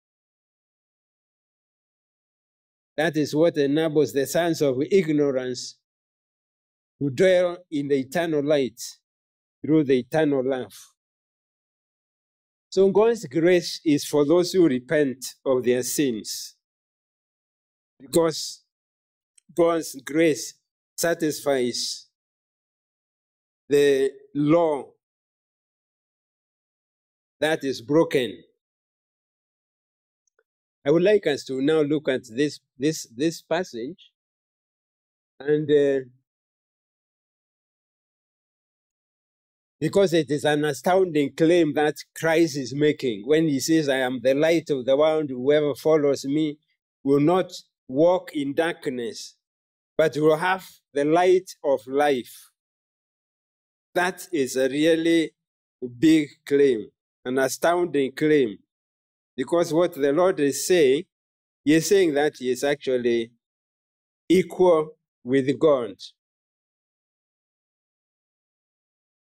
That 2.97 3.17
is 3.17 3.35
what 3.35 3.57
enables 3.57 4.13
the 4.13 4.25
sons 4.25 4.61
of 4.61 4.81
ignorance 4.91 5.77
to 7.01 7.09
dwell 7.09 7.57
in 7.71 7.87
the 7.87 7.99
eternal 7.99 8.43
light 8.43 8.79
through 9.65 9.83
the 9.85 9.99
eternal 9.99 10.47
love. 10.47 10.90
So 12.71 12.89
God's 12.89 13.25
grace 13.25 13.81
is 13.83 14.05
for 14.05 14.25
those 14.25 14.53
who 14.53 14.65
repent 14.65 15.35
of 15.45 15.65
their 15.65 15.83
sins. 15.83 16.55
Because 17.99 18.63
God's 19.53 19.99
grace 20.05 20.53
satisfies 20.95 22.07
the 23.67 24.11
law 24.33 24.85
that 27.41 27.61
is 27.65 27.81
broken. 27.81 28.41
I 30.85 30.91
would 30.91 31.03
like 31.03 31.27
us 31.27 31.43
to 31.45 31.61
now 31.61 31.81
look 31.81 32.07
at 32.07 32.21
this 32.29 32.61
this 32.77 33.05
this 33.15 33.41
passage 33.41 34.11
and 35.39 35.69
uh, 35.69 36.05
because 39.81 40.13
it 40.13 40.29
is 40.29 40.45
an 40.45 40.63
astounding 40.63 41.33
claim 41.33 41.73
that 41.73 41.95
Christ 42.15 42.55
is 42.55 42.73
making 42.73 43.23
when 43.25 43.47
he 43.47 43.59
says, 43.59 43.89
I 43.89 43.97
am 43.97 44.19
the 44.21 44.35
light 44.35 44.69
of 44.69 44.85
the 44.85 44.95
world, 44.95 45.31
whoever 45.31 45.73
follows 45.73 46.23
me 46.23 46.59
will 47.03 47.19
not 47.19 47.51
walk 47.87 48.29
in 48.35 48.53
darkness, 48.53 49.35
but 49.97 50.15
will 50.17 50.37
have 50.37 50.63
the 50.93 51.03
light 51.03 51.49
of 51.63 51.87
life. 51.87 52.51
That 53.95 54.27
is 54.31 54.55
a 54.55 54.69
really 54.69 55.31
big 55.97 56.29
claim, 56.45 56.85
an 57.25 57.39
astounding 57.39 58.11
claim, 58.11 58.59
because 59.35 59.73
what 59.73 59.95
the 59.95 60.13
Lord 60.13 60.39
is 60.39 60.67
saying, 60.67 61.05
He 61.65 61.73
is 61.73 61.89
saying 61.89 62.13
that 62.13 62.35
He 62.37 62.51
is 62.51 62.63
actually 62.63 63.31
equal 64.29 64.91
with 65.23 65.57
God. 65.57 65.95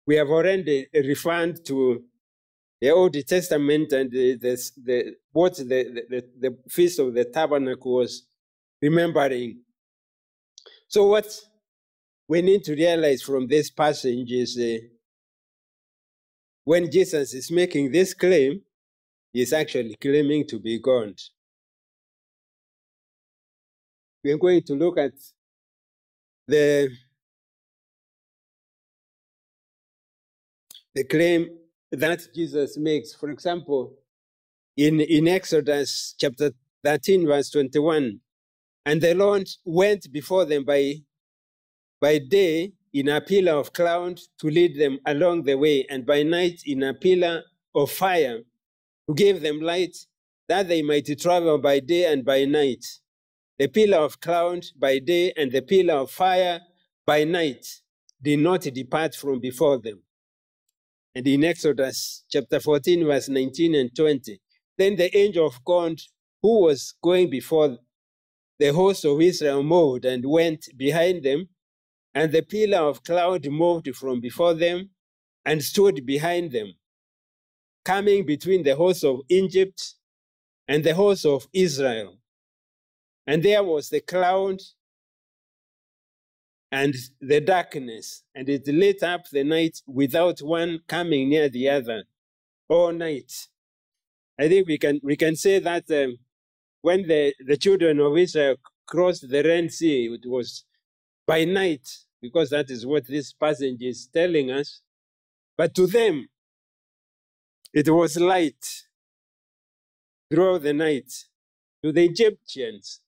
We 0.07 0.15
have 0.15 0.29
already 0.29 0.87
referred 0.93 1.63
to 1.65 2.03
the 2.79 2.89
Old 2.89 3.13
Testament 3.27 3.91
and 3.91 4.11
the, 4.11 4.37
the, 4.37 4.71
the 4.83 5.15
what 5.31 5.55
the, 5.57 5.63
the, 6.09 6.23
the 6.39 6.57
Feast 6.67 6.99
of 6.99 7.13
the 7.13 7.25
Tabernacle 7.25 7.95
was 7.95 8.23
remembering. 8.81 9.61
So, 10.87 11.05
what 11.05 11.27
we 12.27 12.41
need 12.41 12.63
to 12.63 12.73
realize 12.73 13.21
from 13.21 13.47
this 13.47 13.69
passage 13.69 14.31
is 14.31 14.57
uh, 14.57 14.83
when 16.63 16.89
Jesus 16.91 17.33
is 17.33 17.51
making 17.51 17.91
this 17.91 18.13
claim, 18.13 18.61
he's 19.31 19.53
actually 19.53 19.95
claiming 19.95 20.47
to 20.47 20.59
be 20.59 20.79
God. 20.79 21.13
We're 24.23 24.37
going 24.37 24.61
to 24.63 24.73
look 24.73 24.97
at 24.97 25.13
the, 26.47 26.89
the 30.95 31.03
claim 31.03 31.47
that 31.91 32.27
Jesus 32.33 32.77
makes. 32.77 33.13
For 33.13 33.29
example, 33.29 33.93
in, 34.77 34.99
in 35.01 35.27
Exodus 35.27 36.15
chapter 36.19 36.51
13, 36.83 37.25
verse 37.27 37.49
21, 37.49 38.19
and 38.85 39.01
the 39.01 39.13
Lord 39.13 39.47
went 39.65 40.11
before 40.11 40.45
them 40.45 40.65
by, 40.65 40.95
by 41.99 42.19
day 42.19 42.73
in 42.93 43.09
a 43.09 43.21
pillar 43.21 43.53
of 43.53 43.73
cloud 43.73 44.19
to 44.39 44.47
lead 44.47 44.77
them 44.77 44.99
along 45.05 45.43
the 45.43 45.55
way, 45.55 45.85
and 45.89 46.05
by 46.05 46.23
night 46.23 46.61
in 46.65 46.83
a 46.83 46.93
pillar 46.93 47.43
of 47.75 47.91
fire 47.91 48.39
to 49.07 49.15
give 49.15 49.41
them 49.41 49.61
light, 49.61 49.95
that 50.47 50.67
they 50.67 50.81
might 50.81 51.07
travel 51.19 51.57
by 51.57 51.79
day 51.79 52.11
and 52.11 52.25
by 52.25 52.43
night 52.45 52.83
the 53.61 53.67
pillar 53.67 53.99
of 53.99 54.19
cloud 54.19 54.65
by 54.75 54.97
day 54.97 55.31
and 55.37 55.51
the 55.51 55.61
pillar 55.61 55.93
of 55.93 56.09
fire 56.09 56.59
by 57.05 57.23
night 57.23 57.63
did 58.19 58.39
not 58.39 58.61
depart 58.61 59.13
from 59.13 59.39
before 59.39 59.77
them. 59.77 60.01
And 61.13 61.27
in 61.27 61.43
Exodus 61.43 62.23
chapter 62.29 62.59
14, 62.59 63.05
verse 63.05 63.27
19 63.27 63.75
and 63.75 63.95
20, 63.95 64.39
then 64.77 64.95
the 64.95 65.15
angel 65.17 65.47
of 65.47 65.63
God 65.65 65.99
who 66.41 66.61
was 66.61 66.93
going 67.01 67.29
before 67.29 67.77
the 68.59 68.71
host 68.73 69.05
of 69.05 69.19
Israel 69.21 69.63
moved 69.63 70.05
and 70.05 70.23
went 70.25 70.67
behind 70.77 71.23
them, 71.23 71.49
and 72.13 72.31
the 72.31 72.41
pillar 72.41 72.79
of 72.79 73.03
cloud 73.03 73.45
moved 73.47 73.93
from 73.95 74.21
before 74.21 74.53
them 74.53 74.89
and 75.45 75.63
stood 75.63 76.05
behind 76.05 76.51
them, 76.51 76.73
coming 77.83 78.25
between 78.25 78.63
the 78.63 78.75
host 78.75 79.03
of 79.03 79.21
Egypt 79.29 79.95
and 80.67 80.83
the 80.83 80.93
host 80.93 81.25
of 81.25 81.47
Israel. 81.53 82.17
And 83.27 83.43
there 83.43 83.63
was 83.63 83.89
the 83.89 84.01
cloud 84.01 84.59
and 86.71 86.95
the 87.19 87.41
darkness, 87.41 88.23
and 88.33 88.47
it 88.47 88.65
lit 88.67 89.03
up 89.03 89.29
the 89.29 89.43
night 89.43 89.81
without 89.85 90.39
one 90.39 90.79
coming 90.87 91.29
near 91.29 91.49
the 91.49 91.67
other 91.69 92.03
all 92.69 92.93
night. 92.93 93.47
I 94.39 94.47
think 94.47 94.67
we 94.67 94.77
can, 94.77 94.99
we 95.03 95.17
can 95.17 95.35
say 95.35 95.59
that 95.59 95.91
um, 95.91 96.17
when 96.81 97.07
the, 97.07 97.33
the 97.45 97.57
children 97.57 97.99
of 97.99 98.17
Israel 98.17 98.55
crossed 98.87 99.29
the 99.29 99.43
Red 99.43 99.71
Sea, 99.71 100.05
it 100.05 100.27
was 100.27 100.63
by 101.27 101.43
night, 101.43 101.87
because 102.21 102.49
that 102.51 102.69
is 102.69 102.85
what 102.85 103.05
this 103.05 103.33
passage 103.33 103.81
is 103.81 104.07
telling 104.07 104.51
us. 104.51 104.81
But 105.57 105.75
to 105.75 105.87
them, 105.87 106.27
it 107.73 107.89
was 107.89 108.17
light 108.17 108.65
throughout 110.31 110.63
the 110.63 110.73
night. 110.73 111.11
To 111.83 111.91
the 111.91 112.05
Egyptians, 112.05 113.01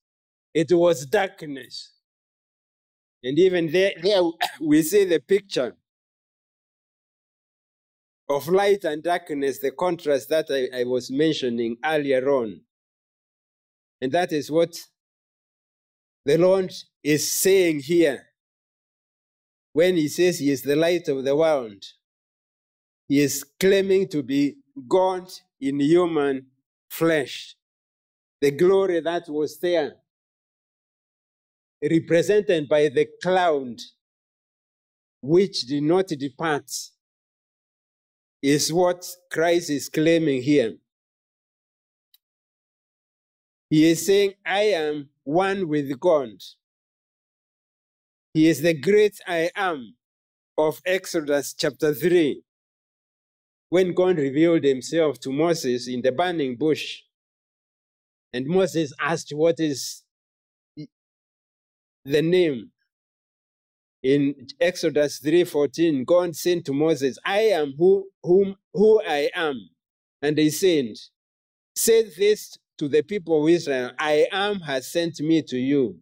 it 0.52 0.72
was 0.72 1.06
darkness. 1.06 1.93
And 3.24 3.38
even 3.38 3.72
there, 3.72 3.92
there 4.02 4.20
we 4.60 4.82
see 4.82 5.06
the 5.06 5.18
picture 5.18 5.74
of 8.28 8.48
light 8.48 8.84
and 8.84 9.02
darkness, 9.02 9.58
the 9.60 9.70
contrast 9.70 10.28
that 10.28 10.46
I, 10.50 10.80
I 10.80 10.84
was 10.84 11.10
mentioning 11.10 11.78
earlier 11.82 12.28
on. 12.28 12.60
And 14.02 14.12
that 14.12 14.30
is 14.32 14.50
what 14.50 14.78
the 16.26 16.36
Lord 16.36 16.70
is 17.02 17.32
saying 17.32 17.80
here 17.80 18.26
when 19.72 19.96
he 19.96 20.08
says 20.08 20.38
he 20.38 20.50
is 20.50 20.62
the 20.62 20.76
light 20.76 21.08
of 21.08 21.24
the 21.24 21.34
world. 21.34 21.82
He 23.08 23.20
is 23.20 23.42
claiming 23.58 24.08
to 24.08 24.22
be 24.22 24.56
God 24.86 25.30
in 25.60 25.80
human 25.80 26.46
flesh. 26.90 27.56
The 28.42 28.50
glory 28.50 29.00
that 29.00 29.28
was 29.28 29.58
there 29.58 29.94
represented 31.90 32.68
by 32.68 32.88
the 32.88 33.06
cloud, 33.22 33.80
which 35.20 35.62
did 35.62 35.82
not 35.82 36.08
depart, 36.08 36.70
is 38.42 38.72
what 38.72 39.06
Christ 39.30 39.70
is 39.70 39.88
claiming 39.88 40.42
here. 40.42 40.74
He 43.70 43.90
is 43.90 44.06
saying, 44.06 44.34
I 44.44 44.60
am 44.60 45.08
one 45.24 45.68
with 45.68 45.98
God. 45.98 46.30
He 48.32 48.48
is 48.48 48.62
the 48.62 48.74
great 48.74 49.18
I 49.26 49.50
am 49.56 49.94
of 50.56 50.80
Exodus 50.86 51.54
chapter 51.54 51.94
3. 51.94 52.42
When 53.70 53.94
God 53.94 54.18
revealed 54.18 54.64
himself 54.64 55.18
to 55.20 55.32
Moses 55.32 55.88
in 55.88 56.02
the 56.02 56.12
burning 56.12 56.56
bush, 56.56 57.02
and 58.32 58.46
Moses 58.46 58.92
asked, 59.00 59.32
What 59.32 59.58
is 59.58 60.03
the 62.04 62.22
name 62.22 62.70
in 64.02 64.34
Exodus 64.60 65.18
3:14, 65.20 66.04
God 66.04 66.36
said 66.36 66.64
to 66.66 66.72
Moses, 66.72 67.18
I 67.24 67.40
am 67.40 67.74
who, 67.78 68.06
whom, 68.22 68.56
who 68.72 69.02
I 69.02 69.30
am. 69.34 69.70
And 70.20 70.36
he 70.36 70.50
said, 70.50 70.94
Say 71.74 72.04
this 72.16 72.56
to 72.78 72.88
the 72.88 73.02
people 73.02 73.42
of 73.42 73.48
Israel, 73.48 73.92
I 73.98 74.26
am 74.30 74.60
has 74.60 74.90
sent 74.90 75.20
me 75.20 75.42
to 75.42 75.56
you. 75.56 76.00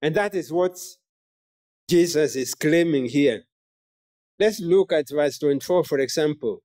And 0.00 0.14
that 0.14 0.34
is 0.34 0.52
what 0.52 0.78
Jesus 1.88 2.36
is 2.36 2.54
claiming 2.54 3.06
here. 3.06 3.44
Let's 4.38 4.60
look 4.60 4.92
at 4.92 5.08
verse 5.10 5.38
24, 5.38 5.84
for 5.84 5.98
example, 5.98 6.62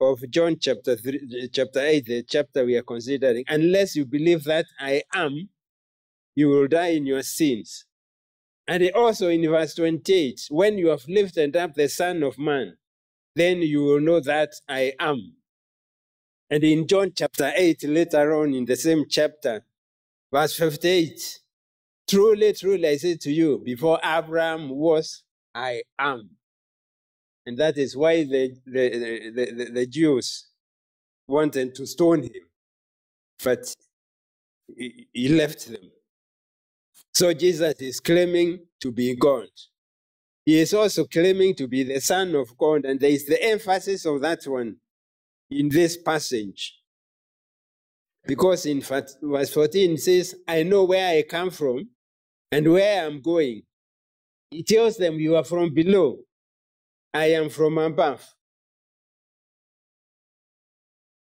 of 0.00 0.18
John 0.30 0.56
chapter, 0.60 0.96
three, 0.96 1.48
chapter 1.52 1.80
8, 1.80 2.04
the 2.06 2.22
chapter 2.22 2.64
we 2.64 2.76
are 2.76 2.82
considering. 2.82 3.44
Unless 3.48 3.96
you 3.96 4.06
believe 4.06 4.44
that 4.44 4.66
I 4.80 5.02
am, 5.14 5.50
you 6.34 6.48
will 6.48 6.68
die 6.68 6.88
in 6.88 7.06
your 7.06 7.22
sins. 7.22 7.84
And 8.66 8.88
also 8.94 9.28
in 9.28 9.42
verse 9.48 9.74
28, 9.74 10.46
when 10.50 10.78
you 10.78 10.88
have 10.88 11.06
lifted 11.08 11.56
up 11.56 11.74
the 11.74 11.88
Son 11.88 12.22
of 12.22 12.38
Man, 12.38 12.76
then 13.34 13.62
you 13.62 13.82
will 13.82 14.00
know 14.00 14.20
that 14.20 14.50
I 14.68 14.92
am. 15.00 15.34
And 16.50 16.62
in 16.62 16.86
John 16.86 17.12
chapter 17.16 17.50
8, 17.54 17.84
later 17.84 18.34
on 18.34 18.54
in 18.54 18.64
the 18.64 18.76
same 18.76 19.04
chapter, 19.08 19.64
verse 20.32 20.54
58, 20.56 21.40
truly, 22.08 22.52
truly, 22.52 22.88
I 22.88 22.96
say 22.96 23.16
to 23.16 23.32
you, 23.32 23.62
before 23.64 23.98
Abraham 24.04 24.68
was, 24.68 25.24
I 25.54 25.82
am. 25.98 26.30
And 27.46 27.58
that 27.58 27.78
is 27.78 27.96
why 27.96 28.24
the, 28.24 28.54
the, 28.66 29.30
the, 29.34 29.52
the, 29.52 29.70
the 29.72 29.86
Jews 29.86 30.46
wanted 31.26 31.74
to 31.74 31.86
stone 31.86 32.22
him. 32.22 32.48
But 33.42 33.74
he, 34.76 35.08
he 35.12 35.28
left 35.28 35.66
them. 35.70 35.90
So 37.14 37.32
Jesus 37.34 37.74
is 37.80 38.00
claiming 38.00 38.60
to 38.80 38.90
be 38.90 39.14
God. 39.14 39.48
he 40.44 40.58
is 40.58 40.74
also 40.74 41.04
claiming 41.04 41.54
to 41.54 41.68
be 41.68 41.84
the 41.84 42.00
Son 42.00 42.34
of 42.34 42.56
God, 42.58 42.84
and 42.84 42.98
there 42.98 43.10
is 43.10 43.26
the 43.26 43.42
emphasis 43.42 44.04
of 44.06 44.20
that 44.22 44.40
one 44.46 44.76
in 45.50 45.68
this 45.68 45.96
passage. 45.96 46.78
Because 48.26 48.66
in 48.66 48.80
verse 48.80 49.52
14 49.52 49.98
says, 49.98 50.34
I 50.46 50.62
know 50.62 50.84
where 50.84 51.16
I 51.16 51.22
come 51.22 51.50
from 51.50 51.90
and 52.50 52.70
where 52.72 53.04
I'm 53.06 53.20
going. 53.20 53.62
He 54.50 54.62
tells 54.62 54.96
them, 54.96 55.14
You 55.14 55.36
are 55.36 55.44
from 55.44 55.74
below, 55.74 56.18
I 57.12 57.26
am 57.32 57.48
from 57.48 57.78
above. 57.78 58.24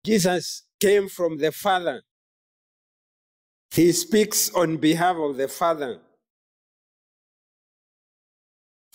Jesus 0.06 0.63
came 0.80 1.10
from 1.10 1.38
the 1.38 1.52
Father. 1.52 2.02
He 3.77 3.91
speaks 3.91 4.49
on 4.55 4.77
behalf 4.77 5.17
of 5.17 5.37
the 5.37 5.47
Father. 5.47 5.99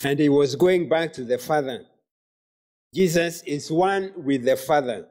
And 0.02 0.18
he 0.18 0.28
was 0.28 0.56
going 0.56 0.88
back 0.88 1.12
to 1.12 1.24
the 1.24 1.38
Father. 1.38 1.84
Jesus 2.92 3.44
is 3.44 3.70
one 3.70 4.12
with 4.16 4.44
the 4.44 4.56
Father. 4.56 5.06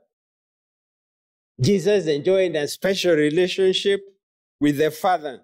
Jesus 1.62 2.06
enjoyed 2.08 2.54
a 2.58 2.68
special 2.68 3.14
relationship 3.14 4.02
with 4.60 4.78
the 4.78 4.92
Father. 4.92 5.40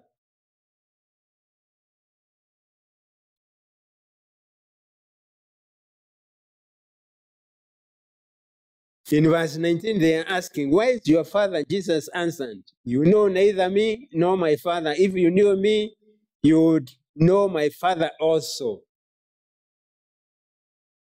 In 9.10 9.24
verse 9.30 9.56
19, 9.56 9.98
they 9.98 10.18
are 10.18 10.24
asking, 10.28 10.70
Why 10.70 10.86
is 10.88 11.00
your 11.06 11.24
father? 11.24 11.64
Jesus 11.64 12.08
answered, 12.14 12.58
You 12.84 13.04
know 13.04 13.28
neither 13.28 13.70
me 13.70 14.08
nor 14.12 14.36
my 14.36 14.56
father. 14.56 14.94
If 14.96 15.14
you 15.14 15.30
knew 15.30 15.56
me, 15.56 15.94
you 16.42 16.60
would 16.60 16.90
know 17.16 17.48
my 17.48 17.70
father 17.70 18.10
also. 18.20 18.82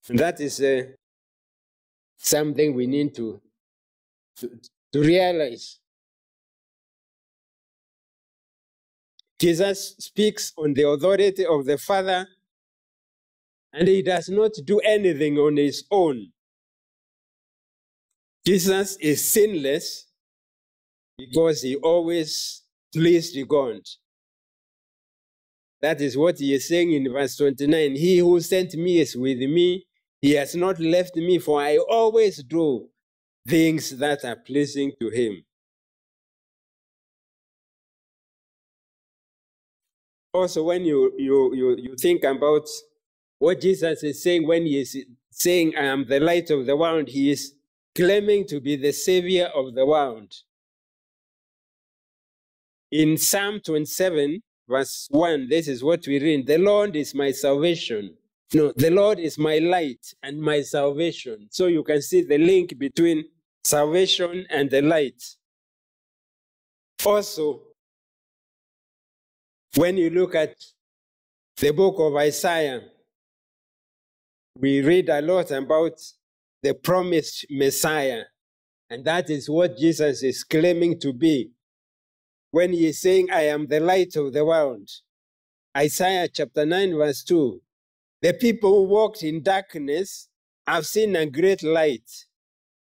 And 0.08 0.20
that 0.20 0.40
is 0.40 0.62
uh, 0.62 0.84
something 2.18 2.76
we 2.76 2.86
need 2.86 3.16
to, 3.16 3.42
to, 4.38 4.52
to 4.94 5.00
realize. 5.00 5.80
Jesus 9.40 9.96
speaks 10.00 10.54
on 10.58 10.74
the 10.74 10.88
authority 10.88 11.46
of 11.46 11.66
the 11.66 11.78
Father, 11.78 12.28
and 13.74 13.88
he 13.88 14.02
does 14.02 14.30
not 14.30 14.52
do 14.64 14.80
anything 14.80 15.38
on 15.38 15.58
his 15.58 15.84
own. 15.92 16.32
Jesus 18.46 18.96
is 18.98 19.28
sinless 19.28 20.06
because 21.18 21.64
he 21.64 21.76
always 21.78 22.62
pleased 22.94 23.36
God. 23.48 23.80
That 25.82 26.00
is 26.02 26.18
what 26.18 26.38
he 26.38 26.54
is 26.54 26.68
saying 26.68 26.92
in 26.94 27.12
verse 27.12 27.36
29. 27.38 27.96
He 27.96 28.20
who 28.20 28.40
sent 28.40 28.74
me 28.76 29.00
is 29.00 29.16
with 29.16 29.40
me. 29.40 29.86
He 30.22 30.32
has 30.34 30.56
not 30.56 30.80
left 30.80 31.16
me, 31.16 31.40
for 31.40 31.62
I 31.62 31.78
always 31.78 32.44
do 32.44 32.88
things 33.48 33.98
that 33.98 34.24
are 34.26 34.36
pleasing 34.36 34.92
to 35.00 35.10
him. 35.10 35.44
Also, 40.34 40.64
when 40.64 40.84
you, 40.86 41.14
you, 41.18 41.56
you, 41.56 41.76
you 41.78 41.96
think 41.96 42.24
about 42.24 42.68
what 43.40 43.62
Jesus 43.62 44.04
is 44.04 44.22
saying 44.22 44.48
when 44.48 44.66
he 44.66 44.80
is 44.80 44.98
saying, 45.32 45.76
I 45.78 45.86
am 45.86 46.06
the 46.08 46.20
light 46.20 46.50
of 46.50 46.66
the 46.66 46.76
world, 46.76 47.08
he 47.08 47.32
is 47.32 47.54
claiming 47.96 48.46
to 48.48 48.60
be 48.60 48.76
the 48.76 48.92
savior 48.92 49.50
of 49.56 49.74
the 49.74 49.86
world. 49.86 50.34
In 52.92 53.18
Psalm 53.18 53.62
27, 53.62 54.42
verse 54.68 55.08
1, 55.10 55.50
this 55.50 55.68
is 55.68 55.84
what 55.84 56.06
we 56.06 56.20
read 56.20 56.46
The 56.46 56.58
Lord 56.58 56.96
is 56.96 57.16
my 57.16 57.32
salvation. 57.32 58.16
No, 58.54 58.72
the 58.76 58.92
Lord 58.92 59.20
is 59.20 59.38
my 59.38 59.58
light 59.58 60.14
and 60.22 60.40
my 60.40 60.62
salvation. 60.62 61.48
So 61.50 61.68
you 61.68 61.84
can 61.84 62.02
see 62.02 62.22
the 62.22 62.38
link 62.38 62.78
between 62.78 63.26
salvation 63.64 64.46
and 64.50 64.70
the 64.70 64.82
light. 64.82 65.22
Also, 67.06 67.62
when 69.76 69.98
you 69.98 70.10
look 70.10 70.36
at 70.36 70.56
the 71.58 71.72
book 71.72 71.96
of 72.00 72.16
Isaiah, 72.16 72.82
we 74.58 74.82
read 74.82 75.10
a 75.10 75.22
lot 75.22 75.52
about 75.52 76.00
the 76.66 76.74
promised 76.74 77.46
Messiah. 77.52 78.24
And 78.90 79.06
that 79.06 79.30
is 79.30 79.48
what 79.48 79.78
Jesus 79.78 80.24
is 80.24 80.44
claiming 80.44 81.00
to 81.00 81.14
be 81.14 81.52
when 82.50 82.74
he 82.74 82.88
is 82.88 83.00
saying, 83.00 83.30
I 83.32 83.42
am 83.42 83.68
the 83.68 83.80
light 83.80 84.16
of 84.16 84.34
the 84.34 84.44
world. 84.44 84.90
Isaiah 85.78 86.28
chapter 86.28 86.66
9, 86.66 86.96
verse 86.98 87.24
2. 87.24 87.62
The 88.24 88.34
people 88.34 88.72
who 88.72 88.84
walked 88.86 89.22
in 89.22 89.44
darkness 89.44 90.28
have 90.66 90.88
seen 90.88 91.16
a 91.16 91.28
great 91.28 91.62
light. 91.62 92.10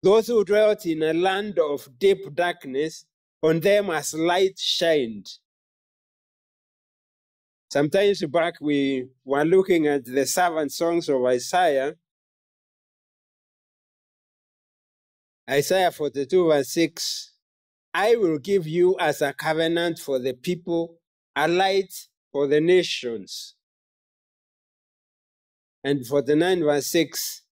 Those 0.02 0.26
who 0.26 0.44
dwelt 0.44 0.84
in 0.84 1.04
a 1.04 1.12
land 1.12 1.60
of 1.60 1.88
deep 2.00 2.34
darkness, 2.34 3.04
on 3.44 3.60
them 3.60 3.86
has 3.86 4.12
light 4.12 4.58
shined. 4.58 5.28
Sometimes 7.70 8.24
back 8.26 8.54
we 8.60 9.06
were 9.24 9.44
looking 9.44 9.86
at 9.86 10.04
the 10.04 10.26
servant 10.26 10.72
songs 10.72 11.08
of 11.08 11.24
Isaiah, 11.24 11.94
Isaiah 15.48 15.90
42, 15.90 16.48
verse 16.48 16.70
6 16.70 17.32
I 17.94 18.16
will 18.16 18.38
give 18.38 18.66
you 18.66 18.96
as 19.00 19.22
a 19.22 19.32
covenant 19.32 19.98
for 19.98 20.18
the 20.18 20.34
people, 20.34 20.98
a 21.34 21.48
light 21.48 21.92
for 22.30 22.46
the 22.46 22.60
nations. 22.60 23.54
And 25.82 26.06
49, 26.06 26.64
verse 26.64 26.86
6 26.88 27.42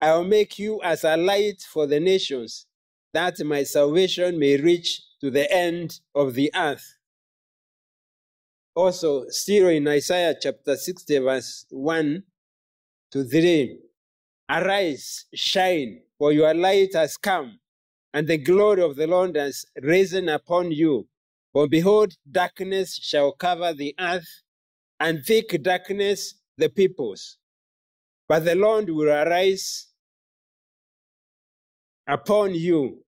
I 0.00 0.12
will 0.14 0.24
make 0.24 0.58
you 0.58 0.80
as 0.82 1.04
a 1.04 1.16
light 1.16 1.62
for 1.72 1.86
the 1.86 2.00
nations, 2.00 2.66
that 3.14 3.38
my 3.44 3.62
salvation 3.62 4.38
may 4.38 4.56
reach 4.56 5.02
to 5.20 5.30
the 5.30 5.50
end 5.50 6.00
of 6.14 6.34
the 6.34 6.50
earth. 6.54 6.96
Also, 8.74 9.24
still 9.28 9.68
in 9.68 9.88
Isaiah 9.88 10.34
chapter 10.38 10.76
60, 10.76 11.18
verse 11.20 11.64
1 11.70 12.22
to 13.12 13.24
3 13.24 13.78
Arise, 14.50 15.26
shine, 15.34 16.02
for 16.18 16.32
your 16.32 16.54
light 16.54 16.94
has 16.94 17.16
come, 17.16 17.58
and 18.14 18.26
the 18.26 18.38
glory 18.38 18.82
of 18.82 18.96
the 18.96 19.06
Lord 19.06 19.36
has 19.36 19.64
risen 19.82 20.28
upon 20.28 20.72
you. 20.72 21.06
For 21.52 21.68
behold, 21.68 22.14
darkness 22.30 22.96
shall 22.96 23.32
cover 23.32 23.72
the 23.72 23.94
earth, 23.98 24.28
and 25.00 25.24
thick 25.24 25.62
darkness 25.62 26.34
the 26.58 26.68
peoples. 26.68 27.38
But 28.28 28.44
the 28.44 28.54
Lord 28.54 28.90
will 28.90 29.08
arise 29.10 29.88
upon 32.06 32.54
you, 32.54 33.04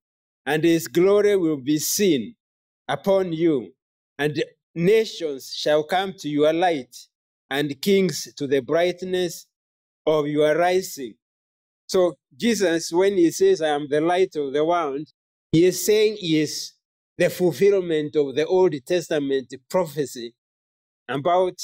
and 0.46 0.64
his 0.64 0.88
glory 0.88 1.36
will 1.36 1.56
be 1.58 1.78
seen 1.78 2.34
upon 2.88 3.32
you, 3.32 3.74
and 4.18 4.42
nations 4.74 5.52
shall 5.54 5.84
come 5.84 6.12
to 6.18 6.28
your 6.28 6.52
light, 6.52 6.96
and 7.50 7.80
kings 7.80 8.32
to 8.36 8.46
the 8.46 8.60
brightness 8.60 9.46
of 10.06 10.26
your 10.26 10.56
rising. 10.56 11.14
So 11.88 12.18
Jesus, 12.36 12.92
when 12.92 13.16
he 13.16 13.30
says, 13.30 13.62
I 13.62 13.68
am 13.68 13.88
the 13.88 14.00
light 14.00 14.36
of 14.36 14.52
the 14.52 14.64
world, 14.64 15.08
he 15.50 15.64
is 15.64 15.84
saying 15.84 16.18
he 16.18 16.42
is 16.42 16.72
the 17.16 17.30
fulfillment 17.30 18.14
of 18.14 18.34
the 18.36 18.46
Old 18.46 18.74
Testament 18.86 19.52
prophecy 19.70 20.34
about 21.08 21.58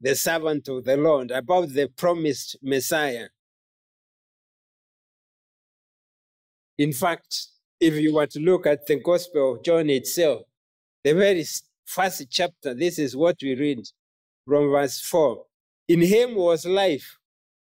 the 0.00 0.14
servant 0.16 0.68
of 0.68 0.84
the 0.84 0.96
Lord, 0.96 1.30
about 1.30 1.68
the 1.68 1.88
promised 1.96 2.56
Messiah. 2.60 3.28
In 6.76 6.92
fact, 6.92 7.46
if 7.80 7.94
you 7.94 8.14
were 8.14 8.26
to 8.26 8.40
look 8.40 8.66
at 8.66 8.86
the 8.86 8.96
Gospel 9.00 9.54
of 9.54 9.62
John 9.62 9.88
itself, 9.88 10.42
the 11.04 11.14
very 11.14 11.44
first 11.86 12.26
chapter, 12.30 12.74
this 12.74 12.98
is 12.98 13.16
what 13.16 13.36
we 13.40 13.54
read 13.54 13.86
from 14.44 14.70
verse 14.70 15.00
4. 15.00 15.44
In 15.88 16.02
him 16.02 16.34
was 16.34 16.66
life, 16.66 17.16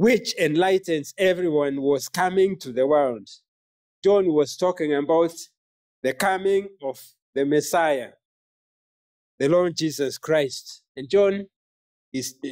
which 0.00 0.34
enlightens 0.38 1.12
everyone, 1.18 1.82
was 1.82 2.08
coming 2.08 2.56
to 2.56 2.72
the 2.72 2.86
world. 2.86 3.28
John 4.02 4.32
was 4.32 4.56
talking 4.56 4.94
about 4.94 5.34
the 6.02 6.14
coming 6.14 6.68
of 6.82 6.98
the 7.34 7.44
Messiah, 7.44 8.12
the 9.38 9.50
Lord 9.50 9.76
Jesus 9.76 10.16
Christ. 10.16 10.80
And 10.96 11.06
John 11.06 11.44
is, 12.14 12.34
uh, 12.42 12.48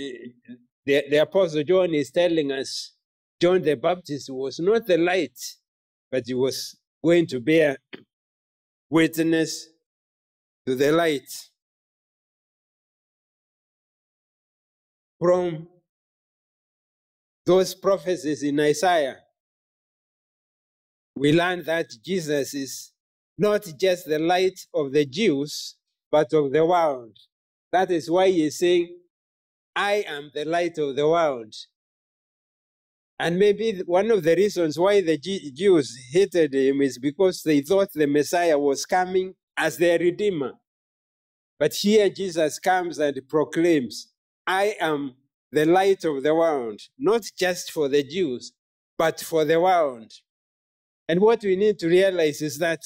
the, 0.84 1.05
the 1.09 1.16
Apostle 1.22 1.62
John 1.62 1.94
is 1.94 2.11
telling 2.11 2.53
us 2.53 2.92
John 3.40 3.62
the 3.62 3.76
Baptist 3.76 4.28
was 4.28 4.61
not 4.61 4.86
the 4.86 4.99
light, 4.99 5.40
but 6.12 6.24
he 6.26 6.34
was 6.34 6.76
going 7.03 7.26
to 7.28 7.40
bear 7.40 7.78
witness 8.90 9.68
to 10.66 10.74
the 10.74 10.92
light. 10.92 11.49
From 15.18 15.66
those 17.49 17.74
prophecies 17.74 18.42
in 18.42 18.61
Isaiah, 18.61 19.16
we 21.16 21.32
learn 21.32 21.64
that 21.64 21.86
Jesus 22.05 22.53
is 22.53 22.92
not 23.38 23.66
just 23.80 24.07
the 24.07 24.18
light 24.18 24.61
of 24.74 24.92
the 24.92 25.07
Jews, 25.07 25.76
but 26.11 26.30
of 26.34 26.53
the 26.53 26.66
world. 26.66 27.16
That 27.72 27.90
is 27.90 28.11
why 28.11 28.28
he 28.30 28.51
saying, 28.51 28.94
I 29.74 30.05
am 30.07 30.30
the 30.34 30.44
light 30.44 30.76
of 30.76 30.94
the 30.94 31.09
world. 31.09 31.55
And 33.18 33.38
maybe 33.38 33.82
one 33.86 34.11
of 34.11 34.24
the 34.24 34.36
reasons 34.36 34.78
why 34.78 35.01
the 35.01 35.16
Jews 35.16 35.96
hated 36.12 36.53
him 36.53 36.82
is 36.82 36.99
because 36.99 37.42
they 37.42 37.62
thought 37.62 37.88
the 37.94 38.07
Messiah 38.07 38.59
was 38.59 38.84
coming 38.84 39.34
as 39.57 39.78
their 39.78 39.99
Redeemer. 39.99 40.53
But 41.59 41.72
here 41.72 42.11
Jesus 42.11 42.59
comes 42.59 42.99
and 42.99 43.18
proclaims, 43.26 44.12
I 44.46 44.76
am 44.78 45.14
the 45.53 45.64
light 45.64 46.05
of 46.05 46.22
the 46.22 46.34
world, 46.34 46.80
not 46.99 47.22
just 47.38 47.72
for 47.72 47.88
the 47.88 48.03
Jews, 48.03 48.53
but 48.96 49.20
for 49.20 49.44
the 49.44 49.61
world. 49.61 50.12
And 51.09 51.20
what 51.20 51.42
we 51.42 51.57
need 51.57 51.78
to 51.78 51.88
realize 51.88 52.42
is 52.42 52.59
that 52.59 52.82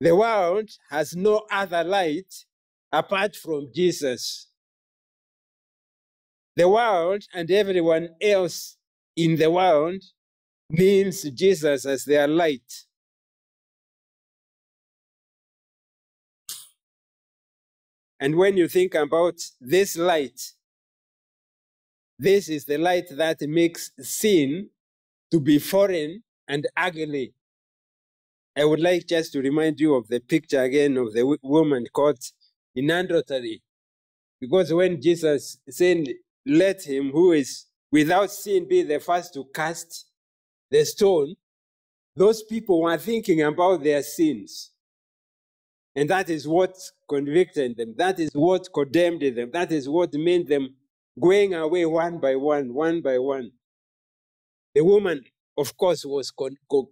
the 0.00 0.14
world 0.14 0.70
has 0.90 1.14
no 1.14 1.46
other 1.50 1.84
light 1.84 2.44
apart 2.92 3.36
from 3.36 3.70
Jesus. 3.74 4.48
The 6.56 6.68
world 6.68 7.22
and 7.34 7.50
everyone 7.50 8.08
else 8.20 8.76
in 9.14 9.36
the 9.36 9.50
world 9.50 10.02
means 10.70 11.22
Jesus 11.30 11.86
as 11.86 12.04
their 12.04 12.26
light. 12.26 12.84
And 18.18 18.36
when 18.36 18.56
you 18.56 18.66
think 18.66 18.94
about 18.94 19.34
this 19.60 19.96
light, 19.96 20.52
this 22.18 22.48
is 22.48 22.64
the 22.64 22.78
light 22.78 23.08
that 23.10 23.40
makes 23.42 23.90
sin 24.00 24.70
to 25.30 25.40
be 25.40 25.58
foreign 25.58 26.22
and 26.48 26.66
ugly. 26.76 27.34
I 28.56 28.64
would 28.64 28.80
like 28.80 29.06
just 29.06 29.32
to 29.32 29.40
remind 29.40 29.78
you 29.80 29.94
of 29.94 30.08
the 30.08 30.20
picture 30.20 30.62
again 30.62 30.96
of 30.96 31.12
the 31.12 31.38
woman 31.42 31.86
caught 31.92 32.32
in 32.74 32.90
adultery. 32.90 33.62
Because 34.40 34.72
when 34.72 35.00
Jesus 35.00 35.58
said, 35.68 36.06
Let 36.46 36.82
him 36.82 37.10
who 37.10 37.32
is 37.32 37.66
without 37.92 38.30
sin 38.30 38.66
be 38.68 38.82
the 38.82 39.00
first 39.00 39.34
to 39.34 39.44
cast 39.54 40.06
the 40.70 40.84
stone, 40.84 41.34
those 42.14 42.42
people 42.42 42.82
were 42.82 42.96
thinking 42.96 43.42
about 43.42 43.82
their 43.82 44.02
sins. 44.02 44.70
And 45.94 46.08
that 46.10 46.30
is 46.30 46.46
what 46.48 46.76
convicted 47.08 47.76
them. 47.76 47.94
That 47.96 48.18
is 48.18 48.30
what 48.32 48.72
condemned 48.72 49.22
them. 49.36 49.50
That 49.52 49.72
is 49.72 49.88
what 49.88 50.12
made 50.14 50.48
them 50.48 50.74
going 51.20 51.54
away 51.54 51.86
one 51.86 52.18
by 52.18 52.36
one, 52.36 52.74
one 52.74 53.00
by 53.02 53.18
one. 53.18 53.52
The 54.74 54.84
woman, 54.84 55.24
of 55.58 55.76
course, 55.76 56.04
was 56.04 56.30
con- 56.30 56.56
con- 56.70 56.88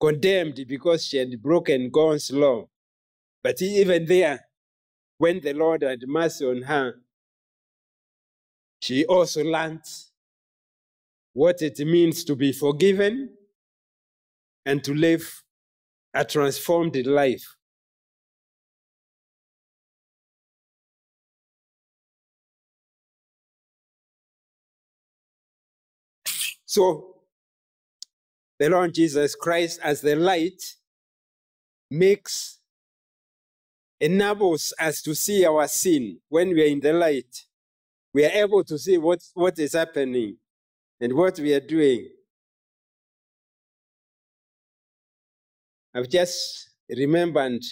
condemned 0.00 0.64
because 0.68 1.06
she 1.06 1.18
had 1.18 1.42
broken 1.42 1.90
God's 1.90 2.30
law. 2.32 2.66
But 3.42 3.62
even 3.62 4.06
there, 4.06 4.46
when 5.18 5.40
the 5.40 5.54
Lord 5.54 5.82
had 5.82 6.00
mercy 6.06 6.46
on 6.46 6.62
her, 6.62 6.94
she 8.80 9.04
also 9.06 9.44
learned 9.44 9.82
what 11.34 11.62
it 11.62 11.78
means 11.80 12.24
to 12.24 12.36
be 12.36 12.52
forgiven 12.52 13.30
and 14.66 14.84
to 14.84 14.94
live 14.94 15.42
a 16.14 16.24
transformed 16.24 16.96
life. 17.06 17.57
So, 26.68 27.14
the 28.58 28.68
Lord 28.68 28.92
Jesus 28.92 29.34
Christ 29.34 29.80
as 29.82 30.02
the 30.02 30.14
light 30.14 30.62
makes, 31.90 32.58
enables 33.98 34.74
us 34.78 35.00
to 35.00 35.14
see 35.14 35.46
our 35.46 35.66
sin 35.66 36.18
when 36.28 36.50
we 36.50 36.62
are 36.62 36.66
in 36.66 36.80
the 36.80 36.92
light. 36.92 37.44
We 38.12 38.26
are 38.26 38.30
able 38.30 38.64
to 38.64 38.78
see 38.78 38.98
what, 38.98 39.20
what 39.32 39.58
is 39.58 39.72
happening 39.72 40.36
and 41.00 41.14
what 41.14 41.38
we 41.38 41.54
are 41.54 41.66
doing. 41.66 42.10
I've 45.94 46.10
just 46.10 46.68
remembered 46.90 47.62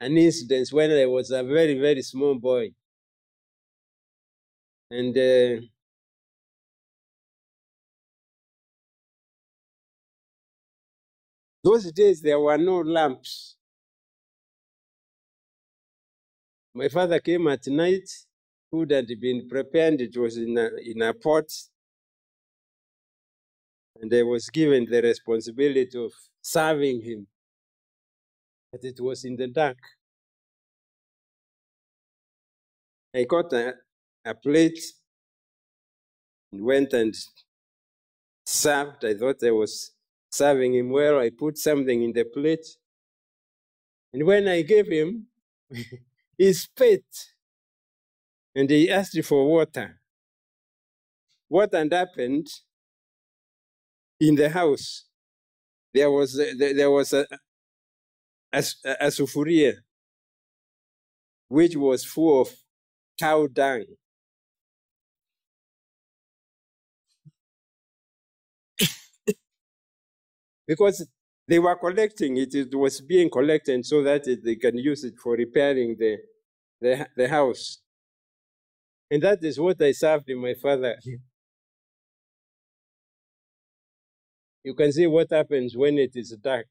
an 0.00 0.18
incident 0.18 0.70
when 0.72 0.90
I 0.90 1.06
was 1.06 1.30
a 1.30 1.44
very, 1.44 1.78
very 1.78 2.02
small 2.02 2.34
boy. 2.34 2.70
And 4.90 5.16
uh, 5.16 5.64
Those 11.64 11.90
days 11.92 12.20
there 12.20 12.38
were 12.38 12.58
no 12.58 12.80
lamps. 12.82 13.56
My 16.74 16.88
father 16.88 17.18
came 17.20 17.48
at 17.48 17.66
night, 17.68 18.06
food 18.70 18.90
had 18.90 19.06
been 19.18 19.48
prepared, 19.48 20.02
it 20.02 20.14
was 20.14 20.36
in 20.36 20.58
a, 20.58 20.68
in 20.84 21.00
a 21.00 21.14
pot. 21.14 21.50
And 23.98 24.12
I 24.12 24.22
was 24.24 24.50
given 24.50 24.84
the 24.90 25.00
responsibility 25.00 25.98
of 25.98 26.12
serving 26.42 27.00
him. 27.00 27.26
But 28.70 28.84
it 28.84 29.00
was 29.00 29.24
in 29.24 29.36
the 29.36 29.48
dark. 29.48 29.78
I 33.14 33.24
got 33.24 33.50
a, 33.54 33.72
a 34.26 34.34
plate 34.34 34.80
and 36.52 36.62
went 36.62 36.92
and 36.92 37.14
served. 38.44 39.04
I 39.04 39.14
thought 39.14 39.42
I 39.42 39.52
was 39.52 39.93
serving 40.34 40.74
him 40.74 40.90
well. 40.90 41.18
I 41.20 41.30
put 41.30 41.58
something 41.58 42.02
in 42.02 42.12
the 42.12 42.24
plate. 42.24 42.66
And 44.12 44.24
when 44.24 44.48
I 44.48 44.62
gave 44.62 44.88
him, 44.88 45.26
he 46.38 46.52
spit 46.52 47.04
and 48.54 48.68
he 48.70 48.90
asked 48.90 49.22
for 49.24 49.46
water. 49.46 50.00
What 51.48 51.74
had 51.74 51.92
happened 51.92 52.48
in 54.20 54.34
the 54.34 54.48
house? 54.48 55.04
There 55.92 56.10
was 56.10 56.38
a, 56.38 56.74
there 56.74 56.90
was 56.90 57.12
a, 57.12 57.26
a, 58.52 58.64
a 59.00 59.06
sufuria 59.06 59.74
which 61.48 61.76
was 61.76 62.04
full 62.04 62.42
of 62.42 62.48
cow 63.20 63.46
dung. 63.46 63.84
Because 70.66 71.06
they 71.48 71.58
were 71.58 71.76
collecting 71.76 72.36
it, 72.38 72.54
it 72.54 72.74
was 72.74 73.00
being 73.00 73.30
collected 73.30 73.84
so 73.84 74.02
that 74.02 74.26
it, 74.26 74.44
they 74.44 74.56
can 74.56 74.76
use 74.78 75.04
it 75.04 75.14
for 75.22 75.32
repairing 75.34 75.96
the, 75.98 76.16
the, 76.80 77.06
the 77.16 77.28
house. 77.28 77.78
And 79.10 79.22
that 79.22 79.42
is 79.42 79.58
what 79.58 79.80
I 79.80 79.92
served 79.92 80.28
my 80.28 80.52
father. 80.52 80.96
You 84.64 84.74
can 84.74 84.90
see 84.90 85.06
what 85.06 85.30
happens 85.30 85.76
when 85.76 85.96
it 85.96 86.16
is 86.16 86.36
dark. 86.42 86.66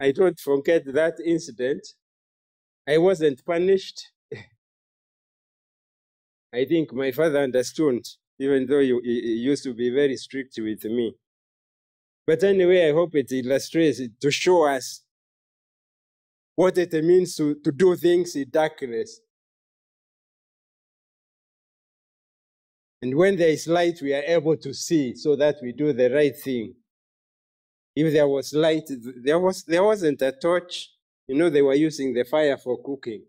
I 0.00 0.12
don't 0.12 0.40
forget 0.40 0.86
that 0.86 1.20
incident. 1.22 1.86
I 2.88 2.98
wasn't 2.98 3.44
punished. 3.44 4.10
I 6.52 6.64
think 6.64 6.92
my 6.92 7.12
father 7.12 7.38
understood 7.38 8.04
even 8.38 8.66
though 8.66 8.80
you, 8.80 9.00
used 9.02 9.64
to 9.64 9.74
be 9.74 9.90
very 9.90 10.16
strict 10.16 10.54
with 10.58 10.84
me. 10.84 11.14
But 12.26 12.42
anyway, 12.42 12.88
I 12.88 12.92
hope 12.92 13.14
it 13.14 13.30
illustrates 13.32 14.00
it 14.00 14.20
to 14.20 14.30
show 14.30 14.66
us 14.66 15.02
what 16.54 16.76
it 16.78 16.92
means 17.04 17.36
to, 17.36 17.54
to 17.56 17.70
do 17.70 17.94
things 17.96 18.34
in 18.34 18.50
darkness. 18.50 19.20
And 23.02 23.14
when 23.14 23.36
there 23.36 23.50
is 23.50 23.68
light, 23.68 24.00
we 24.02 24.14
are 24.14 24.22
able 24.22 24.56
to 24.56 24.74
see 24.74 25.14
so 25.14 25.36
that 25.36 25.56
we 25.62 25.72
do 25.72 25.92
the 25.92 26.10
right 26.10 26.36
thing. 26.36 26.74
If 27.94 28.12
there 28.12 28.26
was 28.26 28.52
light, 28.52 28.90
there, 29.22 29.38
was, 29.38 29.62
there 29.64 29.84
wasn't 29.84 30.20
a 30.22 30.32
torch. 30.32 30.90
You 31.28 31.36
know, 31.36 31.50
they 31.50 31.62
were 31.62 31.74
using 31.74 32.12
the 32.14 32.24
fire 32.24 32.56
for 32.56 32.82
cooking. 32.82 33.22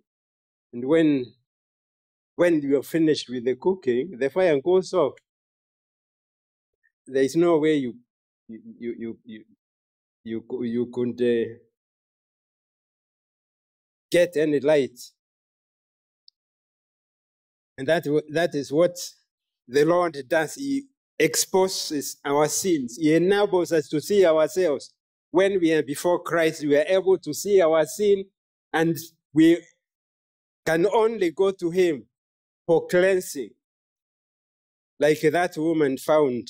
And 0.74 0.86
when 0.86 1.26
when 2.38 2.62
you're 2.62 2.84
finished 2.84 3.30
with 3.30 3.44
the 3.46 3.56
cooking, 3.56 4.16
the 4.18 4.30
fire 4.30 4.62
goes 4.62 4.94
off. 4.94 5.14
There 7.06 7.24
is 7.24 7.36
no 7.36 7.58
way 7.58 7.76
you 7.76 7.96
you 8.48 8.62
you 8.80 8.96
you 9.00 9.18
you 9.26 9.44
you, 10.24 10.64
you 10.64 10.86
could 10.94 11.20
uh, 11.20 11.56
get 14.12 14.38
any 14.38 14.60
light. 14.60 15.00
And 17.78 17.88
that, 17.88 18.04
that 18.30 18.56
is 18.56 18.72
what 18.72 18.98
the 19.68 19.86
Lord 19.86 20.18
does. 20.28 20.56
He 20.56 20.86
exposes 21.18 22.18
our 22.24 22.48
sins. 22.48 22.98
He 22.98 23.16
enables 23.16 23.72
us 23.72 23.88
to 23.90 24.00
see 24.02 24.26
ourselves. 24.26 24.94
When 25.32 25.60
we 25.60 25.74
are 25.74 25.84
before 25.84 26.22
Christ, 26.22 26.64
we 26.66 26.78
are 26.78 26.86
able 26.88 27.18
to 27.20 27.34
see 27.34 27.62
our 27.62 27.86
sin 27.86 28.26
and 28.74 28.98
we 29.34 29.64
can 30.66 30.86
only 30.88 31.32
go 31.32 31.52
to 31.52 31.70
Him 31.70 32.07
for 32.68 32.86
cleansing, 32.88 33.52
like 35.00 35.22
that 35.22 35.58
woman 35.58 35.98
found 35.98 36.50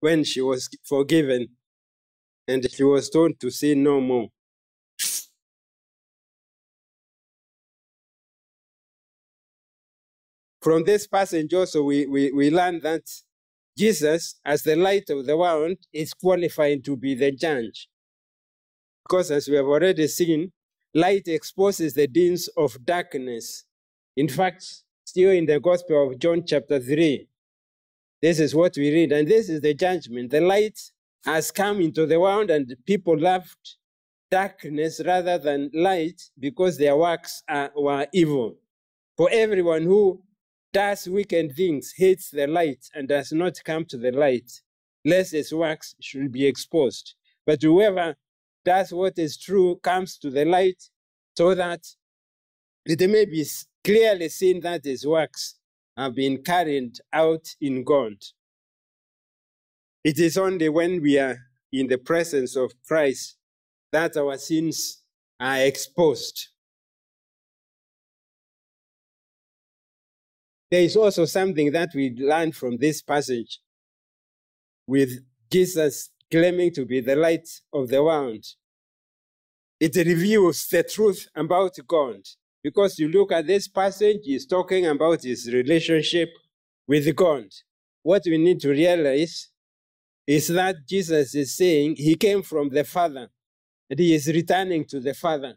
when 0.00 0.24
she 0.24 0.40
was 0.40 0.68
forgiven 0.84 1.48
and 2.48 2.70
she 2.70 2.82
was 2.82 3.08
told 3.08 3.38
to 3.40 3.50
sin 3.50 3.82
no 3.82 4.00
more. 4.00 4.28
From 10.60 10.82
this 10.82 11.06
passage 11.06 11.54
also, 11.54 11.84
we, 11.84 12.06
we, 12.06 12.32
we 12.32 12.50
learn 12.50 12.80
that 12.80 13.02
Jesus, 13.78 14.40
as 14.44 14.64
the 14.64 14.74
light 14.74 15.08
of 15.10 15.24
the 15.24 15.36
world, 15.36 15.76
is 15.92 16.12
qualified 16.12 16.84
to 16.86 16.96
be 16.96 17.14
the 17.14 17.30
judge. 17.30 17.88
Because 19.04 19.30
as 19.30 19.46
we 19.46 19.54
have 19.54 19.66
already 19.66 20.08
seen, 20.08 20.50
light 20.92 21.28
exposes 21.28 21.94
the 21.94 22.08
deeds 22.08 22.48
of 22.56 22.84
darkness. 22.84 23.64
In 24.16 24.28
fact, 24.28 24.64
still 25.04 25.30
in 25.30 25.44
the 25.44 25.60
Gospel 25.60 26.10
of 26.10 26.18
John, 26.18 26.42
chapter 26.46 26.80
3, 26.80 27.28
this 28.22 28.40
is 28.40 28.54
what 28.54 28.74
we 28.76 28.90
read, 28.90 29.12
and 29.12 29.28
this 29.28 29.50
is 29.50 29.60
the 29.60 29.74
judgment. 29.74 30.30
The 30.30 30.40
light 30.40 30.80
has 31.24 31.50
come 31.50 31.80
into 31.80 32.06
the 32.06 32.18
world, 32.18 32.50
and 32.50 32.74
people 32.86 33.18
loved 33.18 33.76
darkness 34.30 35.02
rather 35.04 35.38
than 35.38 35.70
light 35.74 36.20
because 36.38 36.78
their 36.78 36.96
works 36.96 37.42
are, 37.48 37.70
were 37.76 38.06
evil. 38.12 38.56
For 39.16 39.28
everyone 39.30 39.82
who 39.82 40.22
does 40.72 41.08
wicked 41.08 41.54
things 41.54 41.92
hates 41.96 42.30
the 42.30 42.46
light 42.46 42.88
and 42.94 43.08
does 43.08 43.32
not 43.32 43.62
come 43.64 43.84
to 43.86 43.98
the 43.98 44.12
light, 44.12 44.50
lest 45.04 45.32
his 45.32 45.52
works 45.52 45.94
should 46.00 46.32
be 46.32 46.46
exposed. 46.46 47.14
But 47.44 47.62
whoever 47.62 48.16
does 48.64 48.92
what 48.92 49.18
is 49.18 49.36
true 49.36 49.76
comes 49.76 50.18
to 50.18 50.30
the 50.30 50.44
light 50.44 50.82
so 51.36 51.54
that 51.54 51.86
it 52.84 53.08
may 53.08 53.24
be 53.24 53.44
clearly 53.86 54.28
seen 54.28 54.58
that 54.58 54.84
his 54.84 55.06
works 55.06 55.54
have 55.96 56.12
been 56.12 56.42
carried 56.42 56.98
out 57.12 57.46
in 57.60 57.84
God. 57.84 58.14
It 60.02 60.18
is 60.18 60.36
only 60.36 60.68
when 60.68 61.00
we 61.00 61.16
are 61.20 61.38
in 61.72 61.86
the 61.86 61.98
presence 61.98 62.56
of 62.56 62.72
Christ 62.84 63.36
that 63.92 64.16
our 64.16 64.36
sins 64.38 65.02
are 65.38 65.60
exposed. 65.60 66.48
There 70.68 70.82
is 70.82 70.96
also 70.96 71.24
something 71.24 71.70
that 71.70 71.90
we 71.94 72.10
learn 72.18 72.50
from 72.50 72.78
this 72.78 73.02
passage 73.02 73.60
with 74.88 75.10
Jesus 75.48 76.10
claiming 76.28 76.72
to 76.72 76.84
be 76.84 77.00
the 77.00 77.14
light 77.14 77.48
of 77.72 77.86
the 77.86 78.02
world. 78.02 78.44
It 79.78 79.94
reveals 79.94 80.66
the 80.66 80.82
truth 80.82 81.28
about 81.36 81.76
God. 81.86 82.22
Because 82.66 82.98
you 82.98 83.08
look 83.08 83.30
at 83.30 83.46
this 83.46 83.68
passage, 83.68 84.22
he's 84.24 84.44
talking 84.44 84.86
about 84.86 85.22
his 85.22 85.48
relationship 85.52 86.30
with 86.88 87.14
God. 87.14 87.44
What 88.02 88.22
we 88.26 88.38
need 88.38 88.58
to 88.62 88.70
realize 88.70 89.50
is 90.26 90.48
that 90.48 90.74
Jesus 90.84 91.32
is 91.36 91.56
saying 91.56 91.94
he 91.94 92.16
came 92.16 92.42
from 92.42 92.70
the 92.70 92.82
Father 92.82 93.28
and 93.88 94.00
he 94.00 94.12
is 94.12 94.26
returning 94.26 94.84
to 94.86 94.98
the 94.98 95.14
Father. 95.14 95.54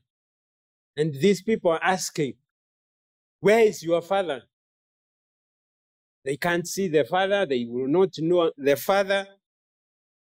And 0.95 1.15
these 1.15 1.41
people 1.41 1.71
are 1.71 1.83
asking, 1.83 2.33
Where 3.39 3.61
is 3.61 3.81
your 3.81 4.03
Father? 4.03 4.43
They 6.23 6.37
can't 6.37 6.67
see 6.67 6.89
the 6.89 7.05
Father, 7.05 7.43
they 7.47 7.65
will 7.67 7.87
not 7.87 8.19
know 8.19 8.51
the 8.55 8.75
Father 8.75 9.25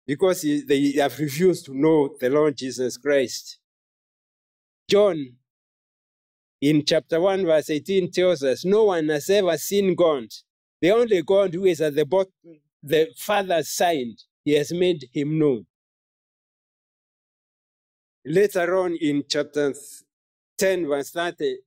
because 0.06 0.42
they 0.42 0.92
have 0.98 1.18
refused 1.18 1.66
to 1.66 1.76
know 1.76 2.14
the 2.20 2.30
Lord 2.30 2.56
Jesus 2.56 2.96
Christ. 2.96 3.58
John 4.88 5.34
in 6.60 6.84
chapter 6.84 7.20
1, 7.20 7.44
verse 7.44 7.70
18 7.70 8.10
tells 8.10 8.42
us, 8.42 8.64
No 8.64 8.84
one 8.84 9.08
has 9.08 9.28
ever 9.28 9.56
seen 9.58 9.94
God. 9.94 10.26
The 10.80 10.90
only 10.90 11.22
God 11.22 11.54
who 11.54 11.64
is 11.64 11.80
at 11.80 11.94
the 11.94 12.06
bottom, 12.06 12.32
the 12.82 13.08
Father's 13.16 13.68
side, 13.68 14.16
he 14.44 14.52
has 14.54 14.72
made 14.72 15.08
him 15.12 15.38
known. 15.38 15.66
Later 18.24 18.76
on 18.76 18.96
in 19.00 19.24
chapter 19.28 19.74
10, 20.58 20.86
verse 20.86 21.10
30, 21.10 21.58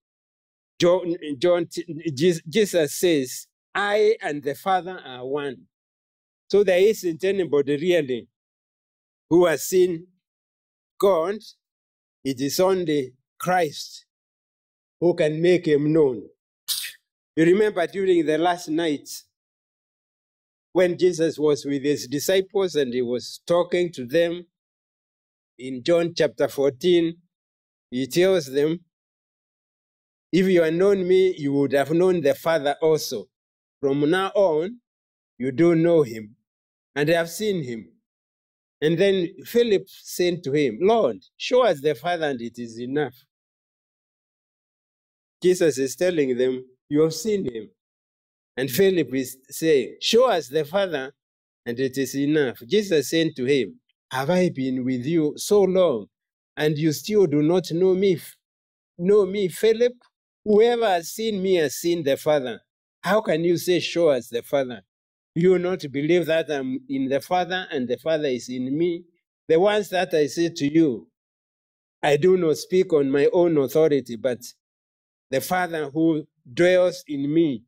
John, 0.79 1.15
John, 1.37 1.67
Jesus 2.13 2.99
says, 2.99 3.47
I 3.75 4.15
and 4.21 4.41
the 4.43 4.55
Father 4.55 4.99
are 5.05 5.25
one. 5.25 5.67
So 6.49 6.63
there 6.63 6.79
isn't 6.79 7.23
anybody 7.23 7.77
really 7.77 8.27
who 9.29 9.45
has 9.45 9.63
seen 9.63 10.07
God. 10.99 11.35
It 12.23 12.41
is 12.41 12.59
only 12.59 13.13
Christ 13.37 14.05
who 14.99 15.13
can 15.13 15.41
make 15.41 15.65
him 15.67 15.93
known. 15.93 16.23
You 17.35 17.45
remember 17.45 17.85
during 17.87 18.25
the 18.25 18.37
last 18.37 18.67
night 18.69 19.09
when 20.73 20.97
Jesus 20.97 21.39
was 21.39 21.65
with 21.65 21.83
his 21.83 22.07
disciples 22.07 22.75
and 22.75 22.93
he 22.93 23.01
was 23.01 23.41
talking 23.47 23.91
to 23.93 24.05
them 24.05 24.45
in 25.59 25.83
John 25.83 26.13
chapter 26.15 26.47
14, 26.47 27.13
he 27.91 28.07
tells 28.07 28.45
them, 28.51 28.79
If 30.31 30.47
you 30.47 30.63
had 30.63 30.73
known 30.75 31.07
me, 31.07 31.35
you 31.37 31.53
would 31.53 31.73
have 31.73 31.91
known 31.91 32.21
the 32.21 32.33
Father 32.33 32.75
also. 32.81 33.25
From 33.81 34.09
now 34.09 34.31
on, 34.35 34.79
you 35.37 35.51
do 35.51 35.75
know 35.75 36.03
him 36.03 36.35
and 36.95 37.09
have 37.09 37.29
seen 37.29 37.63
him. 37.63 37.89
And 38.81 38.97
then 38.97 39.29
Philip 39.45 39.83
said 39.87 40.43
to 40.43 40.53
him, 40.53 40.79
Lord, 40.81 41.17
show 41.37 41.63
us 41.65 41.81
the 41.81 41.95
Father 41.95 42.29
and 42.29 42.41
it 42.41 42.57
is 42.57 42.79
enough. 42.79 43.13
Jesus 45.43 45.77
is 45.79 45.95
telling 45.95 46.37
them, 46.37 46.65
You 46.89 47.01
have 47.01 47.13
seen 47.15 47.45
him. 47.45 47.69
And 48.57 48.69
Philip 48.71 49.13
is 49.15 49.37
saying, 49.49 49.97
Show 50.01 50.29
us 50.29 50.47
the 50.49 50.65
Father 50.65 51.13
and 51.65 51.79
it 51.79 51.97
is 51.97 52.15
enough. 52.15 52.59
Jesus 52.67 53.09
said 53.09 53.35
to 53.37 53.45
him, 53.45 53.79
Have 54.11 54.29
I 54.29 54.49
been 54.49 54.85
with 54.85 55.05
you 55.05 55.33
so 55.37 55.61
long 55.63 56.07
and 56.57 56.77
you 56.77 56.93
still 56.93 57.27
do 57.27 57.41
not 57.41 57.71
know 57.71 57.95
me? 57.95 58.19
Know 58.97 59.25
me, 59.25 59.49
Philip? 59.49 59.93
Whoever 60.45 60.87
has 60.87 61.11
seen 61.11 61.41
me 61.43 61.55
has 61.55 61.75
seen 61.75 62.03
the 62.03 62.17
Father. 62.17 62.61
How 63.01 63.21
can 63.21 63.43
you 63.43 63.57
say, 63.57 63.79
Show 63.79 64.09
us 64.09 64.29
the 64.29 64.43
Father? 64.43 64.81
You 65.35 65.59
not 65.59 65.83
believe 65.91 66.27
that 66.27 66.51
I'm 66.51 66.79
in 66.89 67.09
the 67.09 67.21
Father 67.21 67.67
and 67.71 67.87
the 67.87 67.97
Father 67.97 68.27
is 68.27 68.49
in 68.49 68.77
me? 68.77 69.05
The 69.49 69.59
ones 69.59 69.89
that 69.89 70.13
I 70.13 70.27
say 70.27 70.49
to 70.49 70.73
you, 70.73 71.07
I 72.03 72.17
do 72.17 72.37
not 72.37 72.57
speak 72.57 72.93
on 72.93 73.11
my 73.11 73.27
own 73.33 73.57
authority, 73.57 74.15
but 74.17 74.39
the 75.29 75.41
Father 75.41 75.89
who 75.89 76.27
dwells 76.51 77.03
in 77.07 77.31
me 77.33 77.63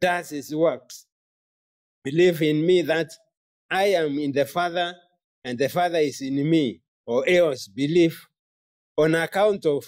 does 0.00 0.30
his 0.30 0.54
works. 0.54 1.06
Believe 2.04 2.42
in 2.42 2.64
me 2.64 2.82
that 2.82 3.10
I 3.70 3.84
am 3.84 4.18
in 4.18 4.32
the 4.32 4.44
Father 4.44 4.94
and 5.44 5.58
the 5.58 5.68
Father 5.68 5.98
is 5.98 6.20
in 6.20 6.48
me, 6.48 6.80
or 7.06 7.28
else 7.28 7.68
believe 7.68 8.26
on 8.96 9.14
account 9.14 9.64
of 9.66 9.84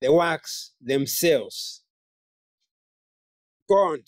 the 0.00 0.12
works 0.12 0.72
themselves. 0.80 1.82
God 3.68 4.00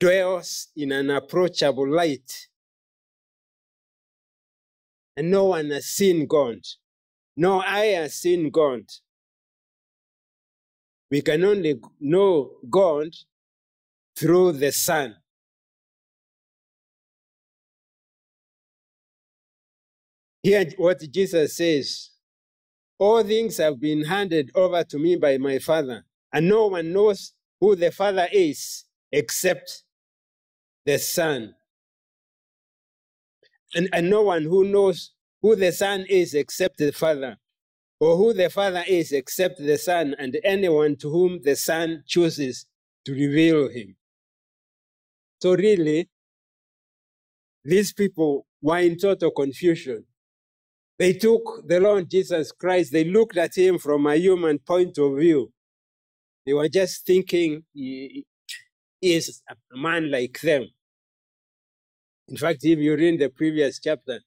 dwells 0.00 0.68
in 0.76 0.90
an 0.90 1.10
approachable 1.10 1.88
light, 1.88 2.48
and 5.16 5.30
no 5.30 5.44
one 5.44 5.70
has 5.70 5.86
seen 5.86 6.26
God. 6.26 6.58
No 7.36 7.60
eye 7.60 7.94
has 7.96 8.14
seen 8.14 8.50
God. 8.50 8.82
We 11.12 11.20
can 11.20 11.44
only 11.44 11.78
know 12.00 12.52
God 12.70 13.08
through 14.16 14.52
the 14.52 14.72
Son. 14.72 15.14
Hear 20.42 20.64
what 20.78 21.02
Jesus 21.12 21.54
says 21.54 22.08
All 22.98 23.22
things 23.22 23.58
have 23.58 23.78
been 23.78 24.04
handed 24.06 24.52
over 24.54 24.82
to 24.84 24.98
me 24.98 25.16
by 25.16 25.36
my 25.36 25.58
Father, 25.58 26.02
and 26.32 26.48
no 26.48 26.68
one 26.68 26.94
knows 26.94 27.34
who 27.60 27.76
the 27.76 27.92
Father 27.92 28.26
is 28.32 28.84
except 29.12 29.84
the 30.86 30.98
Son. 30.98 31.54
And, 33.74 33.90
and 33.92 34.08
no 34.08 34.22
one 34.22 34.44
who 34.44 34.64
knows 34.64 35.12
who 35.42 35.56
the 35.56 35.72
Son 35.72 36.06
is 36.08 36.32
except 36.32 36.78
the 36.78 36.90
Father, 36.90 37.36
or 38.02 38.16
who 38.16 38.34
the 38.34 38.50
Father 38.50 38.84
is 38.88 39.12
except 39.12 39.58
the 39.58 39.78
Son, 39.78 40.16
and 40.18 40.36
anyone 40.44 40.96
to 40.96 41.10
whom 41.10 41.40
the 41.44 41.56
Son 41.56 42.02
chooses 42.08 42.66
to 43.06 43.12
reveal 43.12 43.68
him. 43.68 43.96
So, 45.42 45.54
really, 45.54 46.10
these 47.64 47.92
people 47.92 48.46
were 48.62 48.78
in 48.80 48.98
total 48.98 49.30
confusion. 49.30 50.04
They 50.98 51.14
took 51.14 51.62
the 51.66 51.80
Lord 51.80 52.10
Jesus 52.10 52.52
Christ, 52.52 52.92
they 52.92 53.04
looked 53.04 53.36
at 53.38 53.56
him 53.56 53.78
from 53.78 54.06
a 54.08 54.16
human 54.16 54.58
point 54.60 54.98
of 54.98 55.18
view, 55.18 55.52
They 56.46 56.54
were 56.54 56.68
just 56.68 57.06
thinking 57.06 57.64
he 57.72 58.26
is 59.02 59.42
a 59.48 59.56
man 59.76 60.10
like 60.10 60.40
them. 60.40 60.66
In 62.28 62.36
fact, 62.36 62.60
if 62.64 62.78
you 62.80 62.96
read 62.96 63.20
the 63.20 63.30
previous 63.30 63.80
chapter, 63.80 64.20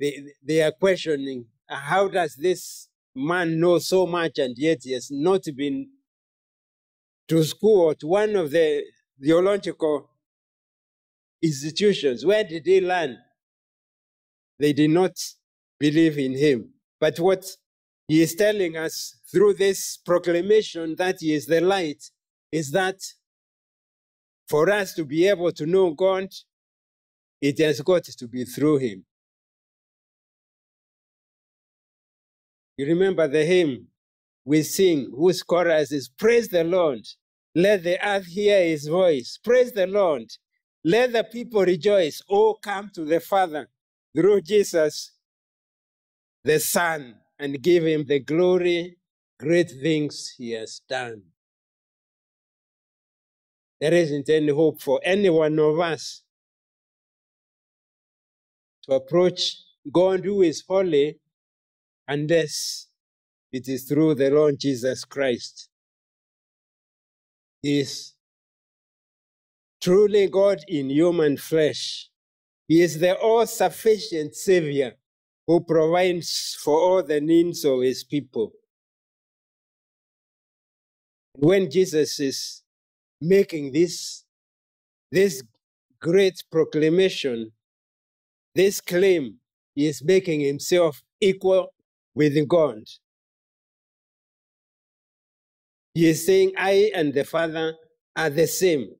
they, 0.00 0.22
they 0.42 0.62
are 0.62 0.72
questioning 0.72 1.46
how 1.68 2.08
does 2.08 2.36
this 2.36 2.88
man 3.14 3.58
knows 3.60 3.88
so 3.88 4.06
much 4.06 4.38
and 4.38 4.56
yet 4.56 4.78
he 4.82 4.92
has 4.92 5.10
not 5.10 5.44
been 5.56 5.88
to 7.28 7.42
school 7.44 7.94
to 7.94 8.06
one 8.06 8.36
of 8.36 8.50
the 8.50 8.82
theological 9.20 10.10
institutions. 11.42 12.24
Where 12.24 12.44
did 12.44 12.66
he 12.66 12.80
learn? 12.80 13.18
They 14.58 14.72
did 14.72 14.90
not 14.90 15.12
believe 15.78 16.18
in 16.18 16.36
him. 16.36 16.70
But 17.00 17.18
what 17.18 17.44
he 18.06 18.22
is 18.22 18.34
telling 18.34 18.76
us 18.76 19.18
through 19.30 19.54
this 19.54 19.96
proclamation 19.96 20.94
that 20.96 21.16
he 21.20 21.34
is 21.34 21.46
the 21.46 21.60
light 21.60 22.02
is 22.50 22.70
that 22.72 23.00
for 24.48 24.70
us 24.70 24.94
to 24.94 25.04
be 25.04 25.26
able 25.26 25.50
to 25.52 25.66
know 25.66 25.92
God, 25.92 26.28
it 27.40 27.58
has 27.58 27.80
got 27.80 28.04
to 28.04 28.28
be 28.28 28.44
through 28.44 28.78
him. 28.78 29.04
You 32.76 32.86
remember 32.86 33.28
the 33.28 33.44
hymn 33.44 33.88
we 34.44 34.62
sing, 34.62 35.12
whose 35.16 35.42
chorus 35.42 35.92
is 35.92 36.08
Praise 36.08 36.48
the 36.48 36.64
Lord. 36.64 37.06
Let 37.54 37.84
the 37.84 38.04
earth 38.06 38.26
hear 38.26 38.64
his 38.64 38.88
voice. 38.88 39.38
Praise 39.42 39.72
the 39.72 39.86
Lord. 39.86 40.30
Let 40.84 41.12
the 41.12 41.24
people 41.24 41.62
rejoice. 41.62 42.22
Oh, 42.28 42.54
come 42.54 42.90
to 42.94 43.04
the 43.04 43.20
Father 43.20 43.68
through 44.16 44.40
Jesus, 44.40 45.12
the 46.44 46.58
Son, 46.58 47.16
and 47.38 47.62
give 47.62 47.84
him 47.84 48.04
the 48.06 48.20
glory, 48.20 48.96
great 49.38 49.70
things 49.70 50.34
he 50.36 50.52
has 50.52 50.80
done. 50.88 51.22
There 53.80 53.94
isn't 53.94 54.28
any 54.28 54.52
hope 54.52 54.80
for 54.80 55.00
any 55.04 55.28
one 55.28 55.58
of 55.58 55.78
us 55.78 56.22
to 58.84 58.94
approach 58.94 59.56
God 59.92 60.24
who 60.24 60.42
is 60.42 60.62
holy 60.66 61.18
unless 62.08 62.88
it 63.52 63.68
is 63.68 63.84
through 63.84 64.14
the 64.14 64.30
Lord 64.30 64.58
Jesus 64.58 65.04
Christ. 65.04 65.68
He 67.62 67.80
is 67.80 68.14
truly 69.80 70.28
God 70.28 70.60
in 70.68 70.90
human 70.90 71.36
flesh. 71.36 72.08
He 72.68 72.80
is 72.80 72.98
the 72.98 73.16
all 73.16 73.46
sufficient 73.46 74.34
Savior 74.34 74.94
who 75.46 75.60
provides 75.60 76.56
for 76.62 76.78
all 76.78 77.02
the 77.02 77.20
needs 77.20 77.64
of 77.64 77.82
his 77.82 78.04
people. 78.04 78.52
When 81.34 81.70
Jesus 81.70 82.18
is 82.20 82.62
making 83.20 83.72
this, 83.72 84.24
this 85.10 85.42
great 86.00 86.42
proclamation, 86.50 87.52
this 88.54 88.80
claim, 88.80 89.38
he 89.74 89.86
is 89.86 90.04
making 90.04 90.40
himself 90.40 91.02
equal 91.20 91.72
with 92.14 92.48
God. 92.48 92.82
He 95.94 96.08
is 96.08 96.24
saying, 96.24 96.52
I 96.56 96.90
and 96.94 97.12
the 97.12 97.24
Father 97.24 97.74
are 98.16 98.30
the 98.30 98.46
same. 98.46 98.94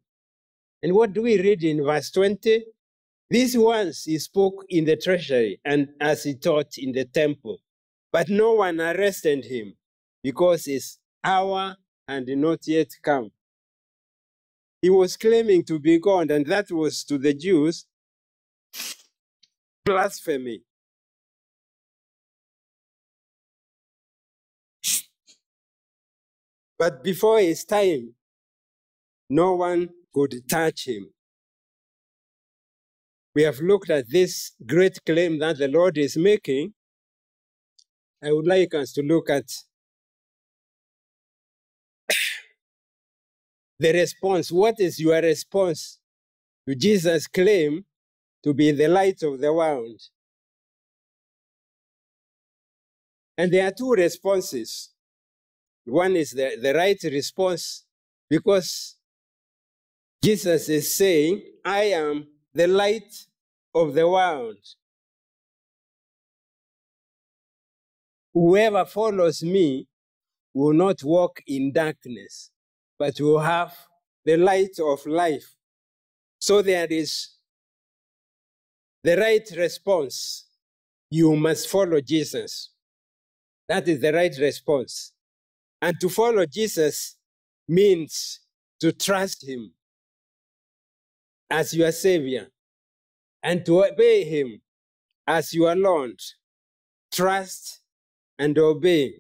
And 0.83 0.93
what 0.95 1.13
do 1.13 1.23
we 1.23 1.41
read 1.41 1.63
in 1.65 1.85
verse 1.85 2.11
20? 2.11 2.65
These 3.31 3.57
ones 3.57 4.05
he 4.05 4.19
spoke 4.19 4.65
in 4.69 4.85
the 4.85 4.97
treasury 4.97 5.61
and 5.65 5.89
as 6.01 6.25
he 6.25 6.35
taught 6.35 6.77
in 6.77 6.93
the 6.93 7.07
temple. 7.07 7.59
But 8.13 8.29
no 8.29 8.55
one 8.55 8.81
arrested 8.81 9.47
him 9.47 9.75
because 10.23 10.67
his 10.67 10.99
hour 11.25 11.77
had 12.07 12.29
not 12.29 12.67
yet 12.67 12.89
come. 13.03 13.31
He 14.83 14.91
was 14.91 15.17
claiming 15.17 15.65
to 15.65 15.79
be 15.79 15.99
God, 15.99 16.31
and 16.31 16.45
that 16.47 16.71
was 16.71 17.05
to 17.05 17.17
the 17.17 17.33
Jews 17.33 17.87
blasphemy. 19.85 20.63
But 26.83 27.05
before 27.05 27.39
his 27.39 27.65
time, 27.65 28.17
no 29.31 29.55
one 29.55 29.89
could 30.13 30.35
touch 30.51 30.89
him. 30.89 31.13
We 33.37 33.45
have 33.45 33.61
looked 33.61 33.89
at 33.89 34.11
this 34.11 34.51
great 34.67 34.99
claim 35.07 35.39
that 35.39 35.59
the 35.59 35.69
Lord 35.69 35.97
is 35.97 36.17
making. 36.17 36.75
I 38.21 38.33
would 38.33 38.49
like 38.49 38.75
us 38.75 38.93
to 38.95 39.03
look 39.03 39.31
at 39.31 39.45
the 43.79 43.93
response. 43.93 44.51
What 44.51 44.81
is 44.81 44.99
your 44.99 45.23
response 45.23 46.01
to 46.69 46.75
Jesus' 46.75 47.29
claim 47.29 47.85
to 48.43 48.53
be 48.53 48.73
the 48.73 48.89
light 48.89 49.23
of 49.23 49.41
the 49.41 49.53
world? 49.53 50.01
And 53.39 53.53
there 53.53 53.69
are 53.69 53.71
two 53.71 53.93
responses. 53.93 54.92
One 55.85 56.17
is 56.17 56.31
the, 56.31 56.59
the 56.61 56.75
right 56.75 57.03
response 57.05 57.85
because 58.29 58.97
Jesus 60.23 60.69
is 60.69 60.95
saying, 60.95 61.43
I 61.65 61.85
am 61.85 62.29
the 62.55 62.69
light 62.69 63.27
of 63.75 63.95
the 63.95 64.09
world. 64.09 64.59
Whoever 68.33 68.85
follows 68.85 69.43
me 69.43 69.89
will 70.55 70.73
not 70.73 71.03
walk 71.03 71.41
in 71.47 71.73
darkness, 71.73 72.51
but 72.99 73.21
will 73.21 73.41
have 73.41 73.75
the 74.25 74.37
light 74.37 74.79
of 74.79 75.05
life. 75.07 75.55
So 76.39 76.63
there 76.63 76.87
is 76.87 77.31
the 79.03 79.17
right 79.17 79.49
response. 79.57 80.47
You 81.11 81.37
must 81.37 81.69
follow 81.69 82.01
Jesus. 82.01 82.71
That 83.69 83.89
is 83.89 84.01
the 84.01 84.13
right 84.13 84.35
response. 84.39 85.13
And 85.83 86.01
to 86.01 86.09
follow 86.09 86.47
Jesus 86.47 87.17
means 87.69 88.41
to 88.81 88.93
trust 88.93 89.47
him 89.47 89.73
as 91.51 91.75
your 91.75 91.91
Savior 91.91 92.49
and 93.43 93.67
to 93.67 93.85
obey 93.85 94.25
him 94.25 94.63
as 95.27 95.53
your 95.53 95.75
Lord. 95.75 96.21
Trust 97.13 97.81
and 98.39 98.57
obey. 98.59 99.15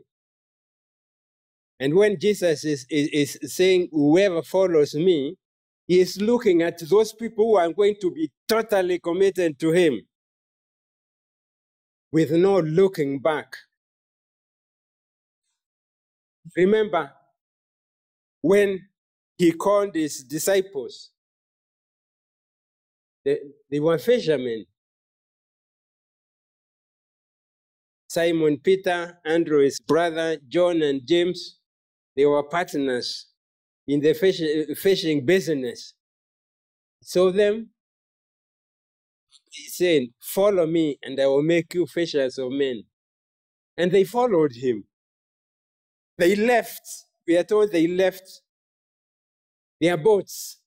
And 1.81 1.95
when 1.95 2.19
Jesus 2.19 2.65
is, 2.65 2.87
is, 2.89 3.39
is 3.41 3.55
saying, 3.55 3.89
Whoever 3.91 4.43
follows 4.43 4.95
me, 4.95 5.37
he 5.89 5.99
is 5.99 6.21
looking 6.21 6.63
at 6.63 6.79
those 6.89 7.13
people 7.13 7.45
who 7.47 7.57
are 7.57 7.73
going 7.73 7.97
to 8.01 8.11
be 8.13 8.31
totally 8.49 9.01
committed 9.01 9.59
to 9.59 9.73
him 9.73 10.01
with 12.13 12.31
no 12.31 12.61
looking 12.61 13.19
back. 13.19 13.57
Remember 16.57 17.13
when 18.41 18.81
he 19.39 19.53
called 19.53 19.95
his 19.95 20.23
disciples, 20.25 21.11
they, 23.25 23.39
they 23.71 23.81
were 23.81 23.99
fishermen. 23.99 24.67
Simon 28.09 28.59
Peter, 28.59 29.19
Andrew, 29.25 29.63
his 29.63 29.81
brother, 29.81 30.37
John, 30.49 30.83
and 30.83 31.01
James, 31.07 31.59
they 32.15 32.27
were 32.27 32.43
partners 32.43 33.29
in 33.87 34.01
the 34.01 34.13
fish, 34.13 34.41
fishing 34.77 35.25
business. 35.25 35.95
So 37.01 37.31
them, 37.31 37.71
he 39.51 39.69
said, 39.69 40.09
Follow 40.21 40.67
me, 40.67 40.99
and 41.03 41.19
I 41.19 41.27
will 41.27 41.43
make 41.43 41.73
you 41.75 41.87
fishers 41.87 42.39
of 42.39 42.53
men. 42.53 42.85
And 43.77 43.91
they 43.91 44.05
followed 44.05 44.53
him. 44.53 44.85
They 46.23 46.37
left, 46.37 46.89
we 47.27 47.37
are 47.37 47.43
told 47.43 47.73
they 47.73 47.89
left 47.89 48.43
their 49.81 49.97
boats 49.97 50.61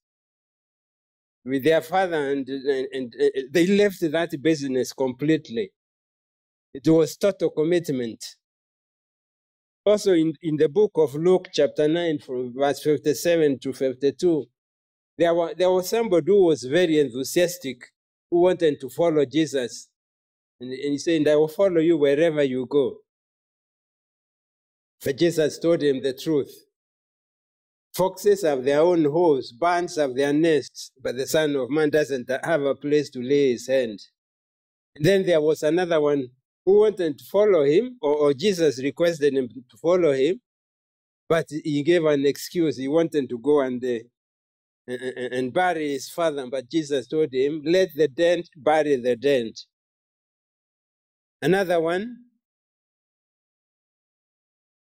with 1.45 1.63
their 1.63 1.79
father, 1.79 2.29
and, 2.29 2.45
and, 2.49 2.87
and 2.91 3.13
uh, 3.17 3.41
they 3.53 3.65
left 3.65 4.01
that 4.01 4.31
business 4.41 4.91
completely. 4.91 5.71
It 6.73 6.85
was 6.89 7.15
total 7.15 7.51
commitment. 7.51 8.35
Also, 9.85 10.11
in, 10.11 10.33
in 10.41 10.57
the 10.57 10.67
book 10.67 10.91
of 10.95 11.15
Luke, 11.15 11.47
chapter 11.53 11.87
9, 11.87 12.19
from 12.19 12.53
verse 12.53 12.83
57 12.83 13.57
to 13.59 13.71
52, 13.71 14.45
there, 15.17 15.33
were, 15.33 15.53
there 15.53 15.71
was 15.71 15.87
somebody 15.87 16.33
who 16.33 16.47
was 16.47 16.63
very 16.63 16.99
enthusiastic 16.99 17.93
who 18.29 18.41
wanted 18.41 18.77
to 18.81 18.89
follow 18.89 19.23
Jesus. 19.23 19.87
And, 20.59 20.69
and 20.73 20.91
he 20.91 20.97
said, 20.97 21.25
I 21.29 21.37
will 21.37 21.47
follow 21.47 21.79
you 21.79 21.95
wherever 21.95 22.43
you 22.43 22.65
go. 22.69 22.97
But 25.05 25.19
Jesus 25.19 25.59
told 25.59 25.83
him 25.83 26.01
the 26.01 26.13
truth. 26.13 26.51
Foxes 27.93 28.41
have 28.41 28.63
their 28.65 28.81
own 28.81 29.05
holes, 29.05 29.51
birds 29.53 29.95
have 29.97 30.15
their 30.15 30.33
nests, 30.33 30.91
but 31.01 31.15
the 31.15 31.27
Son 31.27 31.55
of 31.55 31.69
Man 31.69 31.91
doesn't 31.91 32.29
have 32.43 32.63
a 32.63 32.75
place 32.75 33.09
to 33.11 33.19
lay 33.21 33.51
his 33.51 33.67
hand. 33.67 33.99
And 34.95 35.05
then 35.05 35.25
there 35.25 35.39
was 35.39 35.61
another 35.63 36.01
one 36.01 36.27
who 36.65 36.79
wanted 36.79 37.19
to 37.19 37.25
follow 37.25 37.63
him, 37.63 37.97
or, 38.01 38.15
or 38.15 38.33
Jesus 38.33 38.81
requested 38.81 39.33
him 39.33 39.47
to 39.47 39.77
follow 39.77 40.11
him. 40.11 40.41
But 41.29 41.45
he 41.49 41.83
gave 41.83 42.03
an 42.05 42.25
excuse. 42.25 42.77
He 42.77 42.87
wanted 42.87 43.29
to 43.29 43.37
go 43.39 43.61
and, 43.61 43.83
uh, 43.83 43.99
and, 44.87 45.33
and 45.33 45.53
bury 45.53 45.93
his 45.93 46.09
father. 46.09 46.47
But 46.47 46.69
Jesus 46.69 47.07
told 47.07 47.33
him, 47.33 47.61
Let 47.63 47.89
the 47.95 48.07
dead 48.07 48.45
bury 48.57 48.95
the 48.97 49.15
dead. 49.15 49.51
Another 51.41 51.79
one 51.79 52.24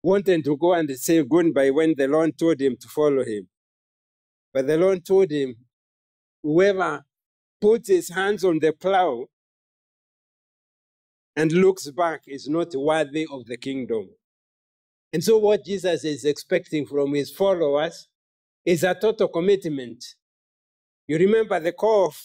wanted 0.05 0.45
to 0.45 0.55
go 0.57 0.75
and 0.75 0.91
say 0.99 1.25
goodbye 1.25 1.71
when 1.71 1.95
the 1.97 2.07
Lord 2.07 2.37
told 2.39 2.61
him 2.61 2.77
to 2.79 2.89
follow 2.89 3.25
him. 3.25 3.49
But 4.53 4.67
the 4.67 4.77
Lord 4.77 5.05
told 5.05 5.31
him, 5.31 5.57
Whoever 6.43 7.03
puts 7.59 7.89
his 7.89 8.11
hands 8.11 8.45
on 8.45 8.59
the 8.59 8.75
plow 8.75 9.25
and 11.35 11.51
looks 11.51 11.91
back 11.91 12.21
is 12.27 12.47
not 12.49 12.75
worthy 12.75 13.27
of 13.33 13.47
the 13.47 13.57
kingdom. 13.57 14.11
And 15.15 15.25
so, 15.25 15.39
what 15.39 15.65
Jesus 15.65 16.05
is 16.05 16.27
expecting 16.27 16.85
from 16.85 17.15
his 17.15 17.31
followers 17.31 18.09
is 18.67 18.85
a 18.85 18.95
total 18.95 19.29
commitment. 19.29 20.05
You 21.09 21.17
remember 21.17 21.59
the 21.61 21.73
call 21.73 22.09
of 22.09 22.21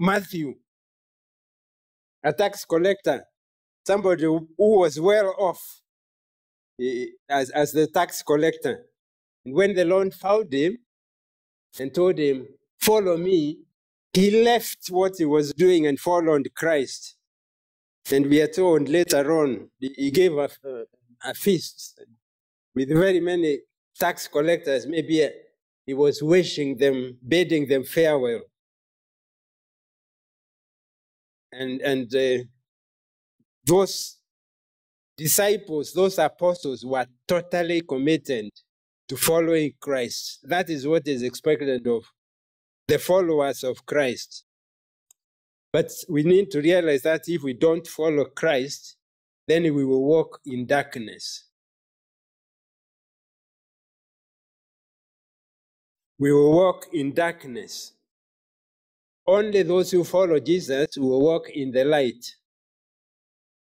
Matthew, 0.00 0.54
a 2.22 2.32
tax 2.32 2.64
collector, 2.64 3.24
somebody 3.86 4.24
who 4.24 4.48
was 4.56 4.98
well 4.98 5.34
off 5.38 5.83
as, 7.28 7.50
as 7.50 7.72
the 7.72 7.86
tax 7.86 8.22
collector. 8.22 8.84
And 9.44 9.54
when 9.54 9.74
the 9.74 9.84
Lord 9.84 10.14
found 10.14 10.52
him 10.52 10.78
and 11.78 11.94
told 11.94 12.18
him, 12.18 12.46
Follow 12.80 13.16
me, 13.16 13.58
he 14.12 14.42
left 14.44 14.88
what 14.90 15.14
he 15.16 15.24
was 15.24 15.52
doing 15.54 15.86
and 15.86 15.98
followed 15.98 16.48
Christ. 16.54 17.16
And 18.12 18.26
we 18.26 18.42
are 18.42 18.48
told 18.48 18.88
later 18.88 19.40
on, 19.40 19.70
he 19.78 20.10
gave 20.10 20.36
a, 20.36 20.50
a 21.24 21.34
feast 21.34 22.00
with 22.74 22.90
very 22.90 23.20
many 23.20 23.60
tax 23.98 24.28
collectors. 24.28 24.86
Maybe 24.86 25.28
he 25.86 25.94
was 25.94 26.22
wishing 26.22 26.76
them, 26.76 27.16
bidding 27.26 27.68
them 27.68 27.84
farewell. 27.84 28.42
And, 31.52 31.80
and 31.80 32.14
uh, 32.14 32.44
those 33.64 34.18
disciples, 35.16 35.92
those 35.92 36.18
apostles 36.18 36.84
were 36.84 37.06
totally 37.26 37.80
committed 37.82 38.50
to 39.08 39.16
following 39.16 39.72
Christ. 39.80 40.40
That 40.44 40.70
is 40.70 40.86
what 40.86 41.06
is 41.06 41.22
expected 41.22 41.86
of 41.86 42.04
the 42.88 42.98
followers 42.98 43.62
of 43.64 43.84
Christ. 43.86 44.44
But 45.72 45.90
we 46.08 46.22
need 46.22 46.50
to 46.52 46.60
realize 46.60 47.02
that 47.02 47.22
if 47.26 47.42
we 47.42 47.54
don't 47.54 47.86
follow 47.86 48.26
Christ, 48.26 48.96
then 49.46 49.62
we 49.62 49.84
will 49.84 50.04
walk 50.04 50.40
in 50.46 50.66
darkness. 50.66 51.48
We 56.18 56.32
will 56.32 56.52
walk 56.52 56.86
in 56.92 57.12
darkness. 57.12 57.92
Only 59.26 59.62
those 59.62 59.90
who 59.90 60.04
follow 60.04 60.38
Jesus 60.38 60.96
will 60.96 61.20
walk 61.20 61.50
in 61.50 61.72
the 61.72 61.84
light. 61.84 62.24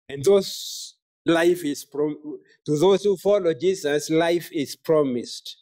And 0.07 0.23
those 0.23 0.96
life 1.28 1.63
is 1.65 1.86
prom- 1.86 2.39
to 2.65 2.78
those 2.78 3.03
who 3.03 3.17
follow 3.17 3.53
Jesus, 3.53 4.09
life 4.09 4.49
is 4.51 4.75
promised. 4.75 5.57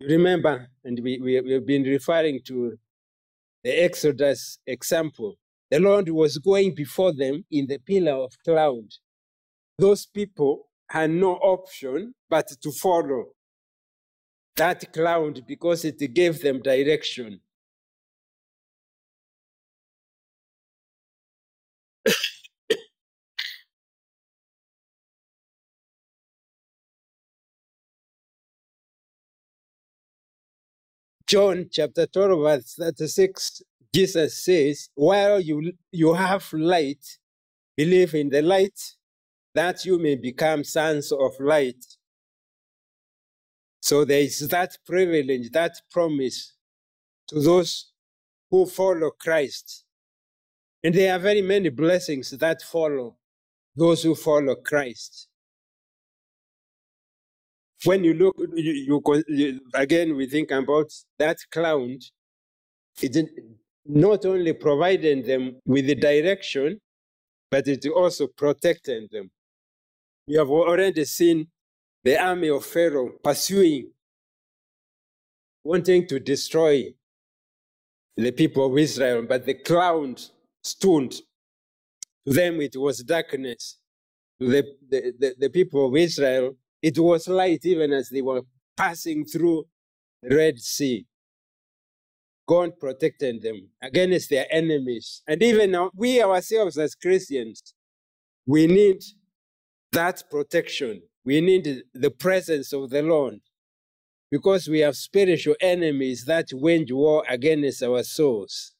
Remember, 0.00 0.68
and 0.84 1.00
we, 1.02 1.18
we, 1.18 1.40
we've 1.40 1.66
been 1.66 1.82
referring 1.82 2.40
to 2.46 2.78
the 3.64 3.82
Exodus 3.84 4.58
example. 4.66 5.34
The 5.70 5.80
Lord 5.80 6.08
was 6.08 6.38
going 6.38 6.74
before 6.74 7.12
them 7.12 7.44
in 7.50 7.66
the 7.66 7.78
pillar 7.78 8.12
of 8.12 8.32
cloud. 8.44 8.84
Those 9.78 10.06
people 10.06 10.68
had 10.88 11.10
no 11.10 11.34
option 11.34 12.14
but 12.30 12.48
to 12.62 12.72
follow 12.80 13.26
that 14.56 14.92
cloud 14.92 15.42
because 15.46 15.84
it 15.84 15.98
gave 16.14 16.40
them 16.40 16.60
direction. 16.60 17.40
John 31.28 31.68
chapter 31.70 32.06
12, 32.06 32.40
verse 32.40 32.74
36, 32.74 33.62
Jesus 33.94 34.42
says, 34.42 34.88
While 34.94 35.40
you, 35.40 35.72
you 35.92 36.14
have 36.14 36.50
light, 36.54 37.04
believe 37.76 38.14
in 38.14 38.30
the 38.30 38.40
light, 38.40 38.94
that 39.54 39.84
you 39.84 39.98
may 39.98 40.16
become 40.16 40.64
sons 40.64 41.12
of 41.12 41.32
light. 41.38 41.84
So 43.82 44.06
there 44.06 44.22
is 44.22 44.48
that 44.48 44.78
privilege, 44.86 45.50
that 45.50 45.72
promise 45.90 46.54
to 47.28 47.40
those 47.40 47.92
who 48.50 48.64
follow 48.64 49.10
Christ. 49.10 49.84
And 50.82 50.94
there 50.94 51.14
are 51.14 51.18
very 51.18 51.42
many 51.42 51.68
blessings 51.68 52.30
that 52.30 52.62
follow 52.62 53.18
those 53.76 54.02
who 54.02 54.14
follow 54.14 54.54
Christ. 54.54 55.27
When 57.84 58.04
you 58.04 58.14
look, 58.14 58.36
you, 58.38 58.72
you, 58.72 59.24
you 59.28 59.60
again, 59.74 60.16
we 60.16 60.26
think 60.26 60.50
about 60.50 60.90
that 61.18 61.38
cloud. 61.50 61.98
It 63.00 63.30
not 63.86 64.24
only 64.26 64.52
provided 64.52 65.24
them 65.24 65.60
with 65.64 65.86
the 65.86 65.94
direction, 65.94 66.80
but 67.50 67.68
it 67.68 67.86
also 67.86 68.26
protected 68.26 69.10
them. 69.10 69.30
We 70.26 70.34
have 70.34 70.50
already 70.50 71.04
seen 71.04 71.46
the 72.04 72.20
army 72.20 72.48
of 72.50 72.64
Pharaoh 72.66 73.12
pursuing, 73.22 73.92
wanting 75.64 76.06
to 76.08 76.18
destroy 76.20 76.92
the 78.16 78.32
people 78.32 78.66
of 78.66 78.76
Israel, 78.76 79.22
but 79.22 79.46
the 79.46 79.54
cloud 79.54 80.20
stood. 80.62 81.12
To 82.26 82.34
them, 82.34 82.60
it 82.60 82.76
was 82.76 82.98
darkness. 83.04 83.78
To 84.40 84.48
the, 84.48 84.64
the, 84.90 85.12
the, 85.18 85.34
the 85.38 85.48
people 85.50 85.86
of 85.86 85.96
Israel, 85.96 86.56
it 86.82 86.98
was 86.98 87.28
light 87.28 87.64
even 87.64 87.92
as 87.92 88.08
they 88.08 88.22
were 88.22 88.42
passing 88.76 89.24
through 89.24 89.64
the 90.22 90.36
Red 90.36 90.58
Sea. 90.58 91.06
God 92.48 92.78
protected 92.80 93.42
them 93.42 93.68
against 93.82 94.30
their 94.30 94.46
enemies. 94.50 95.22
And 95.26 95.42
even 95.42 95.72
now, 95.72 95.90
we 95.94 96.22
ourselves 96.22 96.78
as 96.78 96.94
Christians, 96.94 97.74
we 98.46 98.66
need 98.66 99.02
that 99.92 100.22
protection. 100.30 101.02
We 101.24 101.42
need 101.42 101.82
the 101.92 102.10
presence 102.10 102.72
of 102.72 102.88
the 102.88 103.02
Lord 103.02 103.40
because 104.30 104.68
we 104.68 104.80
have 104.80 104.96
spiritual 104.96 105.56
enemies 105.60 106.24
that 106.24 106.46
wage 106.52 106.92
war 106.92 107.22
against 107.28 107.82
our 107.82 108.02
souls. 108.02 108.72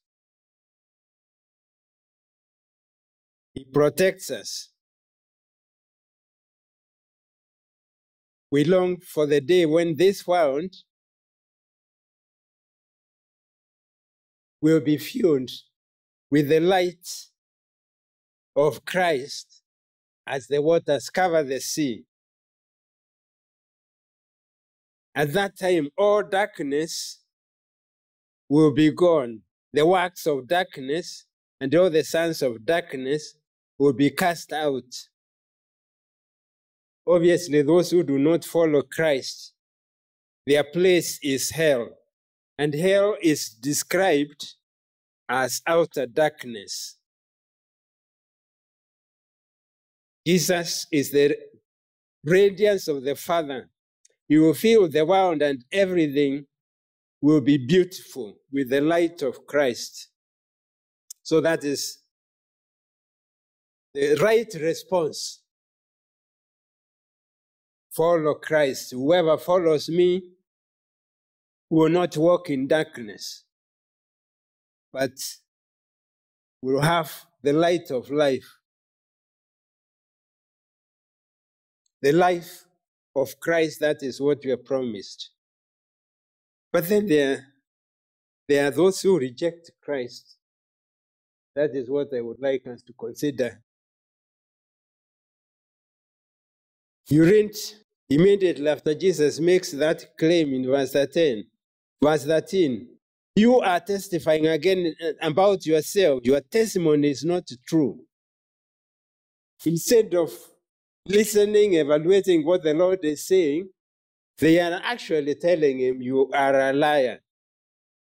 He 3.53 3.65
protects 3.65 4.31
us. 4.31 4.68
We 8.51 8.63
long 8.63 8.97
for 9.01 9.27
the 9.27 9.41
day 9.41 9.65
when 9.65 9.95
this 9.95 10.25
world 10.25 10.73
will 14.61 14.79
be 14.79 14.97
filled 14.97 15.51
with 16.31 16.49
the 16.49 16.59
light 16.59 17.07
of 18.55 18.85
Christ 18.85 19.61
as 20.25 20.47
the 20.47 20.61
waters 20.61 21.09
cover 21.09 21.43
the 21.43 21.59
sea. 21.59 22.05
At 25.15 25.33
that 25.33 25.57
time, 25.57 25.89
all 25.97 26.23
darkness 26.23 27.19
will 28.47 28.73
be 28.73 28.91
gone. 28.91 29.41
The 29.73 29.85
works 29.85 30.25
of 30.25 30.47
darkness 30.47 31.25
and 31.61 31.73
all 31.75 31.89
the 31.89 32.03
sons 32.03 32.41
of 32.41 32.65
darkness 32.65 33.35
will 33.77 33.93
be 33.93 34.09
cast 34.09 34.53
out. 34.53 34.91
Obviously, 37.09 37.63
those 37.63 37.89
who 37.89 38.03
do 38.03 38.19
not 38.19 38.45
follow 38.45 38.83
Christ, 38.83 39.53
their 40.45 40.63
place 40.63 41.19
is 41.23 41.49
hell. 41.49 41.89
And 42.59 42.73
hell 42.73 43.15
is 43.19 43.49
described 43.49 44.53
as 45.27 45.61
outer 45.65 46.05
darkness. 46.05 46.97
Jesus 50.27 50.85
is 50.91 51.11
the 51.11 51.35
radiance 52.23 52.87
of 52.87 53.03
the 53.03 53.15
Father. 53.15 53.69
He 54.27 54.37
will 54.37 54.53
fill 54.53 54.87
the 54.87 55.03
world 55.03 55.41
and 55.41 55.65
everything 55.71 56.45
will 57.21 57.41
be 57.41 57.57
beautiful 57.57 58.35
with 58.51 58.69
the 58.69 58.81
light 58.81 59.23
of 59.23 59.47
Christ. 59.47 60.09
So 61.23 61.41
that 61.41 61.63
is 61.63 61.99
the 63.95 64.15
right 64.21 64.53
response 64.55 65.38
follow 67.91 68.35
Christ. 68.35 68.91
Whoever 68.91 69.37
follows 69.37 69.89
me 69.89 70.23
will 71.69 71.89
not 71.89 72.17
walk 72.17 72.49
in 72.49 72.67
darkness, 72.67 73.43
but 74.91 75.11
will 76.61 76.81
have 76.81 77.25
the 77.41 77.53
light 77.53 77.91
of 77.91 78.09
life. 78.09 78.59
the 82.01 82.11
life 82.11 82.65
of 83.15 83.39
Christ, 83.39 83.79
that 83.81 83.97
is 84.01 84.21
what 84.21 84.39
we 84.43 84.51
are 84.51 84.57
promised. 84.57 85.31
But 86.71 86.87
then 86.87 87.07
there, 87.07 87.47
there 88.47 88.67
are 88.67 88.71
those 88.71 89.01
who 89.01 89.19
reject 89.19 89.71
Christ. 89.81 90.37
That 91.55 91.71
is 91.73 91.89
what 91.89 92.13
I 92.15 92.21
would 92.21 92.39
like 92.39 92.65
us 92.67 92.81
to 92.83 92.93
consider. 92.93 93.61
You 97.09 97.25
read 97.25 97.55
immediately 98.07 98.67
after 98.67 98.93
Jesus 98.93 99.39
makes 99.39 99.71
that 99.71 100.15
claim 100.15 100.53
in 100.53 100.67
verse 100.67 100.91
13. 100.91 101.43
Verse 102.03 102.23
13. 102.23 102.87
You 103.35 103.59
are 103.61 103.79
testifying 103.79 104.45
again 104.45 104.93
uh, 105.03 105.13
about 105.27 105.65
yourself. 105.65 106.19
Your 106.23 106.39
testimony 106.41 107.09
is 107.09 107.25
not 107.25 107.47
true. 107.67 107.99
Instead 109.65 110.13
of 110.13 110.31
listening, 111.07 111.73
evaluating 111.73 112.45
what 112.45 112.61
the 112.61 112.75
Lord 112.75 112.99
is 113.03 113.25
saying, 113.25 113.69
they 114.37 114.59
are 114.59 114.79
actually 114.83 115.33
telling 115.35 115.79
him, 115.79 116.01
You 116.01 116.29
are 116.31 116.69
a 116.69 116.73
liar. 116.73 117.19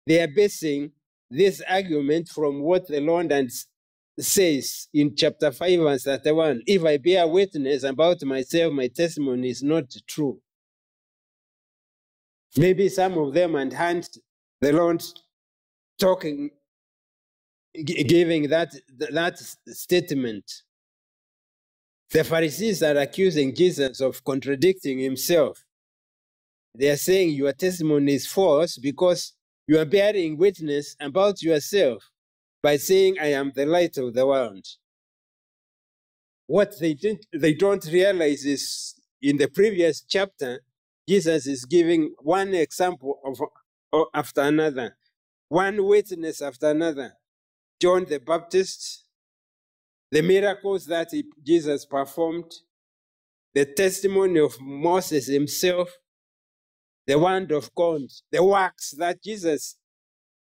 They 0.07 0.19
are 0.21 0.27
basing 0.27 0.91
this 1.29 1.61
argument 1.69 2.29
from 2.29 2.61
what 2.61 2.87
the 2.87 3.01
Lord 3.01 3.31
and 3.31 3.51
says 4.19 4.87
in 4.93 5.15
chapter 5.15 5.51
5 5.51 5.79
verse 5.79 6.03
31 6.03 6.61
If 6.65 6.83
I 6.83 6.97
bear 6.97 7.27
witness 7.27 7.83
about 7.83 8.23
myself, 8.23 8.73
my 8.73 8.87
testimony 8.87 9.49
is 9.49 9.61
not 9.61 9.93
true. 10.07 10.39
Maybe 12.57 12.87
some 12.87 13.17
of 13.17 13.33
them 13.33 13.55
and 13.55 13.73
hand 13.73 14.09
the 14.61 14.71
Lord 14.71 15.03
talking, 15.99 16.51
giving 17.83 18.49
that, 18.49 18.73
that 19.11 19.37
statement. 19.67 20.49
The 22.11 22.23
Pharisees 22.23 22.81
are 22.83 22.97
accusing 22.97 23.53
Jesus 23.53 23.99
of 23.99 24.23
contradicting 24.23 24.99
himself. 24.99 25.65
They 26.73 26.89
are 26.89 26.97
saying 26.97 27.31
your 27.31 27.51
testimony 27.51 28.13
is 28.13 28.27
false 28.27 28.77
because 28.77 29.33
you 29.67 29.77
are 29.79 29.85
bearing 29.85 30.37
witness 30.37 30.95
about 31.01 31.41
yourself 31.41 32.09
by 32.65 32.77
saying, 32.77 33.15
I 33.21 33.27
am 33.27 33.51
the 33.53 33.67
light 33.67 33.95
of 33.99 34.15
the 34.15 34.25
world. 34.25 34.65
What 36.47 36.79
they, 36.79 36.95
didn't, 36.95 37.27
they 37.31 37.53
don't 37.53 37.85
realize 37.85 38.43
is 38.43 38.95
in 39.21 39.37
the 39.37 39.47
previous 39.47 40.01
chapter, 40.01 40.61
Jesus 41.07 41.45
is 41.45 41.65
giving 41.65 42.15
one 42.17 42.55
example 42.55 43.19
of, 43.23 43.39
after 44.15 44.41
another, 44.41 44.97
one 45.47 45.85
witness 45.85 46.41
after 46.41 46.71
another. 46.71 47.13
John 47.79 48.05
the 48.05 48.19
Baptist, 48.19 49.03
the 50.09 50.23
miracles 50.23 50.87
that 50.87 51.09
he, 51.11 51.23
Jesus 51.43 51.85
performed, 51.85 52.51
the 53.53 53.65
testimony 53.65 54.39
of 54.39 54.59
Moses 54.59 55.27
himself, 55.27 55.91
the 57.05 57.19
word 57.19 57.51
of 57.51 57.75
God, 57.75 58.01
the 58.31 58.43
works 58.43 58.95
that 58.97 59.21
Jesus 59.21 59.77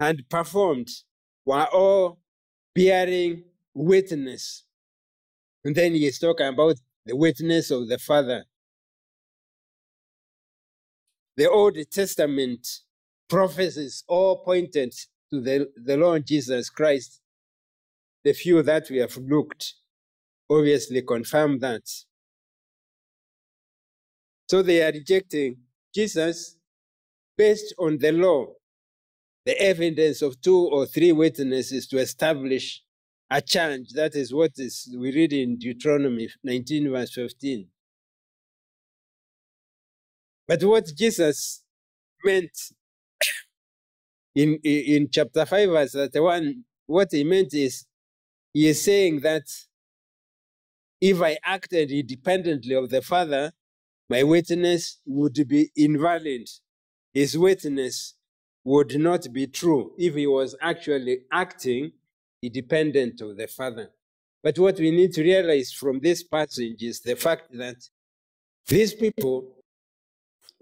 had 0.01 0.27
performed 0.31 0.89
were 1.45 1.67
all 1.67 2.21
bearing 2.75 3.45
witness. 3.75 4.65
And 5.65 5.75
then 5.75 5.95
he 5.95 6.07
is 6.07 6.19
talking 6.19 6.47
about 6.47 6.77
the 7.07 7.17
witness 7.17 7.71
of 7.71 7.89
the 7.89 7.99
Father. 7.99 8.45
The 11.37 11.51
Old 11.51 11.77
Testament 11.91 12.67
prophecies 13.29 14.05
all 14.07 14.45
pointed 14.45 14.95
to 15.33 15.41
the, 15.41 15.71
the 15.77 15.97
Lord 15.97 16.27
Jesus 16.27 16.71
Christ. 16.71 17.21
The 18.23 18.33
few 18.33 18.63
that 18.63 18.89
we 18.91 18.99
have 18.99 19.17
looked 19.17 19.75
obviously 20.49 21.03
confirm 21.03 21.59
that. 21.61 21.83
So 24.49 24.63
they 24.63 24.83
are 24.83 24.93
rejecting 24.93 25.57
Jesus 25.95 26.57
based 27.37 27.75
on 27.79 27.99
the 27.99 28.13
law, 28.13 28.47
the 29.45 29.61
evidence 29.61 30.23
of 30.23 30.41
two 30.41 30.69
or 30.69 30.87
three 30.87 31.13
witnesses 31.13 31.87
to 31.89 31.99
establish 31.99 32.83
a 33.31 33.41
charge. 33.41 33.91
That 33.95 34.15
is 34.15 34.33
what 34.33 34.53
is 34.57 34.95
we 34.99 35.13
read 35.13 35.33
in 35.33 35.59
Deuteronomy 35.59 36.29
19, 36.43 36.91
verse 36.91 37.13
15. 37.13 37.67
But 40.47 40.63
what 40.65 40.87
Jesus 40.97 41.63
meant 42.25 42.57
in, 44.35 44.59
in 44.63 45.09
chapter 45.11 45.45
5, 45.47 45.69
verse 45.69 45.93
31, 45.93 46.65
what 46.87 47.09
he 47.13 47.25
meant 47.25 47.55
is 47.55 47.87
he 48.53 48.69
is 48.69 48.83
saying 48.83 49.21
that 49.21 49.45
if 51.01 51.21
I 51.21 51.37
acted 51.45 51.91
independently 51.91 52.75
of 52.75 52.89
the 52.89 53.03
Father, 53.03 53.53
my 54.09 54.23
witness 54.23 55.01
would 55.07 55.35
be 55.49 55.71
invalid. 55.77 56.49
His 57.13 57.39
witness 57.39 58.14
would 58.65 58.99
not 58.99 59.33
be 59.33 59.47
true 59.47 59.93
if 59.99 60.15
he 60.15 60.27
was 60.27 60.57
actually 60.61 61.21
acting 61.31 61.93
independent 62.43 63.21
of 63.21 63.37
the 63.37 63.47
Father. 63.47 63.91
But 64.43 64.59
what 64.59 64.79
we 64.79 64.91
need 64.91 65.13
to 65.15 65.23
realize 65.23 65.73
from 65.73 66.01
this 66.01 66.23
passage 66.23 66.83
is 66.83 67.01
the 67.01 67.15
fact 67.15 67.49
that 67.53 67.77
these 68.67 68.95
people 68.95 69.57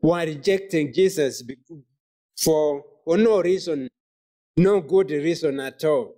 were 0.01 0.25
rejecting 0.25 0.93
Jesus 0.93 1.43
for, 2.37 2.85
for 3.05 3.17
no 3.17 3.41
reason, 3.41 3.89
no 4.57 4.81
good 4.81 5.11
reason 5.11 5.61
at 5.61 5.85
all. 5.85 6.15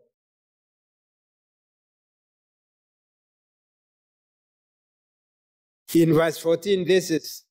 in 5.95 6.12
verse 6.12 6.39
14, 6.39 6.87
this 6.87 7.11
is 7.11 7.45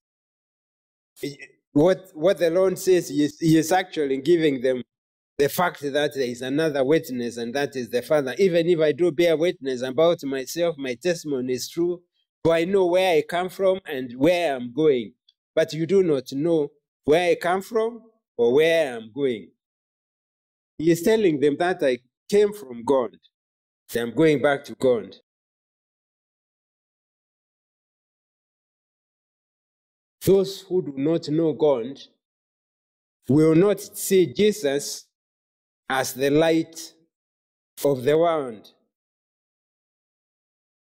what, 1.74 2.10
what 2.14 2.38
the 2.38 2.50
Lord 2.50 2.80
says. 2.80 3.10
He 3.10 3.24
is, 3.24 3.38
is 3.42 3.72
actually 3.72 4.18
giving 4.22 4.62
them 4.62 4.84
the 5.38 5.50
fact 5.50 5.82
that 5.82 6.14
there 6.14 6.24
is 6.24 6.42
another 6.42 6.84
witness, 6.86 7.38
and 7.38 7.54
that 7.56 7.76
is 7.76 7.90
the 7.90 8.02
Father. 8.02 8.36
Even 8.38 8.68
if 8.68 8.80
I 8.80 8.92
do 8.92 9.12
bear 9.12 9.36
witness 9.36 9.82
about 9.82 10.24
myself, 10.24 10.78
my 10.78 10.96
testimony 10.96 11.54
is 11.54 11.68
true, 11.70 12.02
for 12.44 12.54
I 12.54 12.66
know 12.66 12.86
where 12.86 13.18
I 13.18 13.24
come 13.28 13.50
from 13.50 13.80
and 13.86 14.14
where 14.18 14.56
I'm 14.56 14.72
going. 14.74 15.14
But 15.56 15.74
you 15.74 15.86
do 15.86 16.04
not 16.04 16.32
know 16.32 16.70
where 17.06 17.32
I 17.32 17.36
come 17.36 17.62
from 17.62 18.02
or 18.38 18.54
where 18.54 18.96
I'm 18.96 19.12
going. 19.14 19.50
He 20.78 20.92
is 20.92 21.02
telling 21.02 21.40
them 21.40 21.56
that 21.60 21.84
I 21.84 22.00
came 22.30 22.54
from 22.54 22.84
God, 22.84 23.18
I'm 23.96 24.14
going 24.14 24.42
back 24.42 24.64
to 24.66 24.76
God. 24.76 25.16
Those 30.26 30.62
who 30.62 30.82
do 30.82 30.94
not 30.96 31.28
know 31.30 31.54
God 31.54 32.00
will 33.28 33.56
not 33.56 33.80
see 33.82 34.34
Jesus 34.34 35.06
as 35.90 36.14
the 36.14 36.30
light 36.30 36.94
of 37.84 38.04
the 38.04 38.18
world. 38.18 38.72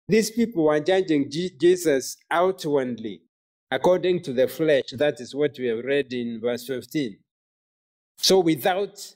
These 0.06 0.30
people 0.30 0.64
were 0.64 0.80
judging 0.80 1.30
Jesus 1.30 2.16
outwardly, 2.30 3.22
according 3.70 4.22
to 4.22 4.32
the 4.32 4.46
flesh. 4.46 4.84
That 4.92 5.20
is 5.20 5.34
what 5.34 5.56
we 5.58 5.66
have 5.66 5.84
read 5.84 6.12
in 6.12 6.40
verse 6.40 6.66
15. 6.66 7.16
So 8.18 8.40
without 8.40 9.14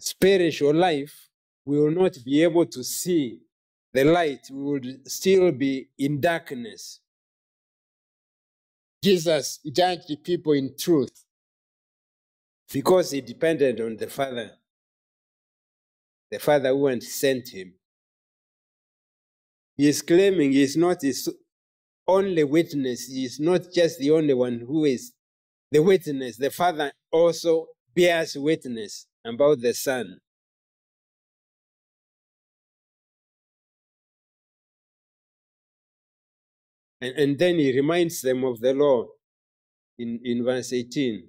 spiritual 0.00 0.74
life, 0.74 1.28
we 1.66 1.78
will 1.78 1.90
not 1.90 2.16
be 2.24 2.42
able 2.42 2.66
to 2.66 2.82
see 2.82 3.40
the 3.92 4.04
light. 4.04 4.48
We 4.50 4.62
will 4.62 4.94
still 5.06 5.52
be 5.52 5.88
in 5.98 6.20
darkness. 6.20 7.00
Jesus 9.02 9.60
judged 9.72 10.22
people 10.22 10.52
in 10.52 10.74
truth 10.78 11.24
because 12.72 13.10
he 13.10 13.20
depended 13.20 13.80
on 13.80 13.96
the 13.96 14.06
Father, 14.06 14.50
the 16.30 16.38
Father 16.38 16.68
who 16.70 16.86
had 16.86 17.02
sent 17.02 17.48
him. 17.48 17.74
He 19.76 19.88
is 19.88 20.02
claiming 20.02 20.52
he 20.52 20.62
is 20.62 20.76
not 20.76 21.00
his 21.00 21.28
only 22.06 22.44
witness, 22.44 23.06
he 23.06 23.24
is 23.24 23.40
not 23.40 23.72
just 23.72 23.98
the 23.98 24.10
only 24.10 24.34
one 24.34 24.60
who 24.66 24.84
is 24.84 25.12
the 25.70 25.80
witness. 25.80 26.36
The 26.36 26.50
Father 26.50 26.92
also 27.10 27.68
bears 27.94 28.36
witness 28.36 29.06
about 29.24 29.60
the 29.60 29.72
Son. 29.72 30.18
And, 37.00 37.14
and 37.16 37.38
then 37.38 37.58
he 37.58 37.74
reminds 37.74 38.20
them 38.20 38.44
of 38.44 38.60
the 38.60 38.74
law 38.74 39.06
in, 39.98 40.20
in 40.24 40.44
verse 40.44 40.72
18. 40.72 41.28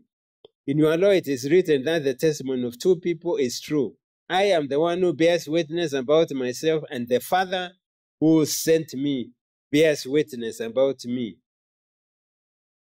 In 0.67 0.78
your 0.78 0.97
law 0.97 1.09
it 1.09 1.28
is 1.28 1.49
written 1.49 1.84
that 1.84 2.03
the 2.03 2.13
testimony 2.13 2.65
of 2.65 2.80
two 2.80 2.97
people 2.97 3.38
is 3.38 3.59
true. 3.59 3.95
I 4.30 4.43
am 4.43 4.67
the 4.67 4.80
one 4.80 5.01
who 5.01 5.13
bears 5.13 5.47
witness 5.47 5.91
about 5.91 6.32
myself, 6.32 6.84
and 6.89 7.07
the 7.07 7.19
Father 7.19 7.72
who 8.19 8.45
sent 8.45 8.93
me 8.93 9.32
bears 9.72 10.05
witness 10.05 10.59
about 10.61 11.03
me. 11.05 11.38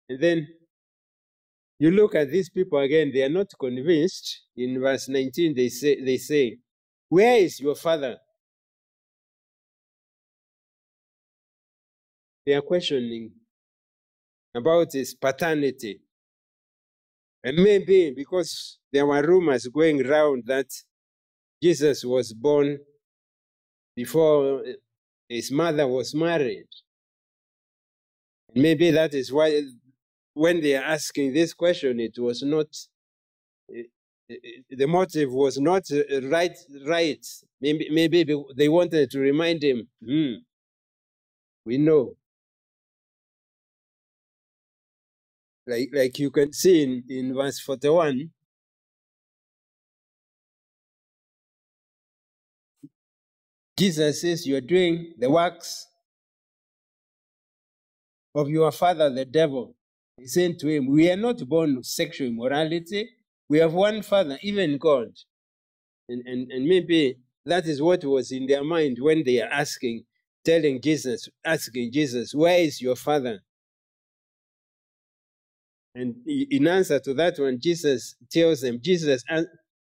And 0.10 0.20
then 0.20 0.48
you 1.80 1.92
look 1.92 2.16
at 2.16 2.32
these 2.32 2.50
people 2.50 2.80
again, 2.80 3.12
they 3.14 3.24
are 3.24 3.30
not 3.30 3.52
convinced. 3.60 4.46
In 4.56 4.80
verse 4.80 5.10
19, 5.10 5.56
they 5.56 5.70
say, 5.70 6.04
they 6.04 6.18
say 6.18 6.58
Where 7.10 7.38
is 7.38 7.60
your 7.60 7.76
father? 7.76 8.18
They 12.48 12.54
are 12.54 12.62
questioning 12.62 13.30
about 14.56 14.94
his 14.94 15.14
paternity. 15.14 16.00
And 17.44 17.58
maybe 17.58 18.14
because 18.16 18.80
there 18.92 19.06
were 19.06 19.22
rumors 19.22 19.68
going 19.68 20.04
around 20.06 20.44
that 20.48 20.68
Jesus 21.62 22.06
was 22.06 22.32
born 22.34 22.78
before 23.98 24.64
his 25.28 25.52
mother 25.52 25.86
was 25.88 26.16
married. 26.16 26.68
Maybe 28.56 28.92
that 28.92 29.14
is 29.14 29.30
why, 29.32 29.64
when 30.34 30.62
they 30.62 30.78
are 30.78 30.86
asking 30.86 31.34
this 31.34 31.54
question, 31.54 32.00
it 32.00 32.18
was 32.18 32.44
not, 32.44 32.68
eh, 33.76 33.84
eh, 34.32 34.36
the 34.70 34.88
motive 34.88 35.34
was 35.34 35.60
not 35.60 35.84
eh, 35.92 36.22
right. 36.24 36.58
Right? 36.88 37.26
Maybe, 37.60 37.90
maybe 37.92 38.24
they 38.56 38.70
wanted 38.70 39.12
to 39.12 39.20
remind 39.20 39.64
him. 39.64 39.90
Hmm, 40.02 40.36
we 41.66 41.78
know, 41.78 42.16
like 45.68 45.90
like 45.94 46.18
you 46.20 46.32
can 46.32 46.54
see 46.54 46.84
in, 46.84 47.04
in 47.10 47.36
verse 47.36 47.60
forty-one. 47.60 48.32
Jesus 53.78 54.22
says, 54.22 54.48
You're 54.48 54.60
doing 54.60 55.14
the 55.20 55.30
works 55.30 55.86
of 58.34 58.50
your 58.50 58.72
father, 58.72 59.10
the 59.12 59.24
devil. 59.24 59.76
He 60.18 60.26
said 60.26 60.58
to 60.60 60.68
him, 60.68 60.88
We 60.88 61.12
are 61.12 61.16
not 61.16 61.48
born 61.48 61.78
of 61.78 61.86
sexual 61.86 62.28
immorality. 62.28 63.08
We 63.48 63.60
have 63.60 63.74
one 63.74 64.02
father, 64.02 64.40
even 64.42 64.80
God. 64.80 65.10
And, 66.10 66.26
and, 66.26 66.52
and 66.52 66.66
maybe 66.66 67.20
that 67.46 67.68
is 67.68 67.80
what 67.80 68.04
was 68.04 68.32
in 68.32 68.48
their 68.48 68.64
mind 68.64 68.98
when 69.00 69.24
they 69.24 69.42
are 69.42 69.50
asking, 69.50 70.06
telling 70.44 70.82
Jesus, 70.82 71.30
asking 71.46 71.92
Jesus, 71.92 72.34
Where 72.34 72.58
is 72.58 72.82
your 72.82 72.96
father? 72.96 73.42
And 75.98 76.16
in 76.28 76.68
answer 76.68 77.00
to 77.00 77.14
that 77.16 77.40
one, 77.40 77.60
Jesus 77.60 78.16
tells 78.32 78.62
them, 78.62 78.80
Jesus, 78.80 79.24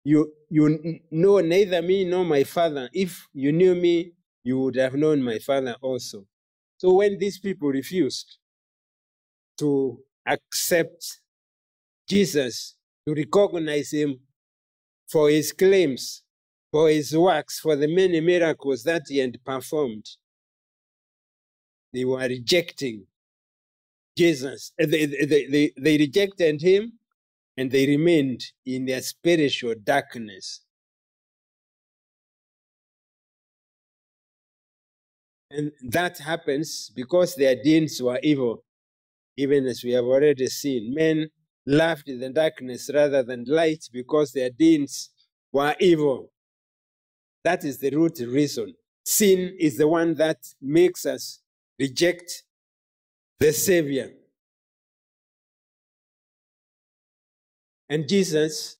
you, 0.04 0.30
you 0.50 1.00
know 1.10 1.40
neither 1.40 1.80
me 1.80 2.04
nor 2.04 2.22
my 2.22 2.44
father. 2.44 2.90
If 2.92 3.26
you 3.32 3.50
knew 3.50 3.74
me, 3.74 4.12
you 4.44 4.58
would 4.58 4.76
have 4.76 4.92
known 4.92 5.22
my 5.22 5.38
father 5.38 5.74
also. 5.80 6.26
So 6.76 6.92
when 6.92 7.18
these 7.18 7.38
people 7.38 7.68
refused, 7.70 8.36
to 9.58 10.00
accept 10.26 11.20
Jesus, 12.06 12.76
to 13.06 13.14
recognize 13.14 13.92
him 13.92 14.20
for 15.08 15.30
his 15.30 15.52
claims, 15.52 16.24
for 16.70 16.90
his 16.90 17.16
works, 17.16 17.58
for 17.58 17.74
the 17.74 17.88
many 17.88 18.20
miracles 18.20 18.82
that 18.84 19.02
he 19.08 19.16
had 19.18 19.42
performed. 19.44 20.04
They 21.94 22.04
were 22.04 22.18
rejecting 22.18 23.06
Jesus. 24.16 24.72
Eh, 24.78 24.86
they, 24.86 25.06
they, 25.06 25.46
they, 25.46 25.72
they 25.76 25.98
rejected 25.98 26.60
him 26.60 26.92
and 27.56 27.70
they 27.70 27.86
remained 27.86 28.42
in 28.64 28.86
their 28.86 29.02
spiritual 29.02 29.74
darkness. 29.82 30.60
And 35.50 35.72
that 35.82 36.18
happens 36.18 36.90
because 36.94 37.34
their 37.34 37.56
deeds 37.62 38.00
were 38.02 38.18
evil 38.22 38.64
even 39.36 39.66
as 39.66 39.82
we 39.82 39.92
have 39.92 40.04
already 40.04 40.46
seen. 40.46 40.94
Men 40.94 41.28
loved 41.66 42.06
the 42.06 42.30
darkness 42.30 42.90
rather 42.92 43.22
than 43.22 43.44
light 43.46 43.88
because 43.92 44.32
their 44.32 44.50
deeds 44.50 45.10
were 45.52 45.74
evil. 45.80 46.30
That 47.44 47.64
is 47.64 47.78
the 47.78 47.90
root 47.90 48.18
reason. 48.20 48.74
Sin 49.04 49.56
is 49.58 49.76
the 49.78 49.88
one 49.88 50.14
that 50.14 50.38
makes 50.60 51.06
us 51.06 51.40
reject 51.78 52.44
the 53.40 53.52
Savior. 53.52 54.10
And 57.88 58.08
Jesus 58.08 58.76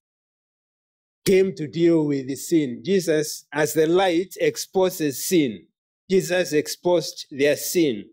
came 1.25 1.55
to 1.55 1.67
deal 1.67 2.07
with 2.07 2.29
the 2.29 2.37
sin. 2.37 2.83
Jesus, 2.85 3.47
as 3.53 3.75
the 3.75 3.87
light, 3.87 4.35
exposes 4.41 5.27
sin. 5.27 5.67
Jesus 6.11 6.53
exposed 6.53 7.27
their 7.31 7.57
sin. 7.57 8.05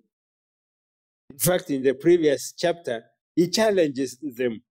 In 1.31 1.37
fact, 1.37 1.69
in 1.69 1.83
the 1.83 1.93
previous 1.93 2.53
chapter, 2.57 3.03
he 3.35 3.49
challenges 3.49 4.17
them 4.21 4.61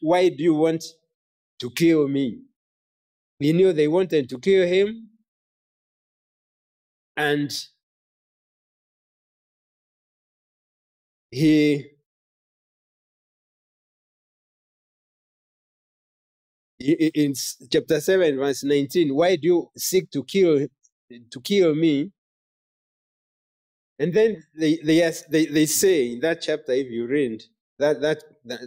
Why 0.00 0.28
do 0.28 0.42
you 0.42 0.54
want 0.54 0.84
to 1.60 1.70
kill 1.70 2.08
me? 2.08 2.40
He 3.38 3.52
knew 3.52 3.72
they 3.72 3.88
wanted 3.88 4.28
to 4.30 4.38
kill 4.38 4.66
him. 4.66 5.10
And 7.16 7.50
he 11.30 11.86
in 16.78 17.32
chapter 17.70 18.00
7 18.00 18.36
verse 18.36 18.62
19 18.62 19.14
why 19.14 19.36
do 19.36 19.46
you 19.46 19.70
seek 19.76 20.10
to 20.10 20.22
kill 20.24 20.66
to 21.30 21.40
kill 21.40 21.74
me 21.74 22.12
and 23.98 24.12
then 24.12 24.42
they, 24.54 24.78
they, 24.84 25.10
they, 25.30 25.46
they 25.46 25.66
say 25.66 26.12
in 26.12 26.20
that 26.20 26.42
chapter, 26.42 26.72
if 26.72 26.90
you 26.90 27.06
read, 27.06 27.42
that, 27.78 28.00
that, 28.02 28.22
that 28.44 28.60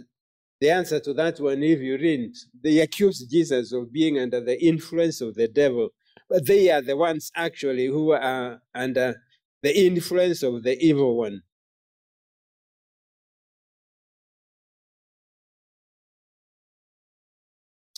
the 0.60 0.70
answer 0.70 1.00
to 1.00 1.14
that 1.14 1.38
one, 1.40 1.62
if 1.62 1.80
you 1.80 1.96
read, 1.96 2.34
they 2.62 2.80
accuse 2.80 3.24
Jesus 3.30 3.72
of 3.72 3.92
being 3.92 4.18
under 4.18 4.40
the 4.40 4.62
influence 4.62 5.20
of 5.20 5.34
the 5.34 5.48
devil. 5.48 5.90
But 6.28 6.46
they 6.46 6.70
are 6.70 6.82
the 6.82 6.96
ones 6.96 7.30
actually 7.34 7.86
who 7.86 8.12
are 8.12 8.60
under 8.74 9.22
the 9.62 9.86
influence 9.86 10.42
of 10.42 10.62
the 10.62 10.78
evil 10.78 11.16
one. 11.16 11.42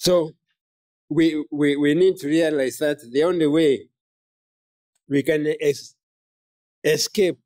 So 0.03 0.33
we, 1.09 1.45
we, 1.53 1.77
we 1.77 1.95
need 1.95 2.17
to 2.17 2.27
realize 2.27 2.79
that 2.79 2.99
the 3.13 3.23
only 3.23 3.47
way 3.47 3.87
we 5.09 5.23
can 5.23 5.47
ex- 5.61 5.95
escape 6.83 7.39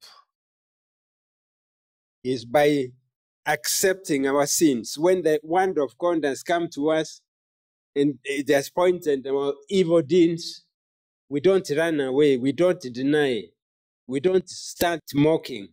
is 2.25 2.47
by 2.47 2.87
accepting 3.45 4.27
our 4.27 4.47
sins. 4.47 4.97
When 4.99 5.23
the 5.23 5.39
wand 5.43 5.77
of 5.77 5.99
God 5.99 6.25
has 6.25 6.43
come 6.43 6.69
to 6.71 6.93
us 6.93 7.21
and 7.95 8.19
it 8.25 8.49
has 8.49 8.71
pointed 8.71 9.27
our 9.27 9.53
evil 9.69 10.01
deeds, 10.01 10.65
we 11.29 11.41
don't 11.41 11.71
run 11.77 12.01
away, 12.01 12.39
we 12.39 12.53
don't 12.53 12.81
deny, 12.81 13.43
we 14.07 14.19
don't 14.19 14.49
start 14.49 15.03
mocking 15.13 15.69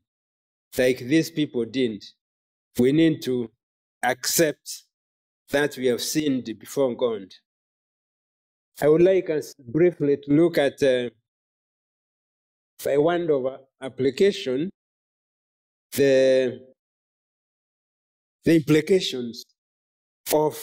like 0.77 0.99
these 0.99 1.31
people 1.31 1.63
did. 1.63 2.03
We 2.77 2.91
need 2.91 3.21
to 3.21 3.49
accept 4.03 4.83
that 5.49 5.77
we 5.77 5.87
have 5.87 6.01
sinned 6.01 6.45
before 6.59 6.95
God. 6.95 7.33
I 8.81 8.87
would 8.87 9.01
like 9.01 9.29
us 9.29 9.53
briefly 9.59 10.17
to 10.17 10.31
look 10.31 10.57
at 10.57 10.81
uh, 10.81 11.09
by 12.83 12.97
of 12.97 13.59
application, 13.81 14.69
the, 15.91 16.59
the 18.43 18.55
implications 18.55 19.43
of 20.33 20.57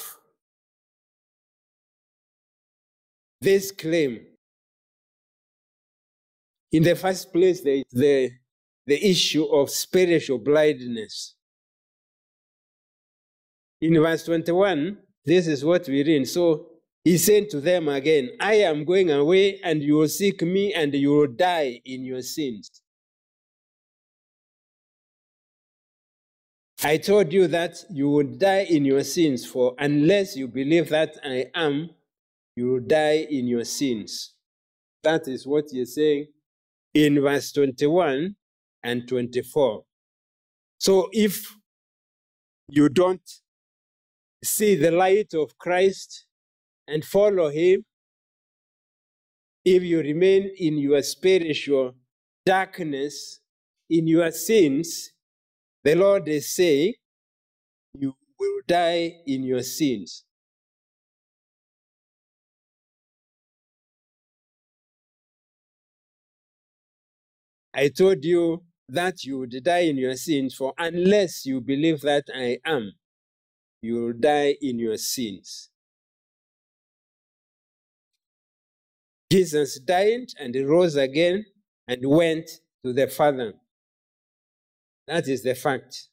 this 3.41 3.73
claim. 3.73 4.27
In 6.73 6.83
the 6.83 6.95
first 6.95 7.33
place, 7.33 7.63
there 7.63 7.75
is 7.75 7.85
the, 7.91 8.31
the 8.87 9.11
issue 9.11 9.45
of 9.45 9.71
spiritual 9.71 10.39
blindness. 10.39 11.37
In 13.81 13.95
verse 13.95 14.25
21, 14.25 14.99
this 15.25 15.47
is 15.47 15.65
what 15.65 15.87
we 15.89 16.03
read. 16.05 16.29
So 16.29 16.67
he 17.03 17.17
said 17.17 17.49
to 17.51 17.61
them 17.61 17.89
again, 17.89 18.31
I 18.39 18.55
am 18.57 18.85
going 18.85 19.11
away, 19.11 19.61
and 19.65 19.83
you 19.83 19.97
will 19.97 20.09
seek 20.09 20.43
me, 20.43 20.75
and 20.75 20.93
you 20.95 21.11
will 21.11 21.27
die 21.29 21.81
in 21.85 22.05
your 22.05 22.23
sins. 22.23 22.83
I 26.83 26.97
told 26.97 27.33
you 27.33 27.47
that 27.49 27.85
you 27.91 28.11
would 28.11 28.39
die 28.39 28.67
in 28.69 28.85
your 28.85 29.05
sins, 29.05 29.47
for 29.47 29.75
unless 29.79 30.37
you 30.37 30.49
believe 30.49 30.89
that 30.91 31.17
I 31.25 31.47
am, 31.55 31.91
you 32.57 32.73
will 32.73 32.81
die 32.81 33.27
in 33.31 33.47
your 33.47 33.65
sins. 33.65 34.35
That 35.03 35.29
is 35.29 35.47
what 35.47 35.65
he's 35.71 35.95
saying 35.95 36.27
in 36.93 37.21
verse 37.21 37.53
21 37.53 38.35
and 38.83 39.09
24. 39.09 39.85
So 40.79 41.09
if 41.13 41.55
you 42.69 42.89
don't 42.89 43.23
see 44.43 44.75
the 44.75 44.91
light 44.91 45.35
of 45.35 45.57
Christ, 45.59 46.27
and 46.89 47.05
follow 47.05 47.51
him, 47.51 47.85
if 49.65 49.83
you 49.83 49.99
remain 49.99 50.51
in 50.57 50.79
your 50.79 51.03
spiritual 51.03 51.95
darkness, 52.47 53.41
in 53.89 54.07
your 54.07 54.31
sins, 54.31 55.13
the 55.85 55.95
Lord 55.95 56.29
is 56.29 56.55
saying, 56.55 56.95
you 57.95 58.15
will 58.39 58.61
die 58.67 59.21
in 59.27 59.45
your 59.45 59.63
sins. 59.63 60.25
I 67.73 67.89
told 67.89 68.25
you 68.25 68.65
that 68.89 69.23
you 69.23 69.39
would 69.39 69.63
die 69.63 69.81
in 69.81 69.97
your 69.97 70.17
sins, 70.17 70.55
for 70.55 70.75
unless 70.77 71.47
you 71.47 71.61
believe 71.61 72.01
that 72.01 72.25
I 72.35 72.59
am, 72.65 72.93
you 73.83 73.95
will 74.03 74.13
die 74.13 74.57
in 74.61 74.79
your 74.79 74.97
sins. 74.97 75.71
Jesus 79.31 79.79
died 79.79 80.29
and 80.39 80.55
rose 80.69 80.97
again 80.97 81.47
and 81.87 82.05
went 82.05 82.51
to 82.85 82.93
the 82.93 83.07
Father. 83.07 83.55
That 85.07 85.29
is 85.29 85.43
the 85.43 85.55
fact. 85.55 86.09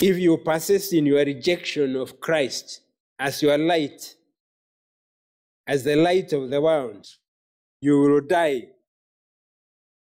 If 0.00 0.18
you 0.18 0.36
persist 0.38 0.92
in 0.92 1.06
your 1.06 1.24
rejection 1.24 1.96
of 1.96 2.20
Christ 2.20 2.80
as 3.18 3.42
your 3.42 3.58
light, 3.58 4.14
as 5.66 5.84
the 5.84 5.96
light 5.96 6.32
of 6.32 6.50
the 6.50 6.60
world, 6.60 7.06
you 7.80 7.98
will 8.00 8.20
die 8.20 8.68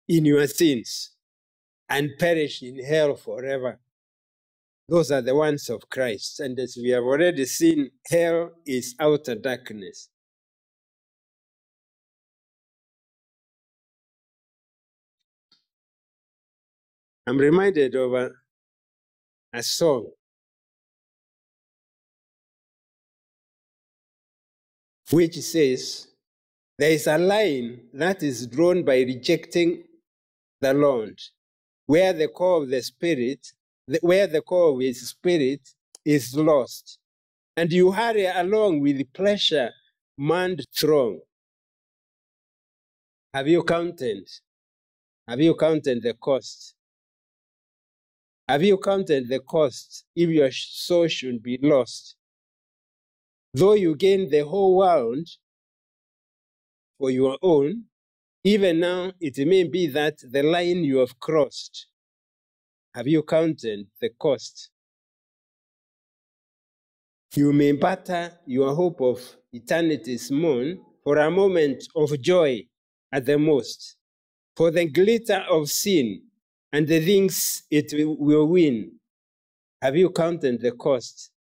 in 0.09 0.25
your 0.25 0.47
sins 0.47 1.11
and 1.89 2.11
perish 2.18 2.62
in 2.62 2.83
hell 2.85 3.14
forever. 3.14 3.79
Those 4.89 5.11
are 5.11 5.22
the 5.22 5.35
ones 5.35 5.70
of 5.70 5.89
Christ. 5.89 6.41
And 6.41 6.59
as 6.59 6.76
we 6.80 6.91
have 6.91 7.05
already 7.05 7.47
seen, 7.47 7.91
hell 8.11 8.51
is 8.66 8.95
outer 9.01 9.35
darkness. 9.35 10.09
I'm 17.26 17.39
reminded 17.39 17.95
of 17.95 18.12
a, 18.12 18.30
a 19.55 19.62
song 19.62 20.11
which 25.11 25.41
says, 25.41 26.09
There 26.78 26.91
is 26.91 27.07
a 27.07 27.16
line 27.16 27.89
that 27.95 28.22
is 28.22 28.47
drawn 28.47 28.85
by 28.85 28.97
rejecting 28.97 29.85
the 30.61 30.74
Lord, 30.74 31.18
where 31.87 32.12
the 32.12 32.28
core 32.28 32.62
of 32.62 32.68
the 32.68 32.82
Spirit, 32.82 33.53
where 34.01 34.26
the 34.26 34.41
core 34.41 34.72
of 34.72 34.80
His 34.80 35.09
Spirit 35.09 35.61
is 36.05 36.35
lost. 36.37 36.99
And 37.57 37.72
you 37.72 37.93
hurry 37.93 38.26
along 38.26 38.80
with 38.80 39.12
pleasure 39.12 39.70
manned 40.18 40.64
throng. 40.76 41.20
Have 43.32 43.49
you 43.49 43.62
counted? 43.62 44.28
Have 45.26 45.41
you 45.41 45.55
counted 45.55 46.03
the 46.03 46.14
cost? 46.14 46.74
Have 48.49 48.62
you 48.62 48.76
counted 48.78 49.28
the 49.28 49.41
cost 49.41 50.05
if 50.14 50.28
your 50.28 50.51
soul 50.51 51.09
should 51.09 51.43
be 51.43 51.59
lost? 51.62 52.16
Though 53.55 53.72
you 53.72 53.97
gain 53.97 54.28
the 54.30 54.45
whole 54.45 54.76
world 54.76 55.28
for 56.99 57.11
your 57.11 57.39
own, 57.41 57.85
even 58.43 58.80
now 58.80 59.12
it 59.20 59.39
may 59.47 59.64
be 59.64 59.87
that 59.87 60.18
the 60.30 60.43
line 60.43 60.85
you 60.85 60.99
have 60.99 61.18
crossed, 61.18 61.87
have 62.95 63.09
you 63.09 63.22
counted 63.22 63.88
the 64.01 64.11
cost? 64.11 64.70
You 67.34 67.53
may 67.53 67.72
batter 67.72 68.38
your 68.47 68.74
hope 68.74 69.01
of 69.01 69.36
eternity's 69.53 70.30
moon 70.30 70.84
for 71.03 71.18
a 71.18 71.30
moment 71.30 71.82
of 71.97 72.20
joy 72.20 72.68
at 73.11 73.26
the 73.26 73.38
most, 73.38 73.97
for 74.57 74.70
the 74.70 74.86
glitter 74.86 75.45
of 75.51 75.68
sin 75.68 76.22
and 76.72 76.86
the 76.86 77.05
things 77.05 77.64
it 77.70 77.92
will 77.95 78.47
win. 78.47 79.01
Have 79.82 79.97
you 79.97 80.11
counted 80.11 80.61
the 80.61 80.72
cost? 80.72 81.32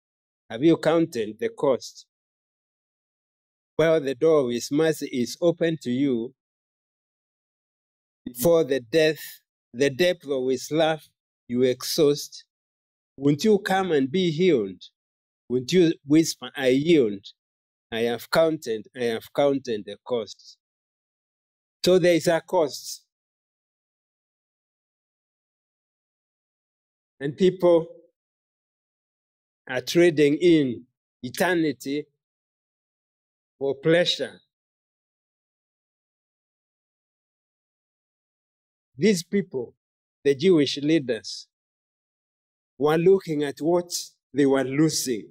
Have 0.50 0.64
you 0.64 0.76
counted 0.76 1.38
the 1.38 1.50
cost? 1.50 2.06
Well, 3.78 4.00
the 4.00 4.14
door 4.16 4.40
of 4.46 4.50
His 4.50 4.70
mercy 4.72 5.08
is 5.12 5.36
open 5.40 5.78
to 5.82 5.90
you 5.90 6.34
before 8.24 8.64
the 8.64 8.80
death, 8.80 9.20
the 9.72 9.90
depth 9.90 10.26
of 10.28 10.48
His 10.48 10.70
love 10.72 11.08
you 11.48 11.62
exhaust. 11.62 12.44
Won't 13.16 13.44
you 13.44 13.58
come 13.58 13.92
and 13.92 14.10
be 14.10 14.30
healed? 14.30 14.82
Won't 15.48 15.72
you 15.72 15.92
whisper, 16.06 16.50
I 16.56 16.68
yield? 16.68 17.24
I 17.92 18.00
have 18.00 18.30
counted, 18.30 18.86
I 18.96 19.04
have 19.04 19.32
counted 19.34 19.84
the 19.84 19.96
cost. 20.04 20.56
So 21.84 21.98
there 21.98 22.14
is 22.14 22.26
a 22.26 22.40
cost. 22.40 23.04
and 27.20 27.36
people 27.36 27.86
are 29.66 29.80
trading 29.80 30.36
in 30.36 30.84
eternity 31.22 32.06
for 33.58 33.74
pleasure. 33.76 34.40
These 38.98 39.22
people, 39.22 39.74
the 40.24 40.34
Jewish 40.34 40.78
leaders, 40.78 41.46
were 42.78 42.98
looking 42.98 43.42
at 43.44 43.60
what 43.60 43.92
they 44.32 44.46
were 44.46 44.64
losing. 44.64 45.28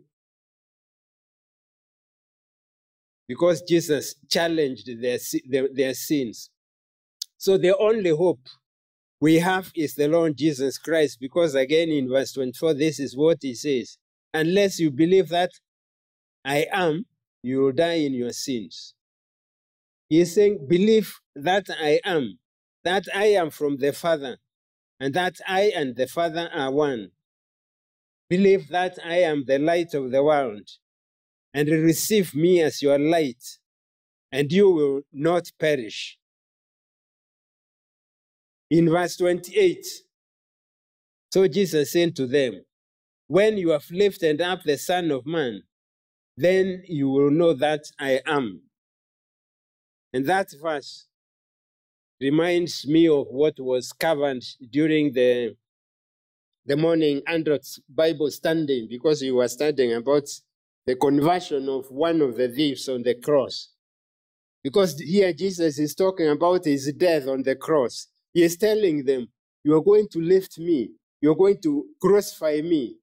Because 3.27 3.61
Jesus 3.61 4.15
challenged 4.29 4.87
their, 5.01 5.17
their, 5.49 5.67
their 5.73 5.93
sins. 5.93 6.49
So 7.37 7.57
the 7.57 7.75
only 7.77 8.11
hope 8.11 8.47
we 9.19 9.39
have 9.39 9.71
is 9.75 9.95
the 9.95 10.07
Lord 10.07 10.37
Jesus 10.37 10.77
Christ, 10.77 11.17
because 11.19 11.55
again 11.55 11.89
in 11.89 12.09
verse 12.09 12.33
24, 12.33 12.73
this 12.73 12.99
is 12.99 13.15
what 13.15 13.37
he 13.41 13.55
says 13.55 13.97
Unless 14.33 14.79
you 14.79 14.91
believe 14.91 15.29
that 15.29 15.51
I 16.43 16.67
am, 16.71 17.05
you 17.41 17.61
will 17.61 17.71
die 17.71 17.99
in 18.05 18.13
your 18.13 18.31
sins. 18.31 18.93
He 20.09 20.21
is 20.21 20.33
saying, 20.35 20.67
Believe 20.67 21.19
that 21.35 21.67
I 21.69 21.99
am, 22.03 22.39
that 22.83 23.05
I 23.15 23.25
am 23.25 23.49
from 23.49 23.77
the 23.77 23.93
Father, 23.93 24.37
and 25.03 25.13
that 25.15 25.35
I 25.45 25.63
and 25.75 25.97
the 25.97 26.07
Father 26.07 26.49
are 26.53 26.71
one. 26.71 27.11
Believe 28.29 28.69
that 28.69 28.97
I 29.03 29.15
am 29.15 29.43
the 29.45 29.59
light 29.59 29.93
of 29.93 30.11
the 30.11 30.23
world, 30.23 30.65
and 31.53 31.67
receive 31.67 32.33
me 32.33 32.61
as 32.61 32.81
your 32.81 32.97
light, 32.97 33.43
and 34.31 34.49
you 34.49 34.69
will 34.71 35.01
not 35.11 35.51
perish 35.59 36.17
in 38.71 38.89
verse 38.89 39.17
28. 39.17 39.85
So 41.33 41.49
Jesus 41.49 41.91
said 41.91 42.15
to 42.15 42.25
them, 42.25 42.63
When 43.27 43.57
you 43.57 43.71
have 43.71 43.91
lifted 43.91 44.39
up 44.39 44.63
the 44.63 44.77
Son 44.77 45.11
of 45.11 45.25
Man, 45.25 45.63
then 46.37 46.83
you 46.87 47.09
will 47.09 47.29
know 47.29 47.51
that 47.51 47.81
I 47.99 48.21
am. 48.25 48.61
And 50.13 50.25
that 50.27 50.53
verse 50.61 51.07
reminds 52.23 52.87
me 52.87 53.07
of 53.07 53.27
what 53.29 53.59
was 53.59 53.91
covered 53.91 54.43
during 54.71 55.13
the, 55.13 55.55
the 56.65 56.77
morning 56.77 57.21
Andrew's 57.27 57.79
Bible 57.87 58.31
study, 58.31 58.87
because 58.89 59.21
he 59.21 59.31
was 59.31 59.53
studying 59.53 59.93
about 59.93 60.27
the 60.85 60.95
conversion 60.95 61.69
of 61.69 61.85
one 61.91 62.21
of 62.21 62.35
the 62.37 62.49
thieves 62.49 62.89
on 62.89 63.03
the 63.03 63.15
cross. 63.15 63.69
Because 64.63 64.99
here 64.99 65.33
Jesus 65.33 65.77
is 65.77 65.93
talking 65.93 66.29
about 66.29 66.65
his 66.65 66.91
death 66.93 67.27
on 67.27 67.43
the 67.43 67.55
cross. 67.55 68.07
He 68.33 68.43
is 68.43 68.57
telling 68.57 69.03
them, 69.03 69.27
You 69.63 69.75
are 69.75 69.83
going 69.83 70.07
to 70.13 70.19
lift 70.19 70.57
me, 70.57 70.91
you're 71.21 71.35
going 71.35 71.61
to 71.63 71.85
crucify 72.01 72.61
me. 72.61 72.97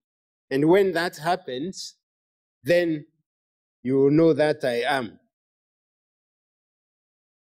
And 0.50 0.68
when 0.68 0.92
that 0.92 1.16
happens, 1.18 1.96
then 2.64 3.04
you 3.82 3.96
will 3.96 4.10
know 4.10 4.32
that 4.32 4.64
I 4.64 4.82
am. 4.86 5.19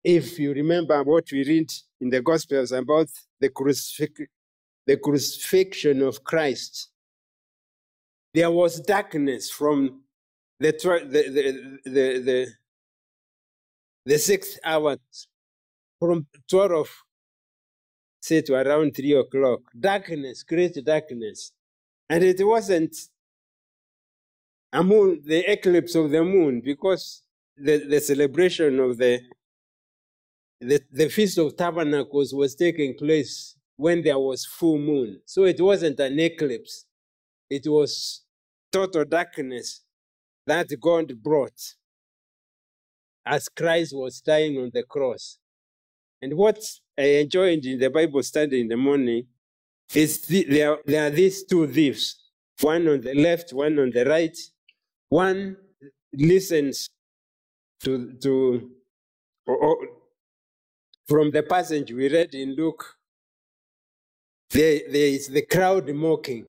If 0.04 0.38
you 0.38 0.54
remember 0.54 1.02
what 1.04 1.32
we 1.32 1.44
read 1.46 1.72
in 2.02 2.10
the 2.10 2.22
Gospels 2.22 2.72
about 2.72 3.08
the, 3.40 3.50
crucifix, 3.50 4.22
the 4.86 4.98
crucifixion 4.98 6.02
of 6.02 6.24
Christ, 6.24 6.90
there 8.34 8.52
was 8.52 8.82
darkness 8.82 9.50
from 9.50 10.02
the, 10.60 10.72
the, 10.72 11.90
the, 11.90 12.20
the, 12.20 12.48
the, 14.06 14.20
sixth 14.20 14.60
hour, 14.64 14.98
from 16.00 16.28
12 16.50 16.90
say 18.24 18.42
to 18.42 18.56
around 18.56 18.96
three 18.96 19.14
o'clock. 19.14 19.62
Darkness, 19.78 20.44
great 20.44 20.84
darkness. 20.84 21.52
And 22.10 22.24
it 22.24 22.46
wasn't 22.46 22.96
a 24.72 24.84
moon, 24.84 25.22
the 25.26 25.52
eclipse 25.52 25.96
of 25.96 26.10
the 26.10 26.24
moon, 26.24 26.62
because 26.64 27.24
the, 27.58 27.86
the 27.86 28.00
celebration 28.00 28.80
of 28.80 28.98
the, 28.98 29.22
the 30.68 30.82
the 30.92 31.10
Feast 31.10 31.38
of 31.38 31.56
Tabernacles 31.56 32.34
was 32.34 32.56
taking 32.56 32.96
place 32.96 33.56
when 33.76 34.04
there 34.04 34.20
was 34.20 34.46
full 34.46 34.78
moon. 34.78 35.22
So 35.26 35.46
it 35.46 35.60
wasn't 35.60 36.00
an 36.00 36.20
eclipse. 36.20 36.86
It 37.50 37.64
was 37.68 38.24
total 38.72 39.06
darkness 39.06 39.82
that 40.46 40.68
God 40.80 41.22
brought 41.22 41.60
as 43.26 43.48
Christ 43.50 43.96
was 43.96 44.22
dying 44.22 44.58
on 44.58 44.72
the 44.74 44.84
cross. 44.84 45.38
And 46.22 46.36
what 46.36 46.60
I 46.98 47.04
enjoyed 47.24 47.66
in 47.66 47.80
the 47.80 47.90
Bible 47.90 48.24
study 48.24 48.62
in 48.62 48.68
the 48.68 48.78
morning 48.78 49.28
is 49.94 50.26
the, 50.26 50.46
there, 50.50 50.78
there 50.86 51.08
are 51.08 51.10
these 51.10 51.46
two 51.46 51.68
thieves, 51.68 52.32
one 52.62 52.88
on 52.88 53.02
the 53.02 53.14
left, 53.14 53.54
one 53.54 53.78
on 53.80 53.92
the 53.92 54.06
right. 54.06 54.38
One 55.10 55.58
listens 56.14 56.90
to, 57.82 58.14
to 58.22 58.72
or, 59.46 59.78
from 61.08 61.32
the 61.32 61.44
passage 61.44 61.92
we 61.92 62.10
read 62.10 62.34
in 62.34 62.56
Luke 62.56 62.98
there, 64.54 64.82
there 64.88 65.08
is 65.08 65.28
the 65.28 65.42
crowd 65.42 65.90
mocking, 65.90 66.46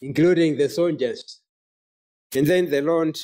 including 0.00 0.56
the 0.56 0.68
soldiers. 0.68 1.40
And 2.36 2.46
then 2.46 2.70
the 2.70 2.82
Lord 2.82 3.18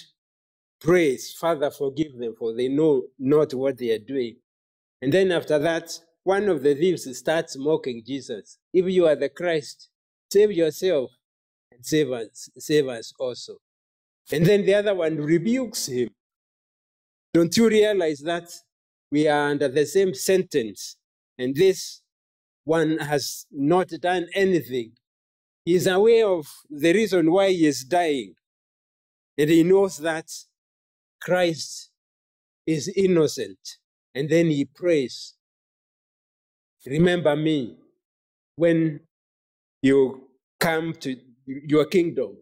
prays, 0.81 1.33
Father, 1.33 1.71
forgive 1.71 2.19
them, 2.19 2.35
for 2.37 2.53
they 2.53 2.69
know 2.69 3.05
not 3.19 3.55
what 3.55 3.79
they 3.79 3.93
are 3.93 3.99
doing. 3.99 4.37
And 5.01 5.13
then 5.13 5.31
after 5.31 5.59
that, 5.61 5.99
one 6.25 6.49
of 6.49 6.63
the 6.63 6.75
thieves 6.75 7.17
starts 7.17 7.57
mocking 7.57 8.03
Jesus. 8.05 8.59
If 8.73 8.87
you 8.87 9.07
are 9.07 9.17
the 9.17 9.29
Christ, 9.29 9.89
save 10.33 10.53
yourself 10.53 11.13
and 11.73 11.85
save 11.87 12.11
us, 12.11 12.51
save 12.59 12.89
us 12.89 13.13
also. 13.19 13.59
And 14.33 14.45
then 14.45 14.67
the 14.67 14.75
other 14.75 14.95
one 14.95 15.17
rebukes 15.17 15.87
him. 15.87 16.11
Don't 17.33 17.57
you 17.57 17.69
realize 17.69 18.19
that 18.21 18.53
we 19.11 19.29
are 19.29 19.51
under 19.51 19.69
the 19.69 19.87
same 19.87 20.15
sentence? 20.15 20.97
And 21.39 21.55
this 21.55 22.03
one 22.65 22.99
has 22.99 23.47
not 23.51 23.89
done 24.01 24.29
anything. 24.35 24.93
He 25.65 25.75
is 25.75 25.87
aware 25.87 26.27
of 26.29 26.47
the 26.69 26.93
reason 26.93 27.31
why 27.31 27.51
he 27.51 27.67
is 27.67 27.85
dying. 27.85 28.35
And 29.39 29.51
he 29.51 29.63
knows 29.63 29.99
that 29.99 30.31
Christ 31.23 31.91
is 32.67 32.89
innocent. 32.97 33.59
And 34.15 34.29
then 34.29 34.47
he 34.47 34.65
prays, 34.65 35.35
Remember 36.87 37.37
me 37.37 37.77
when 38.57 39.01
you 39.83 40.29
come 40.59 40.95
to 41.01 41.17
your 41.47 41.85
kingdom. 41.87 42.37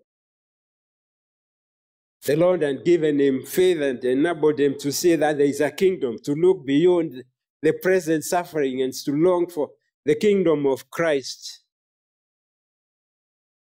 The 2.29 2.37
Lord 2.37 2.61
had 2.61 2.85
given 2.85 3.19
him 3.19 3.43
faith 3.47 3.81
and 3.81 4.05
enabled 4.05 4.61
him 4.61 4.77
to 4.81 4.93
see 4.93 5.17
that 5.17 5.39
there 5.39 5.47
is 5.47 5.63
a 5.63 5.71
kingdom, 5.71 6.19
to 6.25 6.35
look 6.35 6.67
beyond 6.67 7.25
the 7.63 7.73
present 7.73 8.23
suffering 8.23 8.83
and 8.83 8.93
to 8.93 9.13
long 9.13 9.49
for 9.49 9.71
the 10.05 10.15
kingdom 10.15 10.67
of 10.67 10.91
Christ. 10.91 11.63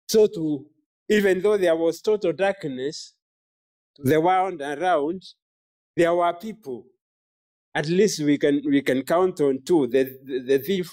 So, 0.09 0.25
to 0.25 0.65
even 1.07 1.43
though 1.43 1.57
there 1.57 1.75
was 1.75 2.01
total 2.01 2.33
darkness 2.33 3.13
the 3.99 4.19
world 4.19 4.59
around, 4.59 5.21
there 5.95 6.15
were 6.15 6.33
people. 6.33 6.87
At 7.75 7.87
least 7.87 8.23
we 8.23 8.39
can 8.39 8.63
we 8.65 8.81
can 8.81 9.03
count 9.03 9.41
on 9.41 9.61
two: 9.63 9.85
the 9.85 10.05
the, 10.23 10.39
the 10.39 10.57
thief 10.57 10.91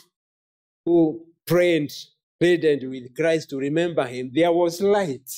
who 0.84 1.24
prayed, 1.46 1.90
pleaded 2.38 2.86
with 2.86 3.16
Christ 3.16 3.48
to 3.48 3.56
remember 3.56 4.04
him. 4.04 4.30
There 4.30 4.52
was 4.52 4.82
light. 4.82 5.30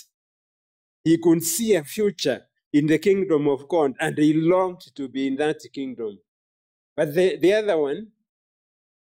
He 1.05 1.19
could 1.19 1.43
see 1.45 1.75
a 1.75 1.85
future 1.85 2.43
in 2.73 2.87
the 2.87 2.99
kingdom 2.99 3.47
of 3.49 3.69
God, 3.69 3.93
and 4.01 4.17
he 4.19 4.33
longed 4.35 4.81
to 4.97 5.09
be 5.09 5.29
in 5.29 5.37
that 5.37 5.61
kingdom. 5.73 6.19
But 6.97 7.15
the, 7.15 7.37
the 7.37 7.53
other 7.55 7.79
one 7.79 8.09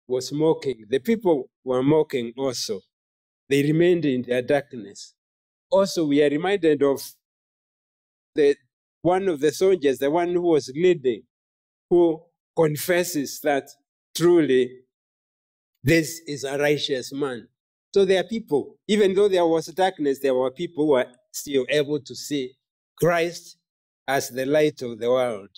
was 0.09 0.33
mocking. 0.33 0.85
The 0.89 0.99
people 0.99 1.51
were 1.65 1.83
mocking 1.83 2.33
also. 2.37 2.81
They 3.49 3.63
remained 3.63 4.05
in 4.05 4.23
their 4.23 4.43
darkness. 4.43 5.15
Also, 5.71 6.07
we 6.07 6.23
are 6.23 6.31
reminded 6.31 6.83
of 6.83 7.01
the 8.35 8.57
one 9.03 9.29
of 9.29 9.41
the 9.41 9.53
soldiers, 9.53 9.99
the 9.99 10.11
one 10.11 10.33
who 10.33 10.43
was 10.43 10.71
leading, 10.75 11.23
who 11.89 12.21
confesses 12.57 13.41
that 13.43 13.69
truly 14.17 14.81
this 15.85 16.21
is 16.27 16.45
a 16.45 16.59
righteous 16.59 17.13
man. 17.13 17.49
So 17.95 18.05
there 18.05 18.21
are 18.21 18.29
people, 18.29 18.77
even 18.89 19.15
though 19.15 19.29
there 19.29 19.47
was 19.47 19.67
darkness, 19.67 20.19
there 20.19 20.35
were 20.35 20.51
people 20.51 20.85
who 20.87 20.93
were 20.93 21.07
still 21.37 21.67
able 21.69 22.01
to 22.01 22.15
see 22.15 22.53
Christ 22.97 23.59
as 24.09 24.31
the 24.31 24.47
light 24.47 24.83
of 24.83 24.99
the 24.99 25.11
world. 25.11 25.51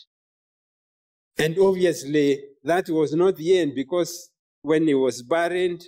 And 1.38 1.56
obviously, 1.58 2.40
that 2.64 2.88
was 2.88 3.14
not 3.14 3.36
the 3.36 3.58
end 3.58 3.74
because 3.74 4.30
when 4.62 4.86
he 4.86 4.94
was 4.94 5.22
buried, 5.22 5.84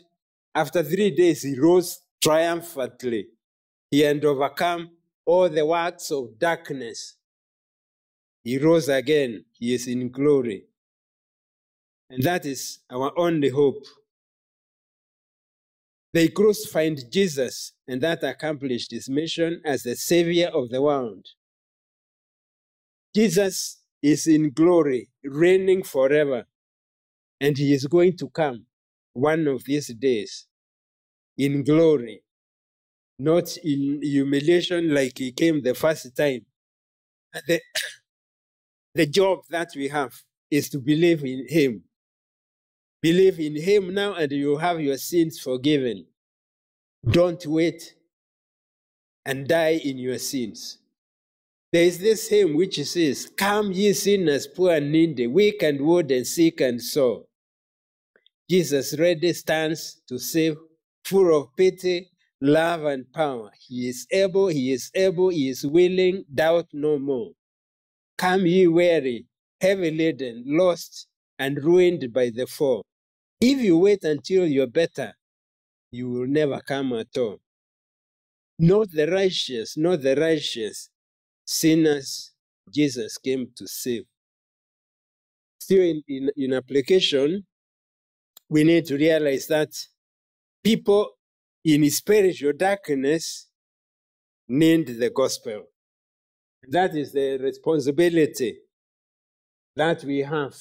after 0.54 0.82
three 0.82 1.10
days, 1.10 1.42
he 1.42 1.58
rose 1.58 2.00
triumphantly. 2.22 3.26
He 3.90 4.00
had 4.00 4.24
overcome 4.24 4.90
all 5.26 5.48
the 5.48 5.66
works 5.66 6.10
of 6.10 6.38
darkness. 6.38 7.16
He 8.44 8.58
rose 8.58 8.88
again. 8.88 9.44
He 9.52 9.74
is 9.74 9.86
in 9.86 10.10
glory. 10.10 10.64
And 12.08 12.22
that 12.22 12.46
is 12.46 12.80
our 12.90 13.12
only 13.16 13.48
hope. 13.48 13.84
They 16.12 16.28
crucified 16.28 17.10
Jesus, 17.10 17.72
and 17.90 18.02
that 18.02 18.24
accomplished 18.24 18.92
his 18.92 19.10
mission 19.10 19.60
as 19.64 19.82
the 19.82 19.96
Savior 19.96 20.48
of 20.48 20.70
the 20.70 20.82
world. 20.82 21.26
Jesus 23.14 23.82
is 24.02 24.26
in 24.28 24.52
glory, 24.52 25.10
reigning 25.24 25.82
forever, 25.82 26.46
and 27.40 27.58
he 27.58 27.74
is 27.74 27.86
going 27.86 28.16
to 28.18 28.30
come 28.30 28.66
one 29.14 29.46
of 29.48 29.64
these 29.64 29.88
days 29.88 30.46
in 31.36 31.64
glory, 31.64 32.22
not 33.18 33.56
in 33.58 34.00
humiliation 34.02 34.94
like 34.94 35.18
he 35.18 35.32
came 35.32 35.62
the 35.62 35.74
first 35.74 36.16
time. 36.16 36.46
The, 37.48 37.60
the 38.94 39.06
job 39.06 39.40
that 39.50 39.70
we 39.76 39.88
have 39.88 40.12
is 40.50 40.70
to 40.70 40.78
believe 40.78 41.24
in 41.24 41.46
him 41.48 41.84
Believe 43.02 43.40
in 43.40 43.56
him 43.56 43.94
now 43.94 44.14
and 44.14 44.30
you 44.32 44.58
have 44.58 44.80
your 44.80 44.98
sins 44.98 45.40
forgiven. 45.40 46.06
Don't 47.08 47.44
wait 47.46 47.94
and 49.24 49.48
die 49.48 49.80
in 49.84 49.98
your 49.98 50.18
sins. 50.18 50.78
There 51.72 51.84
is 51.84 51.98
this 51.98 52.28
hymn 52.28 52.56
which 52.56 52.82
says, 52.84 53.30
Come, 53.36 53.72
ye 53.72 53.92
sinners, 53.92 54.46
poor 54.46 54.74
and 54.74 54.92
needy, 54.92 55.26
weak 55.26 55.62
and 55.62 55.80
wooden, 55.80 56.24
sick 56.24 56.60
and 56.60 56.82
sore. 56.82 57.24
Jesus 58.50 58.98
ready 58.98 59.32
stands 59.32 60.02
to 60.08 60.18
save, 60.18 60.56
full 61.04 61.36
of 61.40 61.56
pity, 61.56 62.10
love, 62.40 62.84
and 62.84 63.10
power. 63.12 63.50
He 63.68 63.88
is 63.88 64.06
able, 64.10 64.48
he 64.48 64.72
is 64.72 64.90
able, 64.94 65.28
he 65.28 65.48
is 65.48 65.64
willing, 65.64 66.24
doubt 66.34 66.66
no 66.72 66.98
more. 66.98 67.30
Come, 68.18 68.46
ye 68.46 68.66
weary, 68.66 69.26
heavy 69.60 69.92
laden, 69.92 70.42
lost, 70.46 71.06
and 71.38 71.62
ruined 71.62 72.12
by 72.12 72.30
the 72.30 72.46
fall. 72.46 72.82
If 73.40 73.60
you 73.60 73.78
wait 73.78 74.04
until 74.04 74.46
you're 74.46 74.66
better, 74.66 75.14
you 75.92 76.08
will 76.08 76.26
never 76.26 76.60
come 76.60 76.92
at 76.94 77.16
all. 77.18 77.38
Not 78.58 78.92
the 78.92 79.06
righteous, 79.06 79.76
not 79.76 80.02
the 80.02 80.14
righteous. 80.16 80.90
Sinners, 81.44 82.32
Jesus 82.72 83.18
came 83.18 83.48
to 83.56 83.66
save. 83.66 84.04
Still, 85.58 85.82
in, 85.82 86.02
in, 86.08 86.30
in 86.36 86.52
application, 86.52 87.46
we 88.48 88.64
need 88.64 88.86
to 88.86 88.96
realize 88.96 89.46
that 89.46 89.70
people 90.62 91.10
in 91.64 91.88
spiritual 91.90 92.52
darkness 92.52 93.46
need 94.48 94.86
the 94.86 95.10
gospel. 95.10 95.64
That 96.68 96.94
is 96.94 97.12
the 97.12 97.38
responsibility 97.38 98.58
that 99.76 100.04
we 100.04 100.18
have 100.18 100.54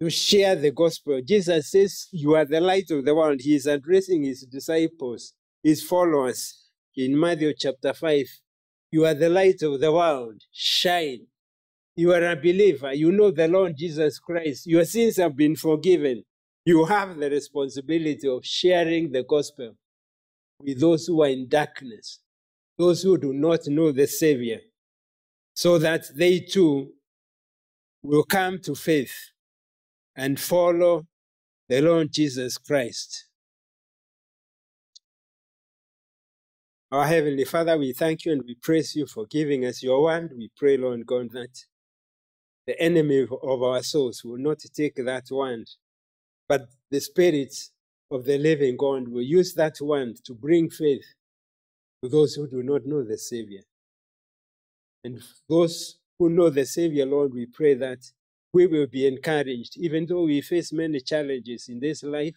to 0.00 0.08
share 0.08 0.56
the 0.56 0.70
gospel. 0.70 1.20
Jesus 1.22 1.70
says, 1.70 2.08
You 2.10 2.34
are 2.34 2.44
the 2.44 2.60
light 2.60 2.90
of 2.90 3.04
the 3.04 3.14
world. 3.14 3.40
He 3.40 3.54
is 3.54 3.66
addressing 3.66 4.22
his 4.22 4.42
disciples, 4.42 5.34
his 5.62 5.82
followers 5.82 6.68
in 6.96 7.18
Matthew 7.18 7.52
chapter 7.56 7.92
5. 7.92 8.26
You 8.92 9.04
are 9.04 9.14
the 9.14 9.28
light 9.28 9.62
of 9.62 9.78
the 9.80 9.92
world. 9.92 10.42
Shine. 10.52 11.26
You 11.96 12.12
are 12.12 12.30
a 12.30 12.36
believer. 12.36 12.94
You 12.94 13.12
know 13.12 13.30
the 13.30 13.46
Lord 13.46 13.76
Jesus 13.76 14.18
Christ. 14.18 14.66
Your 14.66 14.84
sins 14.84 15.18
have 15.18 15.36
been 15.36 15.54
forgiven. 15.54 16.24
You 16.64 16.84
have 16.86 17.16
the 17.18 17.28
responsibility 17.28 18.28
of 18.28 18.44
sharing 18.44 19.12
the 19.12 19.22
gospel 19.22 19.74
with 20.60 20.80
those 20.80 21.06
who 21.06 21.22
are 21.22 21.28
in 21.28 21.48
darkness, 21.48 22.20
those 22.78 23.02
who 23.02 23.18
do 23.18 23.32
not 23.32 23.66
know 23.66 23.92
the 23.92 24.06
Savior, 24.06 24.60
so 25.54 25.78
that 25.78 26.04
they 26.14 26.40
too 26.40 26.92
will 28.02 28.24
come 28.24 28.58
to 28.60 28.74
faith 28.74 29.14
and 30.20 30.38
follow 30.38 31.06
the 31.66 31.80
Lord 31.80 32.12
Jesus 32.12 32.58
Christ. 32.58 33.24
Our 36.92 37.06
Heavenly 37.06 37.46
Father, 37.46 37.78
we 37.78 37.94
thank 37.94 38.26
you 38.26 38.32
and 38.32 38.42
we 38.44 38.54
praise 38.54 38.94
you 38.94 39.06
for 39.06 39.24
giving 39.24 39.64
us 39.64 39.82
your 39.82 40.02
word. 40.02 40.34
We 40.36 40.50
pray, 40.54 40.76
Lord 40.76 41.06
God, 41.06 41.30
that 41.32 41.64
the 42.66 42.78
enemy 42.78 43.26
of 43.42 43.62
our 43.62 43.82
souls 43.82 44.22
will 44.22 44.36
not 44.36 44.58
take 44.74 44.96
that 44.96 45.30
word, 45.30 45.66
but 46.46 46.68
the 46.90 47.00
Spirit 47.00 47.54
of 48.10 48.26
the 48.26 48.36
living 48.36 48.76
God 48.76 49.08
will 49.08 49.22
use 49.22 49.54
that 49.54 49.80
word 49.80 50.22
to 50.26 50.34
bring 50.34 50.68
faith 50.68 51.14
to 52.02 52.10
those 52.10 52.34
who 52.34 52.46
do 52.46 52.62
not 52.62 52.84
know 52.84 53.02
the 53.02 53.16
Savior. 53.16 53.62
And 55.02 55.22
those 55.48 55.96
who 56.18 56.28
know 56.28 56.50
the 56.50 56.66
Savior, 56.66 57.06
Lord, 57.06 57.32
we 57.32 57.46
pray 57.46 57.72
that 57.72 58.00
we 58.52 58.66
will 58.66 58.86
be 58.88 59.06
encouraged. 59.06 59.76
Even 59.78 60.06
though 60.06 60.24
we 60.24 60.40
face 60.42 60.72
many 60.72 61.00
challenges 61.00 61.68
in 61.68 61.80
this 61.80 62.02
life, 62.04 62.36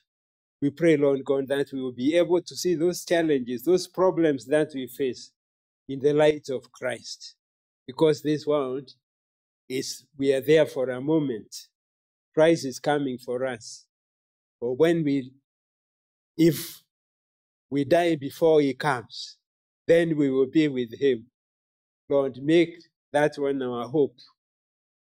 we 0.61 0.71
pray, 0.71 0.97
Lord 0.97 1.25
God, 1.25 1.47
that 1.49 1.71
we 1.73 1.81
will 1.81 1.93
be 1.93 2.15
able 2.17 2.41
to 2.41 2.55
see 2.55 2.75
those 2.75 3.05
challenges, 3.05 3.63
those 3.63 3.87
problems 3.87 4.45
that 4.47 4.71
we 4.75 4.87
face 4.87 5.31
in 5.89 5.99
the 6.01 6.13
light 6.13 6.49
of 6.49 6.71
Christ. 6.71 7.35
Because 7.87 8.23
this 8.23 8.47
world 8.47 8.91
is, 9.69 10.05
we 10.17 10.33
are 10.33 10.41
there 10.41 10.65
for 10.67 10.89
a 10.89 11.01
moment. 11.01 11.55
Christ 12.33 12.65
is 12.65 12.79
coming 12.79 13.17
for 13.19 13.45
us. 13.45 13.85
But 14.61 14.73
when 14.73 15.03
we 15.03 15.31
if 16.37 16.81
we 17.69 17.85
die 17.85 18.15
before 18.15 18.61
he 18.61 18.73
comes, 18.73 19.37
then 19.87 20.17
we 20.17 20.29
will 20.31 20.47
be 20.47 20.67
with 20.67 20.99
him. 20.99 21.27
Lord, 22.09 22.39
make 22.43 22.75
that 23.13 23.33
one 23.37 23.61
our 23.61 23.87
hope. 23.87 24.15